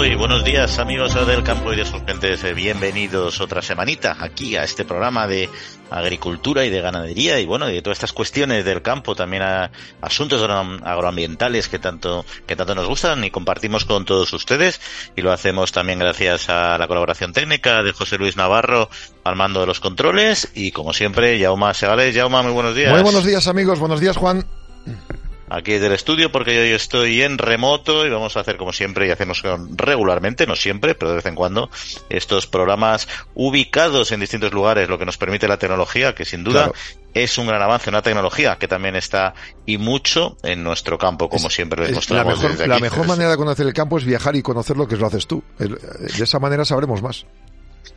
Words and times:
Buenos 0.00 0.44
días 0.44 0.78
amigos 0.78 1.14
del 1.26 1.42
campo 1.42 1.74
y 1.74 1.76
de 1.76 1.84
sus 1.84 2.02
gentes, 2.04 2.42
bienvenidos 2.54 3.38
otra 3.42 3.60
semanita 3.60 4.16
aquí 4.18 4.56
a 4.56 4.64
este 4.64 4.86
programa 4.86 5.26
de 5.26 5.50
agricultura 5.90 6.64
y 6.64 6.70
de 6.70 6.80
ganadería 6.80 7.38
y 7.38 7.44
bueno, 7.44 7.66
de 7.66 7.82
todas 7.82 7.98
estas 7.98 8.14
cuestiones 8.14 8.64
del 8.64 8.80
campo, 8.80 9.14
también 9.14 9.42
a 9.42 9.70
asuntos 10.00 10.42
agroambientales 10.42 11.68
que 11.68 11.78
tanto, 11.78 12.24
que 12.46 12.56
tanto 12.56 12.74
nos 12.74 12.88
gustan 12.88 13.22
y 13.24 13.30
compartimos 13.30 13.84
con 13.84 14.06
todos 14.06 14.32
ustedes. 14.32 14.80
Y 15.16 15.20
lo 15.20 15.32
hacemos 15.32 15.70
también 15.70 15.98
gracias 15.98 16.48
a 16.48 16.78
la 16.78 16.88
colaboración 16.88 17.34
técnica 17.34 17.82
de 17.82 17.92
José 17.92 18.16
Luis 18.16 18.38
Navarro 18.38 18.88
al 19.22 19.36
mando 19.36 19.60
de 19.60 19.66
los 19.66 19.80
controles. 19.80 20.50
Y 20.54 20.70
como 20.70 20.94
siempre, 20.94 21.38
Yauma 21.38 21.74
Segales. 21.74 22.14
Yauma, 22.14 22.42
muy 22.42 22.52
buenos 22.52 22.74
días. 22.74 22.92
Muy 22.92 23.02
buenos 23.02 23.24
días 23.24 23.46
amigos, 23.48 23.78
buenos 23.78 24.00
días 24.00 24.16
Juan 24.16 24.46
aquí 25.50 25.78
del 25.78 25.92
estudio 25.92 26.32
porque 26.32 26.70
yo 26.70 26.76
estoy 26.76 27.22
en 27.22 27.36
remoto 27.36 28.06
y 28.06 28.10
vamos 28.10 28.36
a 28.36 28.40
hacer 28.40 28.56
como 28.56 28.72
siempre 28.72 29.08
y 29.08 29.10
hacemos 29.10 29.42
regularmente, 29.76 30.46
no 30.46 30.56
siempre, 30.56 30.94
pero 30.94 31.10
de 31.10 31.16
vez 31.16 31.26
en 31.26 31.34
cuando, 31.34 31.68
estos 32.08 32.46
programas 32.46 33.08
ubicados 33.34 34.12
en 34.12 34.20
distintos 34.20 34.52
lugares, 34.52 34.88
lo 34.88 34.98
que 34.98 35.04
nos 35.04 35.18
permite 35.18 35.48
la 35.48 35.58
tecnología, 35.58 36.14
que 36.14 36.24
sin 36.24 36.44
duda 36.44 36.70
es 37.12 37.36
un 37.38 37.48
gran 37.48 37.60
avance, 37.60 37.90
una 37.90 38.02
tecnología 38.02 38.56
que 38.56 38.68
también 38.68 38.94
está 38.94 39.34
y 39.66 39.78
mucho 39.78 40.36
en 40.42 40.62
nuestro 40.62 40.96
campo, 40.96 41.28
como 41.28 41.50
siempre 41.50 41.84
les 41.84 41.94
mostramos. 41.94 42.40
La 42.40 42.48
mejor, 42.48 42.68
la 42.68 42.78
mejor 42.78 43.06
manera 43.06 43.30
de 43.30 43.36
conocer 43.36 43.66
el 43.66 43.72
campo 43.74 43.98
es 43.98 44.04
viajar 44.04 44.36
y 44.36 44.42
conocer 44.42 44.76
lo 44.76 44.86
que 44.86 44.96
lo 44.96 45.06
haces 45.06 45.26
tú. 45.26 45.42
De 45.58 46.24
esa 46.24 46.38
manera 46.38 46.64
sabremos 46.64 47.02
más. 47.02 47.26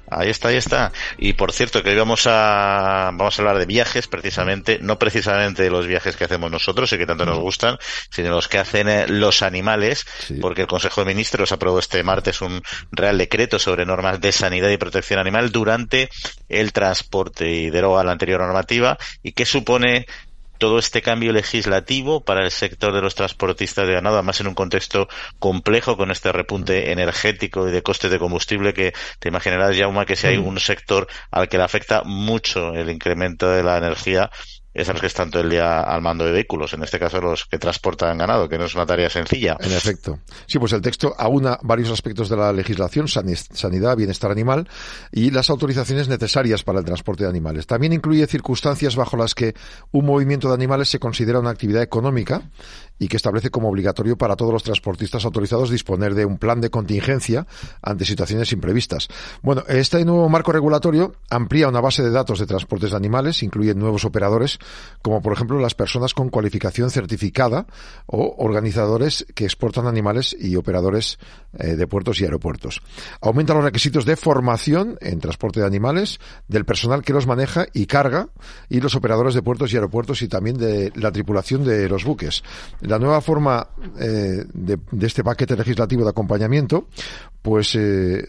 Ahí 0.09 0.29
está, 0.29 0.49
ahí 0.49 0.57
está. 0.57 0.91
Y 1.17 1.33
por 1.33 1.51
cierto, 1.51 1.81
que 1.81 1.89
hoy 1.89 1.97
vamos 1.97 2.27
a, 2.27 3.11
vamos 3.13 3.37
a 3.37 3.41
hablar 3.41 3.57
de 3.57 3.65
viajes, 3.65 4.07
precisamente, 4.07 4.79
no 4.81 4.99
precisamente 4.99 5.63
de 5.63 5.69
los 5.69 5.87
viajes 5.87 6.15
que 6.15 6.25
hacemos 6.25 6.51
nosotros 6.51 6.91
y 6.93 6.97
que 6.97 7.05
tanto 7.05 7.25
nos 7.25 7.39
gustan, 7.39 7.77
sino 8.09 8.29
los 8.29 8.47
que 8.47 8.59
hacen 8.59 8.89
eh, 8.89 9.07
los 9.07 9.41
animales, 9.41 10.05
porque 10.41 10.61
el 10.61 10.67
Consejo 10.67 11.01
de 11.01 11.07
Ministros 11.07 11.51
aprobó 11.51 11.79
este 11.79 12.03
martes 12.03 12.41
un 12.41 12.61
real 12.91 13.17
decreto 13.17 13.59
sobre 13.59 13.85
normas 13.85 14.21
de 14.21 14.31
sanidad 14.31 14.69
y 14.69 14.77
protección 14.77 15.19
animal 15.19 15.51
durante 15.51 16.09
el 16.49 16.73
transporte 16.73 17.49
y 17.49 17.69
deroga 17.69 18.03
la 18.03 18.11
anterior 18.11 18.41
normativa 18.41 18.97
y 19.23 19.31
que 19.31 19.45
supone 19.45 20.05
todo 20.63 20.79
este 20.79 21.01
cambio 21.01 21.33
legislativo 21.33 22.23
para 22.23 22.45
el 22.45 22.49
sector 22.49 22.93
de 22.93 23.01
los 23.01 23.15
transportistas 23.15 23.85
de 23.85 23.95
ganado, 23.95 24.15
además 24.15 24.39
en 24.39 24.47
un 24.47 24.53
contexto 24.53 25.09
complejo 25.37 25.97
con 25.97 26.09
este 26.09 26.31
repunte 26.31 26.93
energético 26.93 27.67
y 27.67 27.71
de 27.73 27.83
costes 27.83 28.09
de 28.09 28.17
combustible 28.17 28.73
que 28.73 28.93
te 29.19 29.27
imaginarás, 29.27 29.75
Jauma, 29.77 30.05
que 30.05 30.15
si 30.15 30.27
hay 30.27 30.37
un 30.37 30.57
sector 30.61 31.09
al 31.31 31.49
que 31.49 31.57
le 31.57 31.65
afecta 31.65 32.03
mucho 32.05 32.75
el 32.75 32.89
incremento 32.89 33.49
de 33.49 33.61
la 33.61 33.77
energía, 33.77 34.31
es 34.73 34.89
a 34.89 34.93
los 34.93 35.01
que 35.01 35.07
están 35.07 35.29
todo 35.29 35.43
el 35.43 35.49
día 35.49 35.81
al 35.81 36.01
mando 36.01 36.25
de 36.25 36.31
vehículos, 36.31 36.73
en 36.73 36.83
este 36.83 36.99
caso 36.99 37.21
los 37.21 37.45
que 37.45 37.59
transportan 37.59 38.17
ganado, 38.17 38.49
que 38.49 38.57
no 38.57 38.65
es 38.65 38.75
una 38.75 38.85
tarea 38.85 39.09
sencilla. 39.09 39.57
En 39.59 39.71
efecto. 39.71 40.19
Sí, 40.47 40.59
pues 40.59 40.73
el 40.73 40.81
texto 40.81 41.13
aúna 41.17 41.59
varios 41.61 41.91
aspectos 41.91 42.29
de 42.29 42.37
la 42.37 42.51
legislación, 42.51 43.07
sanidad, 43.07 43.95
bienestar 43.95 44.31
animal 44.31 44.67
y 45.11 45.31
las 45.31 45.49
autorizaciones 45.49 46.07
necesarias 46.07 46.63
para 46.63 46.79
el 46.79 46.85
transporte 46.85 47.23
de 47.23 47.29
animales. 47.29 47.67
También 47.67 47.93
incluye 47.93 48.25
circunstancias 48.27 48.95
bajo 48.95 49.17
las 49.17 49.35
que 49.35 49.53
un 49.91 50.05
movimiento 50.05 50.47
de 50.47 50.55
animales 50.55 50.89
se 50.89 50.99
considera 50.99 51.39
una 51.39 51.51
actividad 51.51 51.83
económica 51.83 52.41
y 52.99 53.07
que 53.07 53.17
establece 53.17 53.49
como 53.49 53.69
obligatorio 53.69 54.17
para 54.17 54.35
todos 54.35 54.53
los 54.53 54.63
transportistas 54.63 55.25
autorizados 55.25 55.69
disponer 55.69 56.15
de 56.15 56.25
un 56.25 56.37
plan 56.37 56.61
de 56.61 56.69
contingencia 56.69 57.45
ante 57.81 58.05
situaciones 58.05 58.51
imprevistas. 58.51 59.07
Bueno, 59.41 59.63
este 59.67 60.03
nuevo 60.05 60.29
marco 60.29 60.51
regulatorio 60.51 61.13
amplía 61.29 61.67
una 61.67 61.81
base 61.81 62.03
de 62.03 62.11
datos 62.11 62.39
de 62.39 62.45
transportes 62.45 62.91
de 62.91 62.97
animales, 62.97 63.43
incluye 63.43 63.73
nuevos 63.73 64.05
operadores, 64.05 64.59
como 65.01 65.21
por 65.21 65.33
ejemplo 65.33 65.59
las 65.59 65.75
personas 65.75 66.13
con 66.13 66.29
cualificación 66.29 66.89
certificada 66.89 67.67
o 68.05 68.35
organizadores 68.37 69.25
que 69.35 69.45
exportan 69.45 69.85
animales 69.85 70.35
y 70.39 70.55
operadores 70.55 71.19
eh, 71.57 71.75
de 71.75 71.87
puertos 71.87 72.19
y 72.21 72.23
aeropuertos. 72.23 72.81
Aumenta 73.21 73.53
los 73.53 73.63
requisitos 73.63 74.05
de 74.05 74.15
formación 74.15 74.97
en 75.01 75.19
transporte 75.19 75.59
de 75.59 75.65
animales, 75.65 76.19
del 76.47 76.65
personal 76.65 77.03
que 77.03 77.13
los 77.13 77.27
maneja 77.27 77.65
y 77.73 77.85
carga, 77.85 78.29
y 78.69 78.79
los 78.79 78.95
operadores 78.95 79.33
de 79.33 79.41
puertos 79.41 79.71
y 79.71 79.75
aeropuertos 79.75 80.21
y 80.21 80.27
también 80.27 80.57
de 80.57 80.91
la 80.95 81.11
tripulación 81.11 81.63
de 81.63 81.89
los 81.89 82.03
buques. 82.05 82.43
La 82.81 82.99
nueva 82.99 83.21
forma 83.21 83.67
eh, 83.99 84.43
de, 84.53 84.79
este 85.01 85.23
paquete 85.23 85.55
legislativo 85.55 86.03
de 86.03 86.09
acompañamiento, 86.09 86.87
pues 87.43 87.75
eh, 87.75 88.25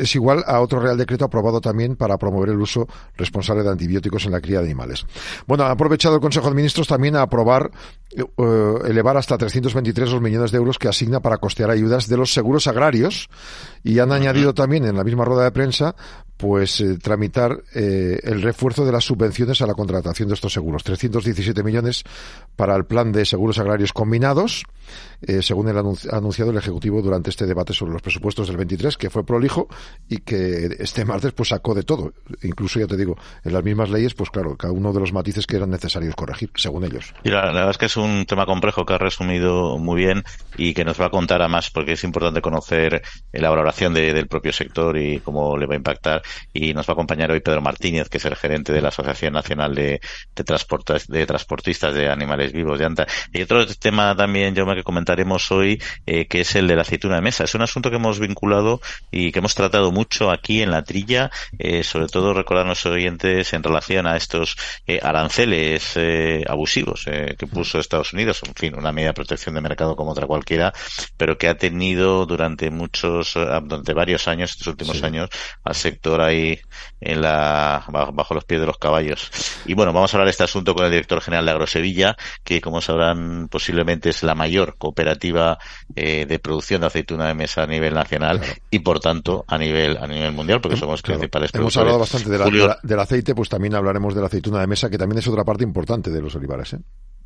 es 0.00 0.14
igual 0.14 0.44
a 0.46 0.60
otro 0.60 0.78
Real 0.78 0.96
Decreto 0.96 1.24
aprobado 1.24 1.60
también 1.60 1.96
para 1.96 2.16
promover 2.16 2.50
el 2.50 2.60
uso 2.60 2.86
responsable 3.16 3.64
de 3.64 3.70
antibióticos 3.70 4.24
en 4.24 4.32
la 4.32 4.40
cría 4.40 4.60
de 4.60 4.66
animales. 4.66 5.04
Bueno, 5.46 5.64
ha 5.64 5.72
aprovechado 5.72 6.14
el 6.14 6.20
Consejo 6.20 6.48
de 6.48 6.54
Ministros 6.54 6.86
también 6.86 7.16
a 7.16 7.22
aprobar 7.22 7.70
eh, 8.10 8.74
elevar 8.86 9.16
hasta 9.16 9.36
323 9.36 10.12
los 10.12 10.22
millones 10.22 10.52
de 10.52 10.58
euros 10.58 10.78
que 10.78 10.88
asigna 10.88 11.18
para 11.18 11.38
costear 11.38 11.70
ayudas 11.70 12.08
de 12.08 12.16
los 12.16 12.32
seguros 12.32 12.68
agrarios 12.68 13.28
y 13.82 13.98
han 13.98 14.12
añadido 14.12 14.54
también 14.54 14.84
en 14.84 14.96
la 14.96 15.04
misma 15.04 15.24
rueda 15.24 15.42
de 15.42 15.50
prensa 15.50 15.96
pues 16.38 16.80
eh, 16.80 16.96
tramitar 17.02 17.64
eh, 17.74 18.20
el 18.22 18.40
refuerzo 18.40 18.86
de 18.86 18.92
las 18.92 19.04
subvenciones 19.04 19.60
a 19.60 19.66
la 19.66 19.74
contratación 19.74 20.28
de 20.28 20.34
estos 20.34 20.52
seguros. 20.52 20.84
317 20.84 21.62
millones 21.62 22.04
para 22.56 22.76
el 22.76 22.86
plan 22.86 23.12
de 23.12 23.24
seguros 23.24 23.58
agrarios 23.58 23.92
combinados, 23.92 24.64
eh, 25.20 25.42
según 25.42 25.68
el 25.68 25.76
anunciado 25.76 26.52
el 26.52 26.56
Ejecutivo 26.56 27.02
durante 27.02 27.30
este 27.30 27.44
debate 27.44 27.72
sobre 27.72 27.92
los 27.92 28.02
presupuestos 28.02 28.46
del 28.46 28.56
23, 28.56 28.96
que 28.96 29.10
fue 29.10 29.26
prolijo 29.26 29.68
y 30.08 30.18
que 30.18 30.76
este 30.78 31.04
martes 31.04 31.32
pues 31.32 31.48
sacó 31.48 31.74
de 31.74 31.82
todo. 31.82 32.12
Incluso, 32.42 32.78
ya 32.78 32.86
te 32.86 32.96
digo, 32.96 33.16
en 33.44 33.52
las 33.52 33.64
mismas 33.64 33.90
leyes, 33.90 34.14
pues 34.14 34.30
claro, 34.30 34.56
cada 34.56 34.72
uno 34.72 34.92
de 34.92 35.00
los 35.00 35.12
matices 35.12 35.44
que 35.44 35.56
eran 35.56 35.70
necesarios 35.70 36.14
corregir, 36.14 36.50
según 36.54 36.84
ellos. 36.84 37.12
Y 37.24 37.30
la, 37.30 37.46
verdad 37.46 37.70
es 37.70 37.78
que 37.78 37.86
es 37.86 37.96
un 37.96 38.26
tema 38.26 38.46
complejo 38.46 38.86
que 38.86 38.94
ha 38.94 38.98
resumido 38.98 39.76
muy 39.78 39.96
bien 39.96 40.22
y 40.56 40.72
que 40.72 40.84
nos 40.84 41.00
va 41.00 41.06
a 41.06 41.10
contar 41.10 41.42
a 41.42 41.48
más, 41.48 41.70
porque 41.70 41.92
es 41.92 42.04
importante 42.04 42.40
conocer 42.40 43.02
la 43.32 43.50
valoración 43.50 43.92
del 43.92 44.28
propio 44.28 44.52
sector 44.52 44.96
y 44.96 45.18
cómo 45.18 45.56
le 45.56 45.66
va 45.66 45.74
a 45.74 45.78
impactar 45.78 46.22
y 46.52 46.74
nos 46.74 46.86
va 46.86 46.92
a 46.92 46.94
acompañar 46.94 47.30
hoy 47.30 47.40
Pedro 47.40 47.62
Martínez, 47.62 48.08
que 48.08 48.18
es 48.18 48.24
el 48.24 48.36
gerente 48.36 48.72
de 48.72 48.80
la 48.80 48.88
Asociación 48.88 49.32
Nacional 49.32 49.74
de, 49.74 50.00
de, 50.34 50.44
de 51.08 51.26
Transportistas 51.26 51.94
de 51.94 52.08
Animales 52.08 52.52
Vivos 52.52 52.78
de 52.78 52.84
ANTA. 52.84 53.06
Y 53.32 53.42
otro 53.42 53.66
tema 53.66 54.14
también, 54.16 54.54
yo 54.54 54.66
que 54.74 54.82
comentaremos 54.82 55.50
hoy, 55.50 55.82
eh, 56.06 56.26
que 56.26 56.40
es 56.40 56.54
el 56.54 56.66
de 56.66 56.76
la 56.76 56.82
aceituna 56.82 57.16
de 57.16 57.22
mesa. 57.22 57.44
Es 57.44 57.54
un 57.54 57.62
asunto 57.62 57.90
que 57.90 57.96
hemos 57.96 58.18
vinculado 58.18 58.80
y 59.10 59.32
que 59.32 59.38
hemos 59.38 59.54
tratado 59.54 59.92
mucho 59.92 60.30
aquí 60.30 60.62
en 60.62 60.70
la 60.70 60.84
trilla, 60.84 61.30
eh, 61.58 61.82
sobre 61.82 62.06
todo 62.06 62.34
recordar 62.34 62.64
a 62.64 62.66
nuestros 62.66 62.94
oyentes 62.94 63.52
en 63.52 63.62
relación 63.62 64.06
a 64.06 64.16
estos 64.16 64.56
eh, 64.86 65.00
aranceles 65.02 65.98
abusivos 66.46 67.04
que 67.04 67.46
puso 67.46 67.78
Estados 67.78 68.12
Unidos, 68.12 68.40
en 68.46 68.54
fin, 68.54 68.74
una 68.76 68.92
medida 68.92 69.10
de 69.10 69.14
protección 69.14 69.54
de 69.54 69.60
mercado 69.60 69.96
como 69.96 70.12
otra 70.12 70.26
cualquiera, 70.26 70.72
pero 71.16 71.38
que 71.38 71.48
ha 71.48 71.56
tenido 71.56 72.26
durante 72.26 72.70
muchos, 72.70 73.34
durante 73.34 73.92
varios 73.94 74.28
años, 74.28 74.50
estos 74.50 74.66
últimos 74.68 75.02
años, 75.02 75.28
al 75.64 75.74
sector 75.74 76.17
ahí 76.20 76.60
en 77.00 77.22
la, 77.22 77.84
bajo 77.88 78.34
los 78.34 78.44
pies 78.44 78.60
de 78.60 78.66
los 78.66 78.78
caballos. 78.78 79.30
Y 79.66 79.74
bueno, 79.74 79.92
vamos 79.92 80.12
a 80.12 80.16
hablar 80.16 80.26
de 80.26 80.32
este 80.32 80.44
asunto 80.44 80.74
con 80.74 80.84
el 80.84 80.90
director 80.90 81.20
general 81.20 81.44
de 81.44 81.50
Agrosevilla, 81.52 82.16
que 82.44 82.60
como 82.60 82.80
sabrán 82.80 83.48
posiblemente 83.48 84.10
es 84.10 84.22
la 84.22 84.34
mayor 84.34 84.76
cooperativa 84.78 85.58
eh, 85.94 86.26
de 86.26 86.38
producción 86.38 86.80
de 86.80 86.88
aceituna 86.88 87.26
de 87.26 87.34
mesa 87.34 87.62
a 87.62 87.66
nivel 87.66 87.94
nacional 87.94 88.40
y 88.70 88.80
por 88.80 89.00
tanto 89.00 89.44
a 89.46 89.58
nivel 89.58 89.96
a 89.96 90.06
nivel 90.06 90.32
mundial, 90.32 90.60
porque 90.60 90.76
somos 90.76 91.02
principales 91.02 91.50
Hemos 91.54 91.76
hablado 91.76 91.98
bastante 91.98 92.30
del 92.30 93.00
aceite, 93.00 93.34
pues 93.34 93.48
también 93.48 93.74
hablaremos 93.74 94.14
de 94.14 94.20
la 94.20 94.26
aceituna 94.26 94.60
de 94.60 94.66
mesa, 94.66 94.90
que 94.90 94.98
también 94.98 95.18
es 95.18 95.28
otra 95.28 95.44
parte 95.44 95.64
importante 95.64 96.10
de 96.10 96.20
los 96.20 96.34
olivares. 96.34 96.74
¿eh? 96.74 96.78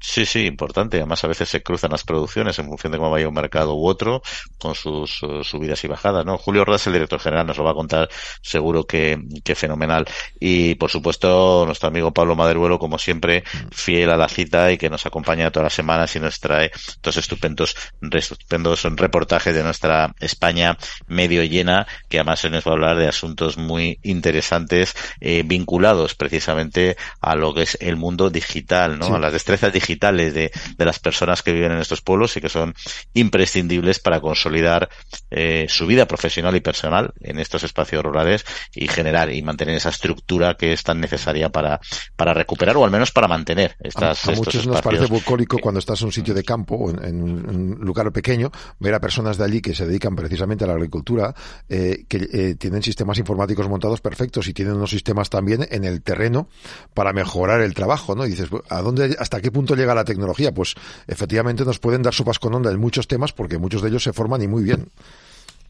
Sí, 0.04 0.26
sí, 0.26 0.46
importante. 0.46 0.96
Además, 0.96 1.22
a 1.22 1.28
veces 1.28 1.48
se 1.48 1.62
cruzan 1.62 1.92
las 1.92 2.02
producciones 2.02 2.58
en 2.58 2.66
función 2.66 2.90
de 2.90 2.98
cómo 2.98 3.10
vaya 3.10 3.28
un 3.28 3.34
mercado 3.34 3.74
u 3.76 3.86
otro, 3.86 4.20
con 4.58 4.74
sus 4.74 5.22
uh, 5.22 5.44
subidas 5.44 5.82
y 5.84 5.88
bajadas, 5.88 6.26
¿no? 6.26 6.36
Julio 6.38 6.62
Ordaz, 6.62 6.88
el 6.88 6.94
director 6.94 7.20
general, 7.20 7.46
nos 7.46 7.56
lo 7.56 7.62
va 7.62 7.70
a 7.70 7.74
contar 7.74 8.10
seguro 8.42 8.84
que, 8.84 9.16
que 9.44 9.54
fenomenal. 9.54 10.04
Y, 10.40 10.74
por 10.74 10.90
supuesto, 10.90 11.62
nuestro 11.66 11.88
amigo 11.88 12.12
Pablo 12.12 12.34
Maderuelo, 12.34 12.80
como 12.80 12.98
siempre, 12.98 13.44
fiel 13.70 14.10
a 14.10 14.16
la 14.16 14.28
cita 14.28 14.72
y 14.72 14.76
que 14.76 14.90
nos 14.90 15.06
acompaña 15.06 15.52
todas 15.52 15.66
las 15.66 15.74
semanas 15.74 16.14
y 16.16 16.20
nos 16.20 16.40
trae 16.40 16.72
estos 16.74 17.16
estupendos, 17.16 17.76
estupendos 18.10 18.82
reportajes 18.82 19.54
de 19.54 19.62
nuestra 19.62 20.14
España 20.18 20.76
medio 21.06 21.44
llena, 21.44 21.86
que 22.08 22.18
además 22.18 22.40
se 22.40 22.50
nos 22.50 22.66
va 22.66 22.72
a 22.72 22.74
hablar 22.74 22.96
de 22.96 23.06
asuntos 23.06 23.56
muy 23.56 24.00
interesantes, 24.02 24.96
eh, 25.20 25.44
vinculados 25.46 26.16
precisamente 26.16 26.96
a 27.20 27.36
lo 27.36 27.54
que 27.54 27.62
es 27.62 27.78
el 27.80 27.94
mundo 27.94 28.30
digital, 28.30 28.98
¿no? 28.98 29.14
A 29.14 29.20
las 29.20 29.32
destrezas 29.32 29.72
digitales 29.72 29.91
digitales 29.92 30.34
de, 30.34 30.50
de, 30.76 30.84
las 30.84 30.98
personas 30.98 31.42
que 31.42 31.52
viven 31.52 31.72
en 31.72 31.78
estos 31.78 32.00
pueblos 32.00 32.36
y 32.36 32.40
que 32.40 32.48
son 32.48 32.74
imprescindibles 33.14 33.98
para 33.98 34.20
consolidar 34.20 34.88
eh, 35.30 35.66
su 35.68 35.86
vida 35.86 36.06
profesional 36.06 36.56
y 36.56 36.60
personal 36.60 37.12
en 37.20 37.38
estos 37.38 37.62
espacios 37.62 38.02
rurales 38.02 38.44
y 38.74 38.88
generar 38.88 39.32
y 39.32 39.42
mantener 39.42 39.76
esa 39.76 39.90
estructura 39.90 40.54
que 40.54 40.72
es 40.72 40.82
tan 40.82 41.00
necesaria 41.00 41.50
para, 41.50 41.80
para 42.16 42.34
recuperar 42.34 42.76
o 42.76 42.84
al 42.84 42.90
menos 42.90 43.10
para 43.10 43.28
mantener 43.28 43.76
estas. 43.80 44.28
A, 44.28 44.32
a 44.32 44.34
muchos 44.34 44.66
nos 44.66 44.80
parece 44.80 45.06
bucólico 45.06 45.58
cuando 45.58 45.78
estás 45.78 46.00
en 46.00 46.06
un 46.06 46.12
sitio 46.12 46.34
de 46.34 46.42
campo 46.42 46.74
o 46.76 46.90
en, 46.90 47.04
en, 47.04 47.22
un 47.22 47.78
lugar 47.80 48.10
pequeño 48.12 48.50
ver 48.78 48.94
a 48.94 49.00
personas 49.00 49.36
de 49.36 49.44
allí 49.44 49.60
que 49.60 49.74
se 49.74 49.86
dedican 49.86 50.16
precisamente 50.16 50.64
a 50.64 50.66
la 50.66 50.74
agricultura, 50.74 51.34
eh, 51.68 52.04
que 52.08 52.28
eh, 52.32 52.54
tienen 52.56 52.82
sistemas 52.82 53.18
informáticos 53.18 53.68
montados 53.68 54.00
perfectos 54.00 54.48
y 54.48 54.54
tienen 54.54 54.74
unos 54.74 54.90
sistemas 54.90 55.30
también 55.30 55.66
en 55.70 55.84
el 55.84 56.02
terreno 56.02 56.48
para 56.94 57.12
mejorar 57.12 57.60
el 57.60 57.74
trabajo, 57.74 58.14
¿no? 58.14 58.26
Y 58.26 58.30
dices, 58.30 58.48
¿a 58.68 58.80
dónde, 58.80 59.16
hasta 59.18 59.40
qué 59.40 59.50
punto 59.50 59.74
llega 59.82 59.94
la 59.94 60.04
tecnología? 60.04 60.52
Pues 60.52 60.74
efectivamente 61.06 61.64
nos 61.64 61.78
pueden 61.78 62.02
dar 62.02 62.14
sopas 62.14 62.38
con 62.38 62.54
onda 62.54 62.70
en 62.70 62.80
muchos 62.80 63.06
temas 63.08 63.32
porque 63.32 63.58
muchos 63.58 63.82
de 63.82 63.88
ellos 63.88 64.02
se 64.02 64.12
forman 64.12 64.42
y 64.42 64.48
muy 64.48 64.62
bien. 64.62 64.88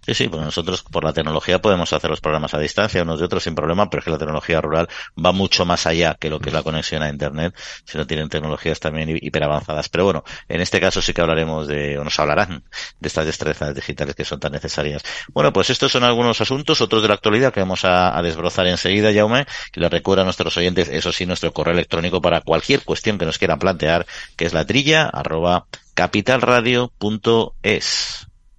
Sí, 0.05 0.15
sí, 0.15 0.29
pues 0.29 0.43
nosotros 0.43 0.83
por 0.83 1.05
la 1.05 1.13
tecnología 1.13 1.61
podemos 1.61 1.93
hacer 1.93 2.11
los 2.11 2.21
programas 2.21 2.53
a 2.55 2.59
distancia 2.59 3.05
unos 3.05 3.21
de 3.21 3.27
otros 3.27 3.45
sin 3.45 3.55
problema, 3.55 3.89
pero 3.89 4.01
es 4.01 4.05
que 4.05 4.11
la 4.11 4.19
tecnología 4.19 4.61
rural 4.61 4.89
va 5.17 5.31
mucho 5.31 5.65
más 5.65 5.87
allá 5.87 6.17
que 6.19 6.29
lo 6.29 6.41
que 6.41 6.49
es 6.49 6.53
la 6.53 6.65
conexión 6.65 7.05
a 7.05 7.09
Internet, 7.09 7.55
si 7.85 7.99
no 7.99 8.05
tienen 8.05 8.29
tecnologías 8.29 8.81
también 8.81 9.11
hiper 9.11 9.45
avanzadas. 9.45 9.89
Pero 9.89 10.03
bueno, 10.05 10.25
en 10.49 10.61
este 10.61 10.81
caso 10.81 11.01
sí 11.01 11.13
que 11.13 11.21
hablaremos 11.21 11.69
de, 11.69 11.99
o 11.99 12.05
nos 12.05 12.19
hablarán 12.19 12.65
de 12.99 13.07
estas 13.07 13.27
destrezas 13.27 13.77
digitales 13.77 14.17
que 14.17 14.25
son 14.25 14.41
tan 14.41 14.51
necesarias. 14.51 15.05
Bueno, 15.33 15.53
pues 15.53 15.71
estos 15.71 15.93
son 15.93 16.03
algunos 16.03 16.41
asuntos, 16.41 16.81
otros 16.81 17.03
de 17.03 17.07
la 17.07 17.15
actualidad 17.15 17.53
que 17.53 17.61
vamos 17.61 17.85
a, 17.85 18.19
a 18.19 18.23
desbrozar 18.23 18.67
enseguida, 18.67 19.15
Jaume, 19.15 19.47
y 19.73 19.79
les 19.79 19.91
recuerdo 19.91 20.23
a 20.23 20.25
nuestros 20.25 20.57
oyentes, 20.57 20.89
eso 20.89 21.13
sí, 21.13 21.27
nuestro 21.27 21.53
correo 21.53 21.75
electrónico 21.75 22.21
para 22.21 22.41
cualquier 22.41 22.83
cuestión 22.83 23.19
que 23.19 23.27
nos 23.27 23.39
quieran 23.39 23.61
plantear, 23.61 24.05
que 24.37 24.47
es 24.47 24.53
la 24.53 24.67
trilla 24.67 25.05
arroba 25.05 25.69
capitalradio.es. 25.95 28.32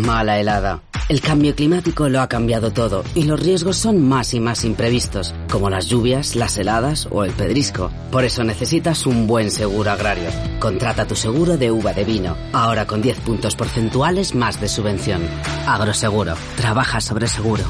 mala 0.00 0.38
helada. 0.38 0.82
El 1.08 1.20
cambio 1.20 1.54
climático 1.54 2.08
lo 2.08 2.20
ha 2.20 2.28
cambiado 2.28 2.72
todo 2.72 3.04
y 3.14 3.24
los 3.24 3.38
riesgos 3.38 3.76
son 3.76 4.08
más 4.08 4.32
y 4.34 4.40
más 4.40 4.64
imprevistos, 4.64 5.34
como 5.50 5.68
las 5.68 5.86
lluvias, 5.86 6.36
las 6.36 6.56
heladas 6.56 7.08
o 7.10 7.24
el 7.24 7.32
pedrisco. 7.32 7.90
Por 8.10 8.24
eso 8.24 8.44
necesitas 8.44 9.04
un 9.06 9.26
buen 9.26 9.50
seguro 9.50 9.90
agrario. 9.90 10.30
Contrata 10.58 11.06
tu 11.06 11.14
seguro 11.14 11.56
de 11.56 11.70
uva 11.70 11.92
de 11.92 12.04
vino, 12.04 12.36
ahora 12.52 12.86
con 12.86 13.02
10 13.02 13.20
puntos 13.20 13.56
porcentuales 13.56 14.34
más 14.34 14.60
de 14.60 14.68
subvención. 14.68 15.22
Agroseguro, 15.66 16.34
trabaja 16.56 17.00
sobre 17.00 17.26
seguro. 17.26 17.64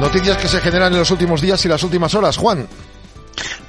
Noticias 0.00 0.36
que 0.36 0.48
se 0.48 0.60
generan 0.60 0.92
en 0.92 0.98
los 0.98 1.10
últimos 1.10 1.40
días 1.40 1.64
y 1.64 1.68
las 1.68 1.82
últimas 1.84 2.14
horas, 2.14 2.36
Juan. 2.36 2.66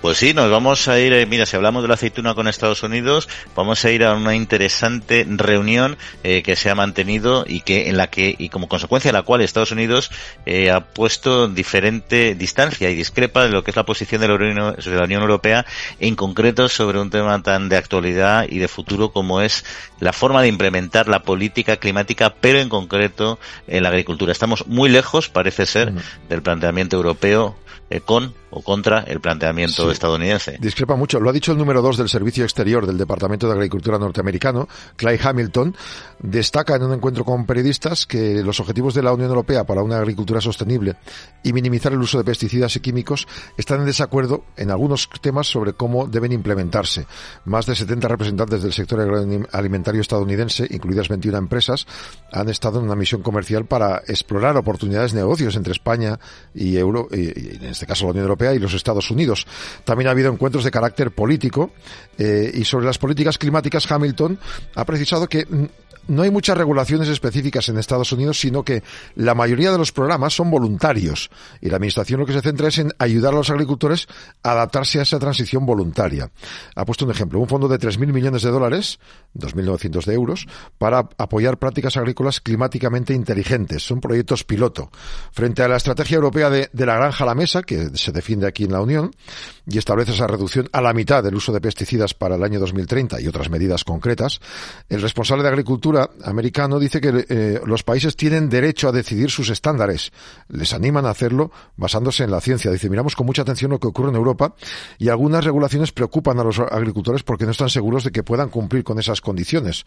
Pues 0.03 0.17
sí, 0.17 0.33
nos 0.33 0.51
vamos 0.51 0.89
a 0.89 0.99
ir, 0.99 1.13
eh, 1.13 1.25
mira, 1.25 1.45
si 1.45 1.55
hablamos 1.55 1.81
de 1.81 1.87
la 1.87 1.93
aceituna 1.93 2.35
con 2.35 2.49
Estados 2.49 2.83
Unidos, 2.83 3.29
vamos 3.55 3.85
a 3.85 3.89
ir 3.89 4.03
a 4.03 4.15
una 4.15 4.35
interesante 4.35 5.25
reunión 5.29 5.95
eh, 6.25 6.43
que 6.43 6.57
se 6.57 6.69
ha 6.69 6.75
mantenido 6.75 7.45
y 7.47 7.61
que 7.61 7.87
en 7.87 7.95
la 7.95 8.07
que 8.07 8.35
y 8.37 8.49
como 8.49 8.67
consecuencia 8.67 9.13
de 9.13 9.17
la 9.17 9.21
cual 9.21 9.39
Estados 9.39 9.71
Unidos 9.71 10.11
eh, 10.45 10.71
ha 10.71 10.81
puesto 10.81 11.47
diferente 11.47 12.35
distancia 12.35 12.89
y 12.89 12.95
discrepa 12.95 13.45
de 13.45 13.51
lo 13.51 13.63
que 13.63 13.71
es 13.71 13.77
la 13.77 13.85
posición 13.85 14.19
de 14.19 14.27
la, 14.27 14.33
Unión, 14.33 14.75
de 14.75 14.91
la 14.91 15.05
Unión 15.05 15.21
Europea, 15.21 15.65
en 16.01 16.17
concreto 16.17 16.67
sobre 16.67 16.99
un 16.99 17.09
tema 17.09 17.41
tan 17.41 17.69
de 17.69 17.77
actualidad 17.77 18.45
y 18.49 18.59
de 18.59 18.67
futuro 18.67 19.13
como 19.13 19.39
es 19.39 19.63
la 20.01 20.11
forma 20.11 20.41
de 20.41 20.49
implementar 20.49 21.07
la 21.07 21.23
política 21.23 21.77
climática, 21.77 22.35
pero 22.41 22.59
en 22.59 22.67
concreto 22.67 23.39
en 23.67 23.83
la 23.83 23.87
agricultura. 23.87 24.33
Estamos 24.33 24.67
muy 24.67 24.89
lejos, 24.89 25.29
parece 25.29 25.65
ser, 25.65 25.93
del 26.27 26.41
planteamiento 26.41 26.97
europeo 26.97 27.55
eh, 27.89 28.01
con 28.01 28.33
o 28.55 28.61
contra 28.61 28.99
el 29.01 29.19
planteamiento 29.19 29.85
sí. 29.85 29.91
estadounidense. 29.91 30.57
Discrepa 30.59 30.95
mucho. 30.95 31.19
Lo 31.19 31.29
ha 31.29 31.33
dicho 31.33 31.51
el 31.51 31.57
número 31.57 31.81
dos 31.81 31.97
del 31.97 32.07
Servicio 32.07 32.43
Exterior 32.43 32.85
del 32.85 32.97
Departamento 32.97 33.47
de 33.47 33.53
Agricultura 33.53 33.97
norteamericano, 33.97 34.67
Clay 34.95 35.19
Hamilton. 35.21 35.75
Destaca 36.19 36.75
en 36.75 36.83
un 36.83 36.93
encuentro 36.93 37.25
con 37.25 37.45
periodistas 37.45 38.05
que 38.05 38.43
los 38.43 38.59
objetivos 38.59 38.93
de 38.93 39.01
la 39.01 39.11
Unión 39.11 39.29
Europea 39.29 39.63
para 39.63 39.81
una 39.81 39.97
agricultura 39.97 40.39
sostenible 40.39 40.95
y 41.41 41.51
minimizar 41.51 41.93
el 41.93 41.99
uso 41.99 42.19
de 42.19 42.23
pesticidas 42.23 42.75
y 42.75 42.79
químicos 42.79 43.27
están 43.57 43.79
en 43.79 43.87
desacuerdo 43.87 44.43
en 44.55 44.69
algunos 44.69 45.09
temas 45.21 45.47
sobre 45.47 45.73
cómo 45.73 46.07
deben 46.07 46.31
implementarse. 46.31 47.07
Más 47.45 47.65
de 47.65 47.75
70 47.75 48.07
representantes 48.07 48.61
del 48.61 48.73
sector 48.73 49.01
alimentario 49.51 50.01
estadounidense, 50.01 50.67
incluidas 50.69 51.09
21 51.09 51.37
empresas, 51.37 51.87
han 52.31 52.49
estado 52.49 52.79
en 52.79 52.85
una 52.85 52.95
misión 52.95 53.23
comercial 53.23 53.65
para 53.65 53.97
explorar 54.07 54.55
oportunidades 54.57 55.13
de 55.13 55.21
negocios 55.21 55.55
entre 55.55 55.73
España 55.73 56.19
y, 56.53 56.77
Euro, 56.77 57.07
y 57.11 57.55
en 57.55 57.65
este 57.65 57.85
caso 57.85 58.05
la 58.05 58.11
Unión 58.11 58.23
Europea 58.23 58.42
y 58.51 58.59
los 58.59 58.73
Estados 58.73 59.11
Unidos. 59.11 59.45
También 59.83 60.07
ha 60.07 60.11
habido 60.11 60.31
encuentros 60.31 60.63
de 60.63 60.71
carácter 60.71 61.11
político 61.11 61.71
eh, 62.17 62.51
y 62.53 62.65
sobre 62.65 62.85
las 62.85 62.97
políticas 62.97 63.37
climáticas 63.37 63.89
Hamilton 63.89 64.39
ha 64.75 64.85
precisado 64.85 65.27
que 65.27 65.45
no 66.07 66.23
hay 66.23 66.31
muchas 66.31 66.57
regulaciones 66.57 67.07
específicas 67.07 67.69
en 67.69 67.77
Estados 67.77 68.11
Unidos, 68.11 68.39
sino 68.39 68.63
que 68.63 68.83
la 69.15 69.35
mayoría 69.35 69.71
de 69.71 69.77
los 69.77 69.91
programas 69.91 70.33
son 70.33 70.51
voluntarios 70.51 71.29
y 71.61 71.69
la 71.69 71.77
Administración 71.77 72.19
lo 72.19 72.25
que 72.25 72.33
se 72.33 72.41
centra 72.41 72.67
es 72.67 72.77
en 72.77 72.91
ayudar 72.99 73.33
a 73.33 73.37
los 73.37 73.49
agricultores 73.49 74.07
a 74.43 74.51
adaptarse 74.51 74.99
a 74.99 75.03
esa 75.03 75.19
transición 75.19 75.65
voluntaria. 75.65 76.29
Ha 76.75 76.85
puesto 76.85 77.05
un 77.05 77.11
ejemplo, 77.11 77.39
un 77.39 77.47
fondo 77.47 77.67
de 77.67 77.79
3.000 77.79 78.11
millones 78.11 78.41
de 78.41 78.51
dólares, 78.51 78.99
2.900 79.35 80.05
de 80.05 80.13
euros, 80.13 80.47
para 80.77 81.09
apoyar 81.17 81.57
prácticas 81.57 81.97
agrícolas 81.97 82.41
climáticamente 82.41 83.13
inteligentes. 83.13 83.83
Son 83.83 84.01
proyectos 84.01 84.43
piloto. 84.43 84.91
Frente 85.31 85.63
a 85.63 85.67
la 85.67 85.77
estrategia 85.77 86.15
europea 86.15 86.49
de, 86.49 86.69
de 86.71 86.85
la 86.85 86.95
granja 86.95 87.23
a 87.23 87.27
la 87.27 87.35
mesa, 87.35 87.63
que 87.63 87.89
se 87.95 88.11
defiende 88.11 88.47
aquí 88.47 88.65
en 88.65 88.71
la 88.71 88.81
Unión, 88.81 89.11
y 89.65 89.77
establece 89.77 90.11
esa 90.11 90.27
reducción 90.27 90.67
a 90.71 90.81
la 90.81 90.93
mitad 90.93 91.23
del 91.23 91.35
uso 91.35 91.53
de 91.53 91.61
pesticidas 91.61 92.13
para 92.13 92.35
el 92.35 92.43
año 92.43 92.59
2030 92.59 93.21
y 93.21 93.27
otras 93.27 93.49
medidas 93.49 93.83
concretas, 93.83 94.39
el 94.89 95.01
responsable 95.01 95.43
de 95.43 95.49
Agricultura 95.49 95.92
americano 96.23 96.79
dice 96.79 97.01
que 97.01 97.25
eh, 97.29 97.61
los 97.65 97.83
países 97.83 98.15
tienen 98.15 98.49
derecho 98.49 98.89
a 98.89 98.91
decidir 98.91 99.29
sus 99.29 99.49
estándares. 99.49 100.11
Les 100.49 100.73
animan 100.73 101.05
a 101.05 101.09
hacerlo 101.09 101.51
basándose 101.75 102.23
en 102.23 102.31
la 102.31 102.41
ciencia. 102.41 102.71
Dice, 102.71 102.89
miramos 102.89 103.15
con 103.15 103.25
mucha 103.25 103.41
atención 103.41 103.71
lo 103.71 103.79
que 103.79 103.87
ocurre 103.87 104.09
en 104.09 104.15
Europa 104.15 104.55
y 104.97 105.09
algunas 105.09 105.43
regulaciones 105.43 105.91
preocupan 105.91 106.39
a 106.39 106.43
los 106.43 106.59
agricultores 106.59 107.23
porque 107.23 107.45
no 107.45 107.51
están 107.51 107.69
seguros 107.69 108.03
de 108.03 108.11
que 108.11 108.23
puedan 108.23 108.49
cumplir 108.49 108.83
con 108.83 108.99
esas 108.99 109.21
condiciones. 109.21 109.85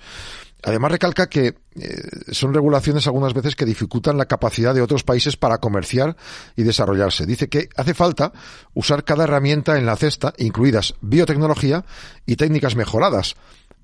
Además 0.63 0.93
recalca 0.93 1.29
que 1.29 1.55
eh, 1.75 2.03
son 2.33 2.55
regulaciones 2.55 3.07
algunas 3.07 3.35
veces 3.35 3.55
que 3.55 3.65
dificultan 3.65 4.17
la 4.17 4.25
capacidad 4.27 4.75
de 4.75 4.83
otros 4.83 5.05
países 5.05 5.37
para 5.37 5.59
comerciar 5.59 6.17
y 6.57 6.63
desarrollarse. 6.63 7.27
Dice 7.27 7.49
que 7.49 7.69
hace 7.77 7.95
falta 7.95 8.33
usar 8.75 9.05
cada 9.05 9.25
herramienta 9.25 9.79
en 9.79 9.87
la 9.87 9.97
cesta, 9.97 10.33
incluidas 10.39 10.95
biotecnología 11.01 11.85
y 12.25 12.37
técnicas 12.37 12.77
mejoradas, 12.77 13.37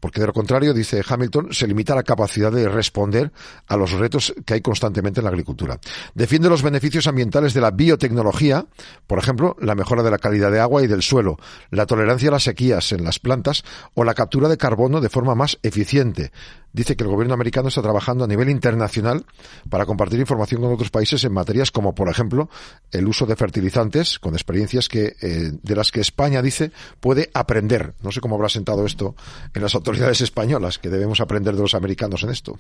porque 0.03 0.21
de 0.21 0.27
lo 0.27 0.33
contrario, 0.33 0.75
dice 0.75 1.01
Hamilton, 1.09 1.55
se 1.55 1.69
limita 1.69 1.95
la 1.95 2.03
capacidad 2.03 2.51
de 2.51 2.69
responder 2.69 3.31
a 3.69 3.77
los 3.77 3.93
retos 3.93 4.35
que 4.45 4.55
hay 4.55 4.61
constantemente 4.61 5.21
en 5.21 5.25
la 5.25 5.31
agricultura. 5.31 5.79
Defiende 6.13 6.49
los 6.49 6.65
beneficios 6.65 7.07
ambientales 7.07 7.55
de 7.55 7.61
la 7.61 7.71
biotecnología, 7.71 8.67
por 9.07 9.21
ejemplo, 9.21 9.55
la 9.61 9.77
mejora 9.77 10.03
de 10.03 10.11
la 10.11 10.19
calidad 10.19 10.51
de 10.51 10.59
agua 10.59 10.83
y 10.83 10.89
del 10.89 11.03
suelo, 11.03 11.39
la 11.71 11.87
tolerancia 11.87 12.31
a 12.31 12.33
las 12.33 12.43
sequías 12.43 12.91
en 12.91 13.05
las 13.05 13.21
plantas 13.21 13.63
o 13.95 14.03
la 14.03 14.15
captura 14.15 14.49
de 14.49 14.59
carbono 14.59 15.01
de 15.01 15.09
forma 15.09 15.37
más 15.37 15.61
eficiente. 15.63 16.33
Dice 16.73 16.97
que 16.97 17.05
el 17.05 17.11
gobierno 17.11 17.35
americano 17.35 17.69
está 17.69 17.83
trabajando 17.83 18.25
a 18.25 18.27
nivel 18.27 18.49
internacional 18.49 19.25
para 19.69 19.85
compartir 19.85 20.21
información 20.21 20.63
con 20.63 20.73
otros 20.73 20.91
países 20.91 21.23
en 21.25 21.33
materias 21.33 21.71
como, 21.71 21.95
por 21.95 22.09
ejemplo, 22.09 22.49
el 22.91 23.07
uso 23.07 23.27
de 23.27 23.37
fertilizantes, 23.37 24.19
con 24.19 24.35
experiencias 24.35 24.89
que, 24.89 25.15
eh, 25.21 25.51
de 25.53 25.77
las 25.77 25.91
que 25.93 26.01
España 26.01 26.41
dice 26.41 26.73
puede 27.01 27.31
aprender. 27.35 27.95
No 28.03 28.11
sé 28.11 28.21
cómo 28.21 28.37
habrá 28.37 28.49
sentado 28.49 28.87
esto 28.87 29.15
en 29.55 29.63
las 29.63 29.75
autoridades 29.75 30.23
españolas, 30.23 30.79
que 30.79 30.89
debemos 30.89 31.21
aprender 31.21 31.55
de 31.55 31.61
los 31.61 31.75
americanos 31.75 32.23
en 32.23 32.31
esto. 32.31 32.59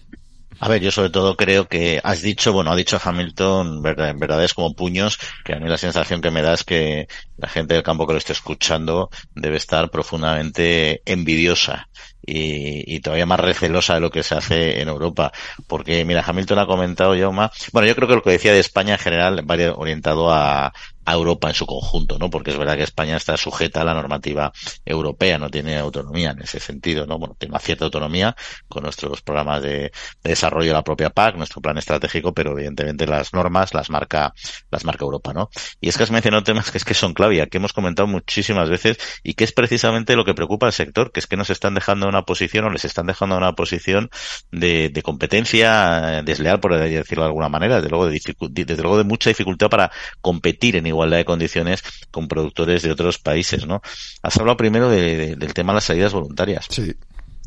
A 0.60 0.68
ver, 0.68 0.82
yo 0.82 0.90
sobre 0.90 1.10
todo 1.10 1.36
creo 1.36 1.66
que 1.66 2.00
has 2.04 2.22
dicho, 2.22 2.52
bueno, 2.52 2.70
ha 2.70 2.76
dicho 2.76 3.00
Hamilton 3.02 3.82
en 3.84 4.18
verdades 4.18 4.54
como 4.54 4.74
puños, 4.74 5.18
que 5.44 5.54
a 5.54 5.58
mí 5.58 5.68
la 5.68 5.78
sensación 5.78 6.20
que 6.20 6.30
me 6.30 6.42
da 6.42 6.52
es 6.52 6.62
que 6.62 7.08
la 7.36 7.48
gente 7.48 7.74
del 7.74 7.82
campo 7.82 8.06
que 8.06 8.12
lo 8.12 8.18
esté 8.18 8.32
escuchando 8.32 9.10
debe 9.34 9.56
estar 9.56 9.90
profundamente 9.90 11.02
envidiosa 11.06 11.88
y, 12.24 12.94
y, 12.94 13.00
todavía 13.00 13.26
más 13.26 13.40
recelosa 13.40 13.94
de 13.94 14.00
lo 14.00 14.10
que 14.10 14.22
se 14.22 14.34
hace 14.34 14.80
en 14.80 14.88
Europa. 14.88 15.32
Porque, 15.66 16.04
mira, 16.04 16.24
Hamilton 16.26 16.58
ha 16.60 16.66
comentado, 16.66 17.16
Jauma, 17.16 17.50
bueno, 17.72 17.88
yo 17.88 17.94
creo 17.96 18.08
que 18.08 18.14
lo 18.14 18.22
que 18.22 18.30
decía 18.30 18.52
de 18.52 18.60
España 18.60 18.94
en 18.94 19.00
general 19.00 19.50
va 19.50 19.56
orientado 19.76 20.32
a, 20.32 20.72
a 21.04 21.14
Europa 21.14 21.48
en 21.48 21.54
su 21.54 21.66
conjunto, 21.66 22.18
¿no? 22.18 22.30
Porque 22.30 22.50
es 22.50 22.58
verdad 22.58 22.76
que 22.76 22.82
España 22.82 23.16
está 23.16 23.36
sujeta 23.36 23.80
a 23.82 23.84
la 23.84 23.94
normativa 23.94 24.52
europea, 24.84 25.38
no 25.38 25.50
tiene 25.50 25.78
autonomía 25.78 26.30
en 26.30 26.42
ese 26.42 26.60
sentido, 26.60 27.06
¿no? 27.06 27.18
Bueno, 27.18 27.34
tiene 27.38 27.52
una 27.52 27.60
cierta 27.60 27.84
autonomía 27.84 28.36
con 28.68 28.84
nuestros 28.84 29.22
programas 29.22 29.62
de, 29.62 29.92
desarrollo 30.22 30.68
de 30.68 30.74
la 30.74 30.84
propia 30.84 31.10
PAC, 31.10 31.36
nuestro 31.36 31.60
plan 31.60 31.78
estratégico, 31.78 32.32
pero 32.32 32.52
evidentemente 32.52 33.06
las 33.06 33.32
normas 33.32 33.74
las 33.74 33.90
marca, 33.90 34.32
las 34.70 34.84
marca 34.84 35.04
Europa, 35.04 35.32
¿no? 35.32 35.50
Y 35.80 35.88
es 35.88 35.96
que 35.96 36.04
has 36.04 36.10
mencionado 36.10 36.44
temas 36.44 36.70
que 36.70 36.78
es 36.78 36.84
que 36.84 36.94
son 36.94 37.14
clave, 37.14 37.48
que 37.48 37.58
hemos 37.58 37.72
comentado 37.72 38.06
muchísimas 38.06 38.68
veces 38.68 38.98
y 39.22 39.34
que 39.34 39.44
es 39.44 39.52
precisamente 39.52 40.16
lo 40.16 40.24
que 40.24 40.34
preocupa 40.34 40.66
al 40.66 40.72
sector, 40.72 41.12
que 41.12 41.20
es 41.20 41.26
que 41.26 41.36
nos 41.36 41.50
están 41.50 41.74
dejando 41.74 42.06
una 42.12 42.22
posición 42.24 42.64
o 42.64 42.70
les 42.70 42.84
están 42.84 43.06
dejando 43.06 43.36
una 43.36 43.54
posición 43.54 44.10
de, 44.50 44.88
de 44.90 45.02
competencia 45.02 46.22
desleal, 46.24 46.60
por 46.60 46.76
decirlo 46.76 47.24
de 47.24 47.28
alguna 47.28 47.48
manera, 47.48 47.76
desde 47.76 47.90
luego 47.90 48.06
de, 48.06 48.20
desde 48.50 48.82
luego 48.82 48.98
de 48.98 49.04
mucha 49.04 49.30
dificultad 49.30 49.68
para 49.68 49.90
competir 50.20 50.76
en 50.76 50.86
igualdad 50.86 51.18
de 51.18 51.24
condiciones 51.24 51.82
con 52.10 52.28
productores 52.28 52.82
de 52.82 52.90
otros 52.90 53.18
países, 53.18 53.66
¿no? 53.66 53.82
Has 54.22 54.36
hablado 54.36 54.56
primero 54.56 54.88
del 54.88 55.54
tema 55.54 55.72
de 55.72 55.76
las 55.76 55.84
salidas 55.84 56.12
voluntarias. 56.12 56.66
Sí 56.68 56.94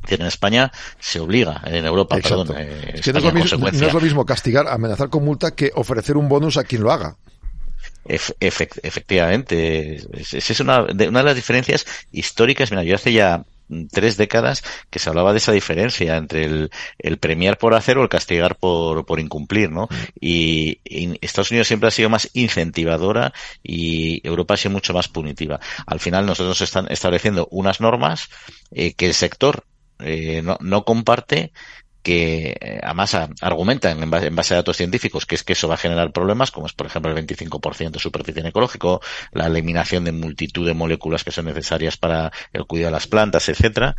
en 0.07 0.21
España 0.23 0.71
se 0.99 1.19
obliga, 1.19 1.61
en 1.65 1.85
Europa, 1.85 2.17
perdón. 2.17 2.49
Eh, 2.57 2.91
es 2.95 3.01
que 3.01 3.13
no, 3.13 3.19
es 3.19 3.33
mismo, 3.33 3.57
no, 3.57 3.67
es 3.87 3.93
lo 3.93 4.01
mismo, 4.01 4.25
castigar, 4.25 4.67
amenazar 4.67 5.09
con 5.09 5.23
multa 5.23 5.51
que 5.51 5.71
ofrecer 5.75 6.17
un 6.17 6.29
bonus 6.29 6.57
a 6.57 6.63
quien 6.63 6.83
lo 6.83 6.91
haga. 6.91 7.17
efectivamente, 8.05 9.95
esa 10.13 10.37
es 10.37 10.59
una 10.59 10.83
de, 10.83 11.09
una 11.09 11.19
de 11.19 11.25
las 11.25 11.35
diferencias 11.35 11.85
históricas. 12.11 12.71
Mira, 12.71 12.83
yo 12.83 12.95
hace 12.95 13.13
ya 13.13 13.43
tres 13.91 14.17
décadas 14.17 14.63
que 14.89 14.99
se 14.99 15.09
hablaba 15.09 15.31
de 15.31 15.37
esa 15.37 15.51
diferencia 15.51 16.17
entre 16.17 16.45
el, 16.45 16.71
el 16.99 17.17
premiar 17.17 17.57
por 17.57 17.73
hacer 17.73 17.97
o 17.97 18.03
el 18.03 18.09
castigar 18.09 18.57
por, 18.57 19.05
por 19.05 19.19
incumplir, 19.19 19.71
¿no? 19.71 19.87
Y, 20.19 20.79
Estados 21.21 21.51
Unidos 21.51 21.67
siempre 21.67 21.87
ha 21.87 21.91
sido 21.91 22.09
más 22.09 22.29
incentivadora 22.33 23.33
y 23.63 24.25
Europa 24.27 24.53
ha 24.53 24.57
sido 24.57 24.71
mucho 24.71 24.93
más 24.93 25.07
punitiva. 25.07 25.59
Al 25.85 25.99
final 25.99 26.25
nosotros 26.25 26.61
están 26.61 26.87
estableciendo 26.89 27.47
unas 27.51 27.81
normas 27.81 28.29
eh, 28.71 28.93
que 28.93 29.07
el 29.07 29.13
sector 29.13 29.65
eh, 29.99 30.41
no, 30.43 30.57
no 30.61 30.83
comparte 30.83 31.51
que 32.05 32.55
eh, 32.61 32.79
además 32.83 33.17
argumentan 33.41 34.01
en 34.01 34.35
base, 34.35 34.53
a 34.53 34.57
datos 34.57 34.77
científicos 34.77 35.25
que 35.25 35.33
es 35.33 35.43
que 35.43 35.53
eso 35.53 35.67
va 35.67 35.73
a 35.73 35.77
generar 35.77 36.11
problemas, 36.11 36.51
como 36.51 36.67
es 36.67 36.73
por 36.73 36.85
ejemplo 36.85 37.11
el 37.11 37.25
25% 37.25 37.89
de 37.89 37.99
superficie 37.99 38.41
en 38.41 38.45
ecológico, 38.45 39.01
la 39.31 39.47
eliminación 39.47 40.03
de 40.03 40.11
multitud 40.11 40.67
de 40.67 40.75
moléculas 40.75 41.23
que 41.23 41.31
son 41.31 41.45
necesarias 41.45 41.97
para 41.97 42.31
el 42.53 42.65
cuidado 42.65 42.89
de 42.89 42.91
las 42.91 43.07
plantas, 43.07 43.49
etcétera, 43.49 43.95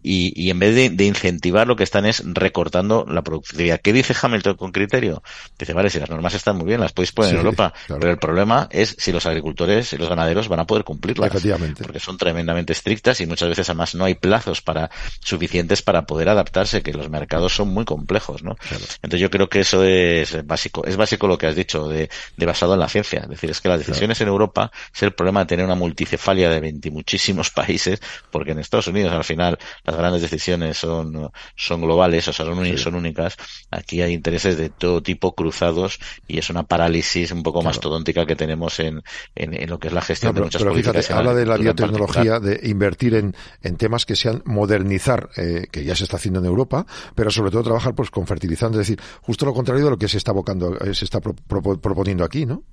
y, 0.00 0.32
y 0.40 0.50
en 0.50 0.60
vez 0.60 0.76
de, 0.76 0.90
de, 0.90 1.04
incentivar 1.04 1.66
lo 1.66 1.74
que 1.74 1.82
están 1.82 2.06
es 2.06 2.22
recortando 2.24 3.04
la 3.08 3.22
productividad. 3.22 3.80
¿Qué 3.80 3.92
dice 3.92 4.14
Hamilton 4.22 4.54
con 4.54 4.70
criterio? 4.70 5.24
Dice, 5.58 5.72
vale, 5.72 5.90
si 5.90 5.98
las 5.98 6.08
normas 6.08 6.34
están 6.34 6.56
muy 6.56 6.66
bien, 6.66 6.78
las 6.78 6.92
podéis 6.92 7.10
poner 7.10 7.32
en 7.32 7.38
Europa, 7.38 7.74
pero 7.88 8.12
el 8.12 8.18
problema 8.18 8.68
es 8.70 8.94
si 9.00 9.10
los 9.10 9.26
agricultores 9.26 9.92
y 9.92 9.96
los 9.96 10.08
ganaderos 10.08 10.46
van 10.46 10.60
a 10.60 10.64
poder 10.64 10.84
cumplirlas. 10.84 11.28
Efectivamente. 11.28 11.82
Porque 11.82 11.98
son 11.98 12.16
tremendamente 12.16 12.72
estrictas 12.72 13.20
y 13.20 13.26
muchas 13.26 13.48
veces 13.48 13.68
además 13.68 13.96
no 13.96 14.04
hay 14.04 14.14
plazos 14.14 14.62
para 14.62 14.90
suficientes 15.24 15.82
para 15.82 16.02
poder 16.06 16.28
adaptarse, 16.28 16.82
que 16.82 16.92
los 16.92 17.10
mercados 17.10 17.47
son 17.48 17.68
muy 17.68 17.84
complejos, 17.84 18.42
¿no? 18.42 18.56
Entonces 19.02 19.20
yo 19.20 19.30
creo 19.30 19.48
que 19.48 19.60
eso 19.60 19.84
es 19.84 20.46
básico. 20.46 20.84
Es 20.84 20.96
básico 20.96 21.26
lo 21.26 21.38
que 21.38 21.46
has 21.46 21.56
dicho 21.56 21.88
de, 21.88 22.08
de 22.36 22.46
basado 22.46 22.74
en 22.74 22.80
la 22.80 22.88
ciencia. 22.88 23.20
Es 23.20 23.28
decir, 23.28 23.50
es 23.50 23.60
que 23.60 23.68
las 23.68 23.78
decisiones 23.78 24.20
en 24.20 24.28
Europa 24.28 24.70
es 24.94 25.02
el 25.02 25.12
problema 25.12 25.40
de 25.40 25.46
tener 25.46 25.64
una 25.64 25.74
multicefalia 25.74 26.50
de 26.50 26.60
20 26.60 26.90
muchísimos 26.90 27.50
países, 27.58 28.00
porque 28.30 28.52
en 28.52 28.58
Estados 28.58 28.88
Unidos 28.88 29.12
al 29.12 29.24
final 29.24 29.58
las 29.84 29.96
grandes 29.96 30.22
decisiones 30.22 30.78
son, 30.78 31.30
son 31.56 31.80
globales, 31.80 32.28
o 32.28 32.32
sea, 32.32 32.46
son, 32.46 32.78
son 32.78 32.94
únicas. 32.94 33.36
Aquí 33.70 34.02
hay 34.02 34.12
intereses 34.12 34.56
de 34.56 34.70
todo 34.70 35.02
tipo 35.02 35.34
cruzados 35.34 35.98
y 36.26 36.38
es 36.38 36.50
una 36.50 36.64
parálisis 36.64 37.30
un 37.32 37.42
poco 37.42 37.62
mastodóntica 37.62 38.26
que 38.26 38.36
tenemos 38.36 38.78
en, 38.80 39.02
en, 39.34 39.68
lo 39.68 39.78
que 39.78 39.88
es 39.88 39.94
la 39.94 40.02
gestión 40.02 40.34
de 40.34 40.42
muchas 40.42 40.62
pero 40.62 40.74
Fíjate, 40.74 41.12
habla 41.12 41.34
de 41.34 41.46
la 41.46 41.56
biotecnología, 41.56 42.40
de 42.40 42.60
invertir 42.64 43.14
en, 43.14 43.34
en 43.62 43.76
temas 43.76 44.06
que 44.06 44.16
sean 44.16 44.42
modernizar, 44.44 45.30
eh, 45.36 45.66
que 45.70 45.84
ya 45.84 45.94
se 45.94 46.04
está 46.04 46.16
haciendo 46.16 46.40
en 46.40 46.46
Europa, 46.46 46.86
pero 47.14 47.30
sobre 47.38 47.52
todo 47.52 47.62
trabajar 47.62 47.94
pues 47.94 48.10
con 48.10 48.26
fertilizantes, 48.26 48.80
es 48.80 48.88
decir, 48.88 49.00
justo 49.22 49.46
lo 49.46 49.54
contrario 49.54 49.84
de 49.84 49.90
lo 49.90 49.96
que 49.96 50.08
se 50.08 50.18
está 50.18 50.32
abocando, 50.32 50.76
eh, 50.80 50.92
se 50.92 51.04
está 51.04 51.20
proponiendo 51.20 52.24
aquí, 52.24 52.44
¿no? 52.44 52.64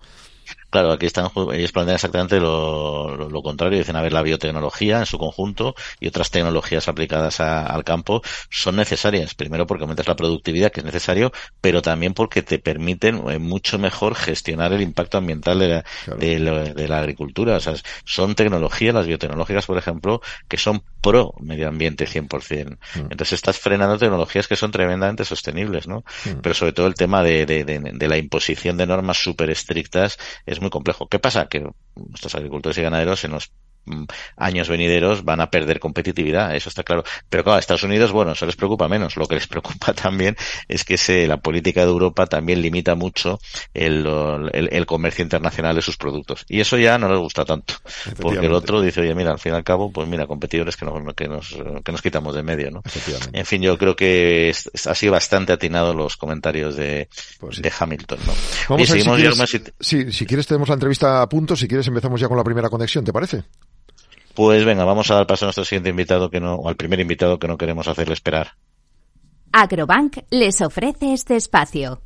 Claro, 0.76 0.92
aquí 0.92 1.06
están, 1.06 1.30
ellos 1.54 1.72
plantean 1.72 1.96
exactamente 1.96 2.38
lo, 2.38 3.30
lo, 3.30 3.42
contrario. 3.42 3.78
Dicen, 3.78 3.96
a 3.96 4.02
ver, 4.02 4.12
la 4.12 4.22
biotecnología 4.22 5.00
en 5.00 5.06
su 5.06 5.18
conjunto 5.18 5.74
y 6.02 6.08
otras 6.08 6.32
tecnologías 6.32 6.90
aplicadas 6.90 7.40
al 7.40 7.86
campo 7.86 8.22
son 8.50 8.76
necesarias. 8.76 9.36
Primero 9.36 9.66
porque 9.68 9.86
aumentas 9.86 10.10
la 10.10 10.18
productividad, 10.18 10.74
que 10.74 10.82
es 10.82 10.86
necesario, 10.86 11.32
pero 11.62 11.82
también 11.82 12.14
porque 12.14 12.42
te 12.42 12.60
permiten 12.60 13.24
eh, 13.30 13.40
mucho 13.40 13.80
mejor 13.80 14.16
gestionar 14.16 14.74
el 14.74 14.82
impacto 14.82 15.18
ambiental 15.18 15.60
de 15.60 15.70
la, 15.70 15.84
de, 16.18 16.88
la 16.90 17.00
agricultura. 17.00 17.56
O 17.56 17.60
sea, 17.62 17.76
son 18.04 18.36
tecnologías, 18.36 18.94
las 18.94 19.08
biotecnológicas, 19.08 19.66
por 19.68 19.78
ejemplo, 19.78 20.20
que 20.50 20.58
son 20.58 20.84
pro 21.00 21.36
medio 21.40 21.70
ambiente 21.70 22.06
100%. 22.06 22.68
Mm. 22.68 23.00
Entonces 23.00 23.32
estás 23.32 23.60
frenando 23.60 23.98
tecnologías 23.98 24.50
que 24.50 24.58
son 24.58 24.72
tremendamente 24.72 25.24
sostenibles, 25.24 25.88
¿no? 25.88 26.04
Mm. 26.26 26.42
Pero 26.42 26.54
sobre 26.54 26.74
todo 26.74 26.88
el 26.88 26.96
tema 26.96 27.24
de, 27.24 27.46
de, 27.46 27.64
de 27.64 28.08
la 28.10 28.18
imposición 28.18 28.76
de 28.76 28.86
normas 28.86 29.20
súper 29.20 29.50
estrictas 29.52 30.18
es 30.46 30.60
muy 30.60 30.65
complejo. 30.70 31.08
¿Qué 31.08 31.20
pasa? 31.20 31.48
Que 31.48 31.62
nuestros 31.96 32.36
agricultores 32.36 32.78
y 32.78 32.82
ganaderos 32.82 33.24
los 33.32 33.52
mm, 33.52 33.65
años 34.38 34.70
venideros 34.70 35.24
van 35.24 35.42
a 35.42 35.50
perder 35.50 35.80
competitividad, 35.80 36.56
eso 36.56 36.70
está 36.70 36.84
claro. 36.84 37.04
Pero 37.30 37.44
claro, 37.44 37.58
a 37.58 37.60
Estados 37.60 37.84
Unidos, 37.84 38.12
bueno, 38.12 38.32
eso 38.32 38.46
les 38.46 38.56
preocupa 38.56 38.88
menos. 38.88 39.16
Lo 39.16 39.28
que 39.28 39.36
les 39.36 39.48
preocupa 39.56 39.94
también 39.94 40.36
es 40.68 40.84
que 40.84 40.98
se, 40.98 41.28
la 41.28 41.38
política 41.38 41.82
de 41.82 41.88
Europa 41.88 42.26
también 42.28 42.62
limita 42.62 42.96
mucho 42.96 43.40
el, 43.74 44.06
el, 44.54 44.86
comercio 44.86 45.24
internacional 45.24 45.76
de 45.76 45.82
sus 45.82 45.98
productos. 45.98 46.46
Y 46.48 46.60
eso 46.60 46.78
ya 46.78 46.98
no 46.98 47.10
les 47.10 47.20
gusta 47.20 47.46
tanto. 47.46 47.74
Porque 48.20 48.46
el 48.46 48.54
otro 48.54 48.82
dice, 48.82 49.02
oye, 49.02 49.16
mira, 49.16 49.32
al 49.32 49.40
fin 49.40 49.54
y 49.54 49.56
al 49.56 49.64
cabo, 49.64 49.92
pues 49.92 50.08
mira, 50.08 50.28
competidores 50.28 50.76
que, 50.76 50.86
nos, 50.86 51.14
que, 51.14 51.28
nos, 51.28 51.56
que 51.84 51.92
nos 51.92 52.02
quitamos 52.02 52.36
de 52.36 52.44
medio, 52.44 52.72
¿no? 52.72 52.84
En 53.34 53.46
fin, 53.46 53.62
yo 53.62 53.78
creo 53.78 53.96
que 53.96 54.54
ha 54.86 54.96
sido 54.96 55.12
bastante 55.12 55.54
atinado 55.54 55.94
los 55.94 56.18
comentarios 56.18 56.76
de, 56.76 57.10
pues 57.40 57.62
de 57.62 57.72
Hamilton, 57.78 58.20
¿no? 58.26 58.34
Vamos 58.70 58.88
seguimos, 58.88 59.50
si 59.50 59.60
quieres, 59.60 59.74
sí, 59.80 60.12
si 60.12 60.26
quieres 60.26 60.48
tenemos 60.48 60.70
la 60.70 60.76
entrevista 60.76 61.22
a 61.22 61.30
punto, 61.30 61.56
si 61.56 61.68
quieres 61.68 61.88
empezamos 61.88 62.20
ya 62.20 62.28
con 62.28 62.38
la 62.38 62.44
primera 62.44 62.70
conexión, 62.70 63.04
¿te 63.04 63.14
parece? 63.14 63.44
Pues 64.36 64.66
venga, 64.66 64.84
vamos 64.84 65.10
a 65.10 65.16
dar 65.16 65.28
paso 65.28 65.46
a 65.46 65.48
nuestro 65.48 65.64
siguiente 65.64 65.90
invitado 65.90 66.30
que 66.30 66.42
no, 66.42 66.56
o 66.56 66.68
al 66.68 66.76
primer 66.76 67.00
invitado 67.00 67.40
que 67.40 67.48
no 67.48 67.58
queremos 67.58 67.88
hacerle 67.88 68.14
esperar. 68.14 68.52
Agrobank 69.54 70.18
les 70.30 70.60
ofrece 70.62 71.14
este 71.14 71.38
espacio. 71.38 72.02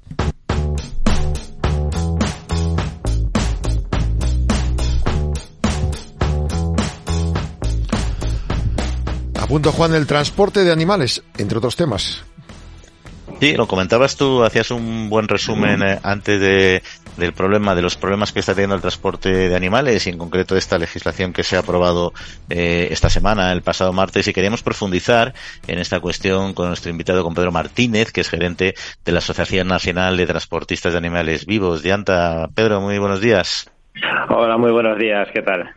A 9.36 9.48
punto, 9.48 9.72
Juan, 9.72 9.96
el 9.96 10.06
transporte 10.06 10.64
de 10.64 10.72
animales, 10.72 11.24
entre 11.40 11.58
otros 11.58 11.76
temas. 11.76 12.29
Sí, 13.40 13.56
lo 13.56 13.68
comentabas 13.68 14.18
tú, 14.18 14.44
hacías 14.44 14.70
un 14.70 15.10
buen 15.10 15.30
resumen 15.30 15.82
eh, 15.82 15.98
antes 16.04 16.42
de, 16.42 16.84
del 17.16 17.32
problema, 17.32 17.74
de 17.74 17.82
los 17.82 17.96
problemas 17.96 18.34
que 18.34 18.42
está 18.42 18.54
teniendo 18.54 18.76
el 18.76 18.82
transporte 18.82 19.30
de 19.30 19.56
animales 19.56 20.06
y 20.06 20.10
en 20.10 20.18
concreto 20.18 20.56
de 20.56 20.60
esta 20.60 20.78
legislación 20.78 21.32
que 21.32 21.44
se 21.44 21.56
ha 21.56 21.60
aprobado 21.60 22.12
eh, 22.50 22.90
esta 22.92 23.10
semana, 23.10 23.54
el 23.54 23.62
pasado 23.62 23.94
martes, 23.94 24.28
y 24.28 24.34
queríamos 24.34 24.62
profundizar 24.62 25.34
en 25.68 25.80
esta 25.80 26.02
cuestión 26.02 26.54
con 26.54 26.68
nuestro 26.68 26.92
invitado, 26.92 27.24
con 27.24 27.34
Pedro 27.34 27.54
Martínez, 27.54 28.12
que 28.12 28.22
es 28.22 28.30
gerente 28.30 28.76
de 29.06 29.12
la 29.14 29.20
Asociación 29.20 29.70
Nacional 29.70 30.18
de 30.18 30.26
Transportistas 30.26 30.92
de 30.92 30.98
Animales 30.98 31.46
Vivos 31.46 31.82
de 31.82 31.94
ANTA. 31.94 32.50
Pedro, 32.54 32.82
muy 32.82 32.98
buenos 32.98 33.22
días. 33.22 33.72
Hola, 34.28 34.58
muy 34.58 34.72
buenos 34.72 34.98
días, 34.98 35.30
¿qué 35.34 35.42
tal? 35.42 35.74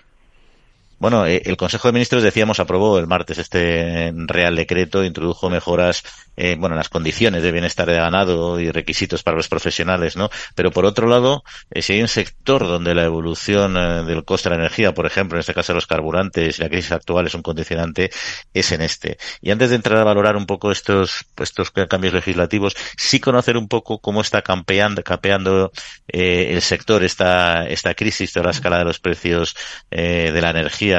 Bueno, 1.02 1.26
eh, 1.26 1.42
el 1.46 1.56
Consejo 1.56 1.88
de 1.88 1.94
Ministros, 1.94 2.22
decíamos, 2.22 2.60
aprobó 2.60 2.96
el 2.96 3.08
martes 3.08 3.36
este 3.36 4.12
Real 4.14 4.54
Decreto, 4.54 5.02
introdujo 5.02 5.50
mejoras 5.50 6.04
eh, 6.36 6.56
bueno, 6.58 6.76
las 6.76 6.88
condiciones 6.88 7.42
de 7.42 7.52
bienestar 7.52 7.86
de 7.88 7.96
ganado 7.96 8.58
y 8.58 8.70
requisitos 8.70 9.22
para 9.22 9.36
los 9.36 9.48
profesionales, 9.48 10.16
¿no? 10.16 10.30
Pero 10.54 10.70
por 10.70 10.86
otro 10.86 11.06
lado, 11.06 11.44
eh, 11.70 11.82
si 11.82 11.92
hay 11.92 12.02
un 12.02 12.08
sector 12.08 12.66
donde 12.66 12.94
la 12.94 13.04
evolución 13.04 13.76
eh, 13.76 14.04
del 14.04 14.24
coste 14.24 14.48
de 14.48 14.56
la 14.56 14.62
energía, 14.62 14.94
por 14.94 15.04
ejemplo, 15.04 15.36
en 15.36 15.40
este 15.40 15.52
caso 15.52 15.74
los 15.74 15.86
carburantes 15.86 16.58
y 16.58 16.62
la 16.62 16.70
crisis 16.70 16.92
actual 16.92 17.26
es 17.26 17.34
un 17.34 17.42
condicionante, 17.42 18.10
es 18.54 18.72
en 18.72 18.80
este. 18.80 19.18
Y 19.42 19.50
antes 19.50 19.70
de 19.70 19.76
entrar 19.76 19.98
a 19.98 20.04
valorar 20.04 20.36
un 20.36 20.46
poco 20.46 20.72
estos, 20.72 21.26
estos 21.36 21.70
cambios 21.70 22.14
legislativos, 22.14 22.76
sí 22.96 23.20
conocer 23.20 23.58
un 23.58 23.68
poco 23.68 23.98
cómo 23.98 24.22
está 24.22 24.40
campeando, 24.40 25.02
capeando 25.02 25.70
eh, 26.08 26.48
el 26.52 26.62
sector 26.62 27.04
esta, 27.04 27.66
esta 27.68 27.94
crisis 27.94 28.32
de 28.32 28.42
la 28.42 28.50
escala 28.52 28.78
de 28.78 28.84
los 28.84 29.00
precios 29.00 29.54
de 29.90 30.40
la 30.40 30.50
energía 30.50 30.91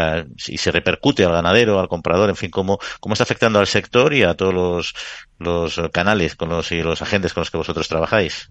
y 0.47 0.57
se 0.57 0.71
repercute 0.71 1.25
al 1.25 1.31
ganadero, 1.31 1.79
al 1.79 1.87
comprador, 1.87 2.29
en 2.29 2.35
fin, 2.35 2.49
cómo, 2.49 2.79
cómo 2.99 3.13
está 3.13 3.23
afectando 3.23 3.59
al 3.59 3.67
sector 3.67 4.13
y 4.13 4.23
a 4.23 4.35
todos 4.35 4.53
los 4.53 4.93
los 5.39 5.81
canales 5.91 6.35
con 6.35 6.49
los 6.49 6.71
y 6.71 6.81
los 6.81 7.01
agentes 7.01 7.33
con 7.33 7.41
los 7.41 7.51
que 7.51 7.57
vosotros 7.57 7.87
trabajáis? 7.87 8.49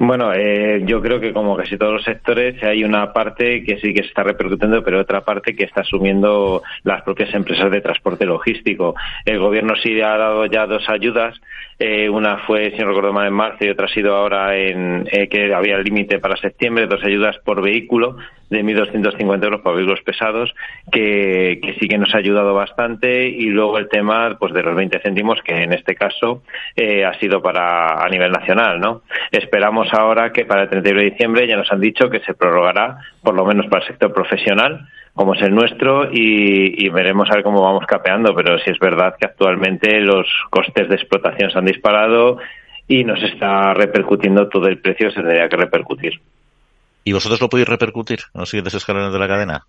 Bueno, 0.00 0.32
eh, 0.32 0.82
yo 0.84 1.00
creo 1.00 1.20
que 1.20 1.32
como 1.32 1.56
casi 1.56 1.76
todos 1.76 1.92
los 1.92 2.04
sectores 2.04 2.60
hay 2.62 2.82
una 2.82 3.12
parte 3.12 3.62
que 3.62 3.78
sí 3.78 3.94
que 3.94 4.02
se 4.02 4.08
está 4.08 4.24
repercutiendo, 4.24 4.82
pero 4.82 4.98
otra 4.98 5.20
parte 5.20 5.54
que 5.54 5.64
está 5.64 5.82
asumiendo 5.82 6.62
las 6.82 7.02
propias 7.02 7.32
empresas 7.34 7.70
de 7.70 7.80
transporte 7.80 8.26
logístico. 8.26 8.96
El 9.24 9.38
gobierno 9.38 9.74
sí 9.76 10.00
ha 10.00 10.16
dado 10.16 10.46
ya 10.46 10.66
dos 10.66 10.88
ayudas. 10.88 11.40
Eh, 11.82 12.10
una 12.10 12.36
fue, 12.46 12.72
si 12.72 12.76
no 12.76 12.88
recuerdo 12.88 13.14
mal, 13.14 13.26
en 13.26 13.32
marzo 13.32 13.64
y 13.64 13.70
otra 13.70 13.86
ha 13.86 13.88
sido 13.88 14.14
ahora 14.14 14.54
en 14.54 15.08
eh, 15.10 15.28
que 15.28 15.54
había 15.54 15.78
límite 15.78 16.18
para 16.18 16.36
septiembre, 16.36 16.86
dos 16.86 17.02
ayudas 17.02 17.38
por 17.42 17.62
vehículo 17.62 18.18
de 18.50 18.62
1.250 18.62 19.44
euros 19.44 19.62
para 19.62 19.76
vehículos 19.76 20.02
pesados, 20.02 20.54
que, 20.92 21.58
que, 21.62 21.76
sí 21.80 21.88
que 21.88 21.96
nos 21.96 22.14
ha 22.14 22.18
ayudado 22.18 22.52
bastante. 22.52 23.28
Y 23.28 23.46
luego 23.46 23.78
el 23.78 23.88
tema 23.88 24.36
pues 24.38 24.52
de 24.52 24.62
los 24.62 24.76
20 24.76 25.00
céntimos, 25.00 25.40
que 25.42 25.62
en 25.62 25.72
este 25.72 25.94
caso 25.94 26.42
eh, 26.76 27.06
ha 27.06 27.18
sido 27.18 27.40
para 27.40 28.04
a 28.04 28.08
nivel 28.10 28.30
nacional. 28.30 28.78
¿no? 28.78 29.00
Esperamos 29.30 29.88
ahora 29.94 30.32
que 30.32 30.44
para 30.44 30.64
el 30.64 30.68
31 30.68 31.00
de 31.00 31.10
diciembre 31.12 31.48
ya 31.48 31.56
nos 31.56 31.72
han 31.72 31.80
dicho 31.80 32.10
que 32.10 32.20
se 32.20 32.34
prorrogará, 32.34 32.98
por 33.22 33.34
lo 33.34 33.46
menos 33.46 33.68
para 33.68 33.82
el 33.82 33.88
sector 33.88 34.12
profesional, 34.12 34.86
como 35.14 35.34
es 35.34 35.42
el 35.42 35.54
nuestro, 35.54 36.08
y, 36.12 36.88
veremos 36.88 37.30
a 37.30 37.34
ver 37.34 37.44
cómo 37.44 37.62
vamos 37.62 37.84
capeando. 37.86 38.34
Pero 38.34 38.58
sí 38.58 38.70
es 38.70 38.78
verdad 38.78 39.14
que 39.18 39.26
actualmente 39.26 40.00
los 40.00 40.26
costes 40.50 40.88
de 40.88 40.96
explotación 40.96 41.50
se 41.50 41.58
han 41.58 41.64
disparado 41.64 42.38
y 42.88 43.04
nos 43.04 43.22
está 43.22 43.74
repercutiendo 43.74 44.48
todo 44.48 44.66
el 44.66 44.78
precio 44.78 45.10
se 45.10 45.20
tendría 45.20 45.48
que 45.48 45.56
repercutir. 45.56 46.20
¿Y 47.04 47.12
vosotros 47.12 47.40
lo 47.40 47.48
podéis 47.48 47.68
repercutir 47.68 48.20
en 48.34 48.40
los 48.40 48.50
siguientes 48.50 48.74
escalones 48.74 49.12
de 49.12 49.18
la 49.18 49.28
cadena? 49.28 49.66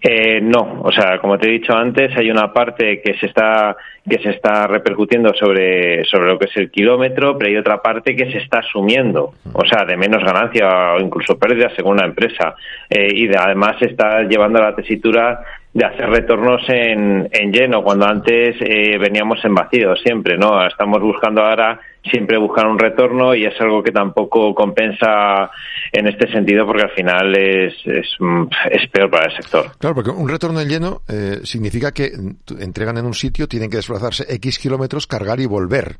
Eh, 0.00 0.40
no, 0.40 0.80
o 0.82 0.92
sea, 0.92 1.18
como 1.18 1.38
te 1.38 1.48
he 1.48 1.52
dicho 1.52 1.72
antes, 1.72 2.14
hay 2.16 2.30
una 2.30 2.52
parte 2.52 3.00
que 3.00 3.14
se 3.14 3.26
está 3.26 3.76
que 4.06 4.18
se 4.18 4.30
está 4.30 4.66
repercutiendo 4.66 5.32
sobre 5.32 6.04
sobre 6.04 6.28
lo 6.28 6.38
que 6.38 6.46
es 6.46 6.56
el 6.56 6.70
kilómetro, 6.70 7.38
pero 7.38 7.48
hay 7.50 7.56
otra 7.56 7.80
parte 7.80 8.14
que 8.14 8.30
se 8.30 8.38
está 8.38 8.58
asumiendo, 8.58 9.32
o 9.52 9.64
sea, 9.64 9.84
de 9.86 9.96
menos 9.96 10.22
ganancia 10.22 10.94
o 10.94 11.00
incluso 11.00 11.38
pérdida 11.38 11.70
según 11.74 11.96
la 11.96 12.06
empresa, 12.06 12.54
eh, 12.90 13.08
y 13.14 13.26
de, 13.28 13.36
además 13.38 13.76
se 13.78 13.86
está 13.86 14.22
llevando 14.24 14.58
a 14.58 14.70
la 14.70 14.76
tesitura 14.76 15.40
de 15.72 15.86
hacer 15.86 16.10
retornos 16.10 16.62
en, 16.68 17.28
en 17.32 17.52
lleno, 17.52 17.82
cuando 17.82 18.06
antes 18.06 18.56
eh, 18.60 18.98
veníamos 18.98 19.42
en 19.44 19.54
vacío 19.54 19.96
siempre, 19.96 20.36
¿no? 20.36 20.66
Estamos 20.66 21.00
buscando 21.00 21.42
ahora 21.42 21.80
siempre 22.10 22.38
buscar 22.38 22.66
un 22.66 22.78
retorno 22.78 23.34
y 23.34 23.44
es 23.44 23.58
algo 23.60 23.82
que 23.82 23.92
tampoco 23.92 24.54
compensa 24.54 25.50
en 25.92 26.06
este 26.06 26.30
sentido 26.30 26.66
porque 26.66 26.82
al 26.82 26.90
final 26.90 27.34
es, 27.36 27.74
es, 27.86 28.16
es 28.70 28.90
peor 28.90 29.10
para 29.10 29.26
el 29.26 29.36
sector. 29.36 29.66
Claro, 29.78 29.94
porque 29.94 30.10
un 30.10 30.28
retorno 30.28 30.60
en 30.60 30.68
lleno 30.68 31.02
eh, 31.08 31.40
significa 31.44 31.92
que 31.92 32.12
entregan 32.60 32.98
en 32.98 33.06
un 33.06 33.14
sitio, 33.14 33.48
tienen 33.48 33.70
que 33.70 33.76
desplazarse 33.76 34.24
X 34.34 34.58
kilómetros, 34.58 35.06
cargar 35.06 35.40
y 35.40 35.46
volver 35.46 35.96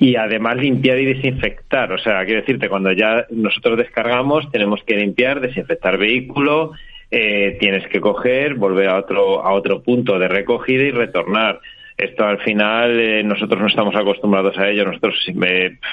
y 0.00 0.16
además 0.16 0.56
limpiar 0.56 0.98
y 0.98 1.04
desinfectar. 1.04 1.92
O 1.92 1.98
sea, 1.98 2.24
quiero 2.24 2.40
decirte, 2.40 2.70
cuando 2.70 2.90
ya 2.92 3.26
nosotros 3.30 3.76
descargamos, 3.76 4.50
tenemos 4.50 4.82
que 4.84 4.96
limpiar, 4.96 5.40
desinfectar 5.40 5.98
vehículo, 5.98 6.72
eh, 7.10 7.58
tienes 7.60 7.86
que 7.88 8.00
coger, 8.00 8.54
volver 8.54 8.88
a 8.88 8.98
otro, 8.98 9.44
a 9.44 9.52
otro 9.52 9.82
punto 9.82 10.18
de 10.18 10.26
recogida 10.26 10.84
y 10.84 10.90
retornar. 10.90 11.60
Esto 12.00 12.24
al 12.24 12.40
final 12.40 12.98
eh, 12.98 13.22
nosotros 13.22 13.60
no 13.60 13.66
estamos 13.66 13.94
acostumbrados 13.94 14.56
a 14.56 14.68
ello. 14.68 14.86
Nosotros 14.86 15.14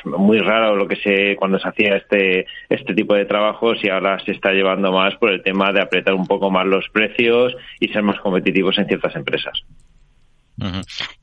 muy 0.06 0.40
raro 0.40 0.76
lo 0.76 0.88
que 0.88 0.96
se 0.96 1.36
cuando 1.36 1.60
se 1.60 1.68
hacía 1.68 1.98
este 1.98 2.46
este 2.70 2.94
tipo 2.94 3.14
de 3.14 3.26
trabajos 3.26 3.84
y 3.84 3.90
ahora 3.90 4.18
se 4.24 4.32
está 4.32 4.52
llevando 4.52 4.92
más 4.94 5.16
por 5.16 5.32
el 5.32 5.44
tema 5.44 5.74
de 5.74 5.82
apretar 5.82 6.14
un 6.14 6.26
poco 6.26 6.50
más 6.50 6.66
los 6.66 6.88
precios 6.94 7.54
y 7.82 7.90
ser 7.90 8.04
más 8.04 8.20
competitivos 8.22 8.78
en 8.78 8.88
ciertas 8.88 9.16
empresas. 9.18 9.62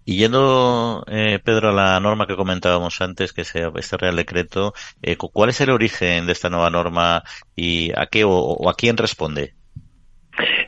Y 0.04 0.18
yendo, 0.18 1.04
eh, 1.08 1.40
Pedro, 1.42 1.70
a 1.70 1.72
la 1.72 1.98
norma 1.98 2.26
que 2.26 2.36
comentábamos 2.36 3.00
antes, 3.00 3.32
que 3.32 3.40
es 3.40 3.52
este 3.54 3.96
Real 3.96 4.14
Decreto, 4.14 4.74
eh, 5.02 5.16
¿cuál 5.16 5.50
es 5.50 5.60
el 5.60 5.70
origen 5.70 6.26
de 6.26 6.32
esta 6.32 6.50
nueva 6.50 6.70
norma 6.70 7.24
y 7.56 7.90
a 7.96 8.06
qué 8.06 8.22
o 8.24 8.68
a 8.68 8.74
quién 8.74 8.96
responde? 8.96 9.54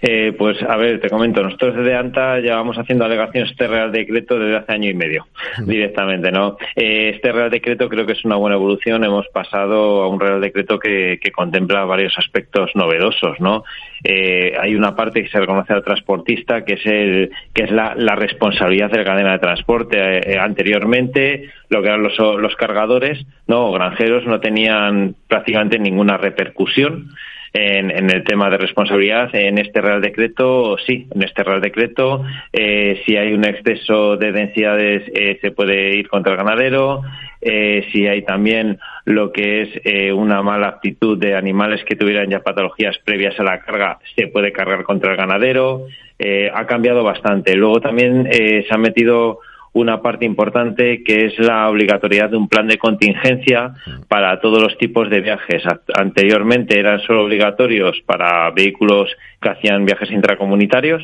Eh, 0.00 0.32
pues 0.37 0.62
a 0.62 0.76
ver, 0.76 1.00
te 1.00 1.08
comento, 1.08 1.42
nosotros 1.42 1.76
desde 1.76 1.96
ANTA 1.96 2.38
llevamos 2.38 2.76
haciendo 2.78 3.04
alegaciones 3.04 3.50
este 3.50 3.66
Real 3.66 3.90
Decreto 3.90 4.38
desde 4.38 4.58
hace 4.58 4.73
año 4.73 4.90
y 4.90 4.94
medio, 4.94 5.26
directamente, 5.64 6.30
¿no? 6.30 6.56
Eh, 6.75 7.12
este 7.14 7.32
Real 7.32 7.50
Decreto 7.50 7.88
creo 7.88 8.06
que 8.06 8.12
es 8.12 8.25
una 8.25 8.37
buena 8.37 8.56
evolución, 8.56 9.04
hemos 9.04 9.26
pasado 9.28 10.02
a 10.02 10.08
un 10.08 10.20
Real 10.20 10.40
Decreto 10.40 10.78
que, 10.78 11.18
que 11.20 11.30
contempla 11.32 11.85
varios 11.85 12.16
aspectos 12.18 12.70
novedosos, 12.75 13.40
¿no? 13.40 13.64
Eh, 14.04 14.54
hay 14.61 14.75
una 14.75 14.94
parte 14.94 15.23
que 15.23 15.28
se 15.28 15.40
reconoce 15.40 15.73
al 15.73 15.82
transportista, 15.82 16.64
que 16.64 16.75
es 16.75 16.87
el 16.87 17.30
que 17.52 17.64
es 17.64 17.70
la, 17.70 17.94
la 17.96 18.14
responsabilidad 18.14 18.90
de 18.90 18.99
la 18.99 19.04
cadena 19.04 19.32
de 19.32 19.38
transporte. 19.38 19.99
Eh, 19.99 20.20
eh, 20.26 20.38
anteriormente, 20.38 21.50
lo 21.68 21.82
que 21.82 21.88
eran 21.88 22.02
los, 22.02 22.16
los 22.18 22.54
cargadores, 22.56 23.25
no, 23.46 23.73
granjeros, 23.73 24.25
no 24.26 24.40
tenían 24.40 25.16
prácticamente 25.28 25.78
ninguna 25.78 26.16
repercusión 26.16 27.11
en, 27.56 28.10
el 28.10 28.25
tema 28.25 28.50
de 28.50 28.58
responsabilidad. 28.58 29.34
En 29.34 29.58
este 29.58 29.80
Real 29.80 30.00
Decreto, 30.00 30.76
sí, 30.86 31.06
en 31.14 31.22
este 31.22 31.42
Real 31.42 31.60
Decreto, 31.60 32.25
eh, 32.52 33.02
si 33.04 33.16
hay 33.16 33.32
un 33.32 33.44
exceso 33.44 34.16
de 34.16 34.32
densidades, 34.32 35.02
eh, 35.14 35.38
se 35.40 35.50
puede 35.50 35.96
ir 35.96 36.08
contra 36.08 36.32
el 36.32 36.38
ganadero. 36.38 37.02
Eh, 37.40 37.86
si 37.92 38.06
hay 38.06 38.23
también 38.23 38.78
lo 39.04 39.32
que 39.32 39.62
es 39.62 39.69
eh, 39.84 40.12
una 40.12 40.42
mala 40.42 40.69
actitud 40.69 41.19
de 41.19 41.36
animales 41.36 41.84
que 41.84 41.97
tuvieran 41.97 42.28
ya 42.28 42.40
patologías 42.40 42.99
previas 43.04 43.38
a 43.38 43.45
la 43.45 43.60
carga, 43.60 43.99
se 44.16 44.26
puede 44.28 44.52
cargar 44.52 44.82
contra 44.82 45.12
el 45.12 45.16
ganadero. 45.16 45.86
Eh, 46.19 46.50
ha 46.52 46.66
cambiado 46.66 47.04
bastante. 47.04 47.54
Luego 47.54 47.80
también 47.80 48.26
eh, 48.30 48.64
se 48.66 48.75
ha 48.75 48.78
metido 48.78 49.40
una 49.76 50.00
parte 50.00 50.25
importante 50.25 51.02
que 51.02 51.26
es 51.26 51.39
la 51.39 51.69
obligatoriedad 51.69 52.30
de 52.30 52.39
un 52.39 52.49
plan 52.49 52.67
de 52.67 52.78
contingencia 52.78 53.75
para 54.08 54.41
todos 54.41 54.62
los 54.62 54.78
tipos 54.78 55.10
de 55.10 55.21
viajes. 55.21 55.62
Anteriormente 55.95 56.78
eran 56.78 57.00
solo 57.00 57.25
obligatorios 57.25 58.00
para 58.06 58.50
vehículos 58.52 59.15
que 59.41 59.50
hacían 59.50 59.84
viajes 59.84 60.10
intracomunitarios, 60.10 61.02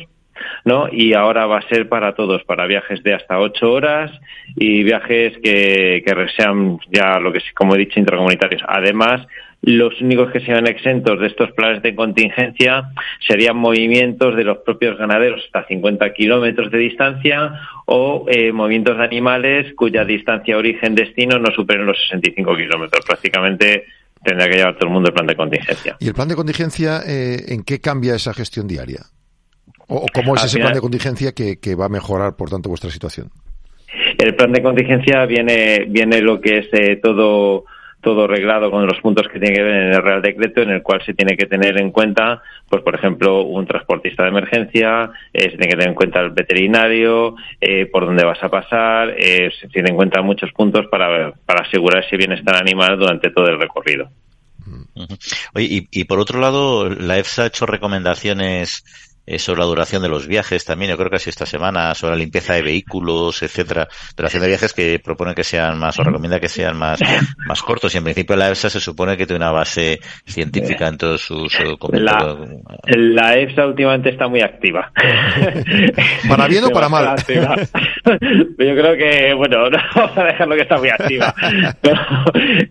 ¿no? 0.65 0.87
Y 0.91 1.13
ahora 1.13 1.45
va 1.45 1.59
a 1.59 1.69
ser 1.69 1.87
para 1.87 2.15
todos, 2.15 2.43
para 2.45 2.65
viajes 2.65 3.03
de 3.03 3.13
hasta 3.13 3.39
ocho 3.39 3.71
horas 3.71 4.11
y 4.55 4.81
viajes 4.83 5.37
que, 5.43 6.03
sean 6.35 6.79
ya 6.91 7.19
lo 7.19 7.31
que 7.31 7.41
como 7.53 7.75
he 7.75 7.77
dicho 7.77 7.99
intracomunitarios. 7.99 8.63
Además, 8.67 9.27
los 9.63 9.99
únicos 10.01 10.29
que 10.31 10.41
sean 10.41 10.67
exentos 10.67 11.19
de 11.21 11.27
estos 11.27 11.51
planes 11.53 11.81
de 11.81 11.95
contingencia 11.95 12.89
serían 13.25 13.55
movimientos 13.55 14.35
de 14.35 14.43
los 14.43 14.57
propios 14.57 14.97
ganaderos 14.97 15.41
hasta 15.45 15.65
50 15.65 16.13
kilómetros 16.13 16.69
de 16.69 16.77
distancia 16.79 17.61
o 17.85 18.25
eh, 18.27 18.51
movimientos 18.51 18.97
de 18.97 19.03
animales 19.05 19.73
cuya 19.75 20.03
distancia 20.03 20.57
origen-destino 20.57 21.39
no 21.39 21.49
superen 21.51 21.85
los 21.85 21.97
65 22.09 22.57
kilómetros. 22.57 23.05
Prácticamente 23.05 23.85
tendría 24.21 24.49
que 24.49 24.55
llevar 24.57 24.75
todo 24.75 24.87
el 24.87 24.93
mundo 24.93 25.07
el 25.07 25.13
plan 25.13 25.27
de 25.27 25.35
contingencia. 25.35 25.95
¿Y 25.97 26.07
el 26.07 26.13
plan 26.13 26.27
de 26.27 26.35
contingencia 26.35 27.01
eh, 27.07 27.45
en 27.47 27.63
qué 27.63 27.79
cambia 27.79 28.15
esa 28.15 28.33
gestión 28.33 28.67
diaria? 28.67 28.99
¿O, 29.87 30.05
cómo 30.13 30.35
es 30.35 30.43
ese 30.43 30.59
plan 30.59 30.73
de 30.73 30.81
contingencia 30.81 31.31
que, 31.31 31.59
que 31.59 31.75
va 31.75 31.85
a 31.85 31.89
mejorar, 31.89 32.35
por 32.35 32.49
tanto, 32.49 32.67
vuestra 32.67 32.89
situación? 32.89 33.29
El 34.17 34.35
plan 34.35 34.51
de 34.51 34.61
contingencia 34.61 35.25
viene, 35.25 35.85
viene 35.87 36.21
lo 36.21 36.41
que 36.41 36.59
es 36.59 36.67
eh, 36.73 36.99
todo 37.01 37.63
todo 38.03 38.27
reglado 38.27 38.69
con 38.69 38.85
los 38.85 38.99
puntos 39.01 39.27
que 39.27 39.39
tiene 39.39 39.55
que 39.55 39.63
ver 39.63 39.75
en 39.75 39.93
el 39.93 40.03
Real 40.03 40.21
Decreto, 40.21 40.61
en 40.61 40.69
el 40.69 40.83
cual 40.83 41.01
se 41.03 41.15
tiene 41.15 41.35
que 41.35 41.47
tener 41.47 41.81
en 41.81 41.91
cuenta, 41.91 42.43
pues 42.69 42.83
por 42.83 42.93
ejemplo, 42.93 43.43
un 43.43 43.65
transportista 43.65 44.23
de 44.23 44.29
emergencia, 44.29 45.09
eh, 45.33 45.43
se 45.43 45.57
tiene 45.57 45.67
que 45.67 45.75
tener 45.77 45.87
en 45.87 45.95
cuenta 45.95 46.19
el 46.19 46.29
veterinario, 46.29 47.35
eh, 47.59 47.87
por 47.87 48.05
dónde 48.05 48.23
vas 48.23 48.43
a 48.43 48.49
pasar, 48.49 49.15
eh, 49.17 49.49
se 49.59 49.67
tiene 49.69 49.89
en 49.89 49.95
cuenta 49.95 50.21
muchos 50.21 50.51
puntos 50.51 50.85
para, 50.91 51.31
para 51.45 51.65
asegurar 51.65 52.03
ese 52.03 52.17
bienestar 52.17 52.55
animal 52.55 52.99
durante 52.99 53.31
todo 53.31 53.47
el 53.47 53.59
recorrido. 53.59 54.09
Oye, 55.55 55.67
y, 55.69 55.87
y 55.91 56.03
por 56.03 56.19
otro 56.19 56.39
lado, 56.39 56.89
la 56.89 57.17
EFSA 57.17 57.43
ha 57.43 57.47
hecho 57.47 57.65
recomendaciones 57.65 58.83
eh, 59.25 59.39
sobre 59.39 59.61
la 59.61 59.65
duración 59.65 60.01
de 60.01 60.09
los 60.09 60.27
viajes 60.27 60.65
también, 60.65 60.91
yo 60.91 60.97
creo 60.97 61.09
que 61.09 61.15
así 61.15 61.29
esta 61.29 61.45
semana, 61.45 61.95
sobre 61.95 62.15
la 62.15 62.19
limpieza 62.19 62.55
de 62.55 62.61
vehículos, 62.61 63.41
etcétera, 63.41 63.87
duración 64.17 64.41
de 64.41 64.49
viajes 64.49 64.73
que 64.73 64.99
propone 64.99 65.33
que 65.33 65.45
sean 65.45 65.79
más, 65.79 65.97
o 65.99 66.03
recomienda 66.03 66.39
que 66.39 66.49
sean 66.49 66.77
más, 66.77 66.99
más 67.47 67.61
cortos, 67.61 67.93
y 67.95 67.99
en 67.99 68.03
principio 68.03 68.35
la 68.35 68.49
EFSA 68.49 68.69
se 68.69 68.79
supone 68.81 69.15
que 69.15 69.25
tiene 69.25 69.45
una 69.45 69.51
base 69.51 69.99
científica 70.25 70.87
en 70.87 70.97
todos 70.97 71.21
sus 71.21 71.57
comentarios. 71.79 72.49
La, 72.85 73.23
la, 73.23 73.35
EFSA 73.37 73.67
últimamente 73.67 74.09
está 74.09 74.27
muy 74.27 74.41
activa. 74.41 74.91
¿Para 76.27 76.47
bien 76.47 76.65
o 76.65 76.69
para 76.69 76.89
mal? 76.89 77.15
yo 77.25 78.75
creo 78.75 78.97
que, 78.97 79.33
bueno, 79.35 79.69
no 79.69 79.77
vamos 79.95 80.17
a 80.17 80.23
dejarlo 80.25 80.55
que 80.55 80.61
está 80.63 80.77
muy 80.77 80.89
activa. 80.89 81.33
Pero 81.81 82.01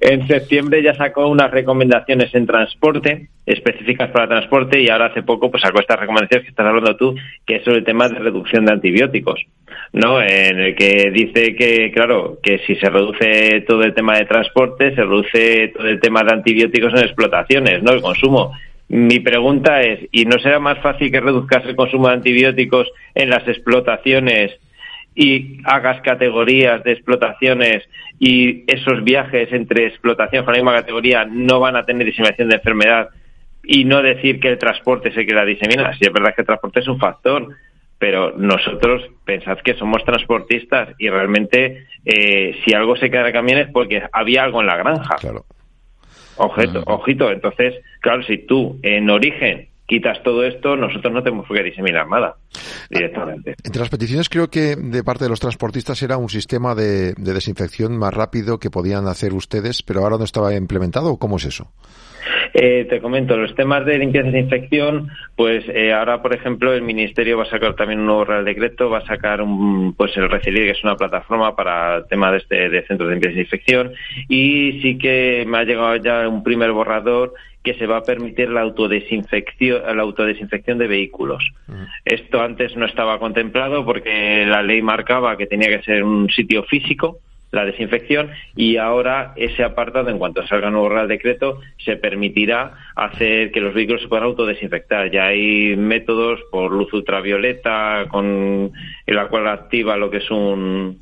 en 0.01 0.27
septiembre 0.27 0.83
ya 0.83 0.95
sacó 0.95 1.29
unas 1.29 1.51
recomendaciones 1.51 2.35
en 2.35 2.47
transporte, 2.47 3.29
específicas 3.47 4.11
para 4.11 4.29
transporte, 4.29 4.83
y 4.83 4.91
ahora 4.91 5.07
hace 5.07 5.23
poco 5.23 5.51
pues 5.51 5.63
sacó 5.63 5.81
estas 5.81 5.99
recomendaciones 5.99 6.42
que 6.43 6.51
estás 6.51 6.67
hablando 6.67 6.97
tú, 6.97 7.15
que 7.47 7.57
es 7.57 7.65
sobre 7.65 7.79
el 7.79 7.85
tema 7.85 8.09
de 8.09 8.19
reducción 8.19 8.65
de 8.65 8.73
antibióticos, 8.73 9.41
¿no? 9.93 10.21
En 10.21 10.59
el 10.59 10.75
que 10.75 11.11
dice 11.13 11.55
que, 11.55 11.91
claro, 11.93 12.39
que 12.43 12.59
si 12.67 12.77
se 12.77 12.89
reduce 12.89 13.65
todo 13.67 13.83
el 13.83 13.95
tema 13.95 14.17
de 14.17 14.27
transporte, 14.27 14.95
se 14.95 15.03
reduce 15.03 15.69
todo 15.77 15.89
el 15.89 16.01
tema 16.01 16.23
de 16.23 16.33
antibióticos 16.33 16.93
en 16.95 17.01
explotaciones, 17.01 17.83
¿no? 17.83 17.93
El 17.93 18.03
consumo. 18.03 18.53
Mi 18.89 19.21
pregunta 19.21 19.81
es, 19.81 20.01
¿y 20.13 20.27
no 20.27 20.39
será 20.39 20.59
más 20.59 20.79
fácil 20.81 21.11
que 21.11 21.21
reduzcas 21.21 21.65
el 21.65 21.77
consumo 21.77 22.09
de 22.09 22.15
antibióticos 22.15 22.91
en 23.15 23.31
las 23.31 23.47
explotaciones 23.49 24.53
y 25.15 25.59
hagas 25.65 26.01
categorías 26.03 26.83
de 26.85 26.93
explotaciones 26.93 27.85
y 28.19 28.65
esos 28.67 29.03
viajes 29.05 29.53
entre 29.53 29.87
explotación 29.87 30.45
con 30.45 30.55
la 30.55 30.59
misma 30.59 30.75
categoría 30.75 31.25
no 31.25 31.61
van 31.61 31.77
a 31.77 31.85
tener 31.85 32.07
diseminación 32.07 32.49
de 32.49 32.57
enfermedad 32.57 33.09
y 33.65 33.85
no 33.85 34.03
decir 34.03 34.41
que 34.41 34.49
el 34.49 34.59
transporte 34.59 35.13
se 35.13 35.25
queda 35.25 35.45
disemina. 35.45 35.93
Si 35.97 36.05
es 36.05 36.13
verdad 36.13 36.35
que 36.35 36.43
el 36.43 36.47
transporte 36.47 36.81
es 36.81 36.89
un 36.89 36.99
factor, 36.99 37.49
pero 37.99 38.37
nosotros 38.37 39.03
pensad 39.25 39.59
que 39.65 39.75
somos 39.75 40.05
transportistas 40.05 40.89
y 40.99 41.09
realmente 41.09 41.87
eh, 42.05 42.57
si 42.65 42.75
algo 42.75 42.97
se 42.97 43.11
queda 43.11 43.23
de 43.23 43.33
camiones 43.33 43.67
es 43.69 43.73
porque 43.73 44.03
había 44.13 44.43
algo 44.43 44.61
en 44.61 44.67
la 44.67 44.77
granja. 44.77 45.15
Claro. 45.21 45.45
Objeto, 46.37 46.83
ojito, 46.87 47.31
entonces, 47.31 47.75
claro, 48.01 48.23
si 48.25 48.39
tú 48.39 48.81
en 48.83 49.09
origen 49.09 49.69
quitas 49.87 50.23
todo 50.25 50.45
esto, 50.45 50.75
nosotros 50.75 51.13
no 51.13 51.23
tenemos 51.23 51.47
que 51.47 51.63
diseminar 51.63 52.09
nada 52.09 52.37
directamente. 52.91 53.55
Entre 53.63 53.81
las 53.81 53.91
peticiones 53.91 54.29
creo 54.29 54.49
que 54.49 54.75
de 54.75 55.05
parte 55.05 55.25
de 55.25 55.31
los 55.31 55.39
transportistas 55.39 56.03
era 56.03 56.17
un 56.17 56.29
sistema 56.29 56.75
de, 56.75 57.13
de 57.13 57.35
desinfección 57.35 57.97
más 57.99 58.15
rápido 58.15 58.59
que 58.59 58.71
podían 58.71 59.07
hacer 59.07 59.35
ustedes, 59.35 59.83
pero 59.83 60.01
ahora 60.01 60.17
no 60.17 60.25
estaba 60.25 60.55
implementado. 60.55 61.19
¿Cómo 61.19 61.37
es 61.37 61.45
eso? 61.45 61.71
Eh, 62.55 62.87
te 62.89 63.01
comento, 63.01 63.37
los 63.37 63.55
temas 63.55 63.85
de 63.85 63.99
limpieza 63.99 64.29
y 64.29 64.33
desinfección, 64.33 65.09
pues 65.37 65.65
eh, 65.69 65.93
ahora, 65.93 66.23
por 66.23 66.35
ejemplo, 66.35 66.73
el 66.73 66.83
Ministerio 66.83 67.39
va 67.39 67.45
a 67.45 67.51
sacar 67.51 67.75
también 67.75 68.01
un 68.01 68.07
nuevo 68.07 68.25
Real 68.25 68.45
Decreto, 68.45 68.91
va 68.91 68.99
a 68.99 69.07
sacar 69.07 69.43
un, 69.43 69.95
pues 69.95 70.17
el 70.17 70.29
Recilir, 70.29 70.65
que 70.65 70.71
es 70.73 70.85
una 70.85 70.97
plataforma 70.97 71.55
para 71.55 71.97
el 71.97 72.07
tema 72.07 72.31
de, 72.31 72.39
este, 72.39 72.69
de 72.69 72.87
centros 72.87 73.09
de 73.09 73.15
limpieza 73.15 73.35
y 73.35 73.39
desinfección, 73.39 73.93
y 74.29 74.81
sí 74.83 74.99
que 74.99 75.45
me 75.47 75.59
ha 75.59 75.65
llegado 75.65 75.97
ya 75.97 76.29
un 76.29 76.43
primer 76.43 76.73
borrador 76.73 77.35
que 77.63 77.75
se 77.75 77.87
va 77.87 77.99
a 77.99 78.03
permitir 78.03 78.51
la 78.51 78.61
autodesinfección, 78.63 79.97
la 79.97 80.03
autodesinfección 80.03 80.79
de 80.79 80.89
vehículos. 80.89 81.45
Esto 82.05 82.43
antes 82.43 82.77
no 82.77 82.87
estaba 82.87 83.19
contemplado 83.19 83.85
porque 83.85 84.45
la 84.47 84.63
ley 84.63 84.83
marcaba 84.83 85.37
que 85.37 85.47
tenía 85.47 85.69
que 85.69 85.85
ser 85.85 86.03
un 86.03 86.29
sitio 86.29 86.65
físico, 86.65 87.21
la 87.53 87.67
desinfección 87.67 88.31
y 88.57 88.79
ahora 88.79 89.35
ese 89.37 89.63
apartado, 89.63 90.09
en 90.09 90.19
cuanto 90.19 90.45
salga 90.47 90.69
el 90.69 90.73
nuevo 90.73 90.89
Real 90.89 91.07
Decreto, 91.07 91.61
se 91.85 91.97
permitirá 91.97 92.73
hacer 92.97 93.53
que 93.53 93.61
los 93.61 93.75
vehículos 93.75 94.03
se 94.03 94.09
puedan 94.09 94.25
autodesinfectar. 94.25 95.11
Ya 95.11 95.27
hay 95.27 95.77
métodos 95.77 96.41
por 96.51 96.73
luz 96.73 96.93
ultravioleta, 96.93 98.07
con 98.09 98.73
la 99.07 99.29
cual 99.29 99.49
activa 99.49 99.97
lo 99.99 100.11
que 100.11 100.17
es 100.17 100.31
un, 100.31 100.99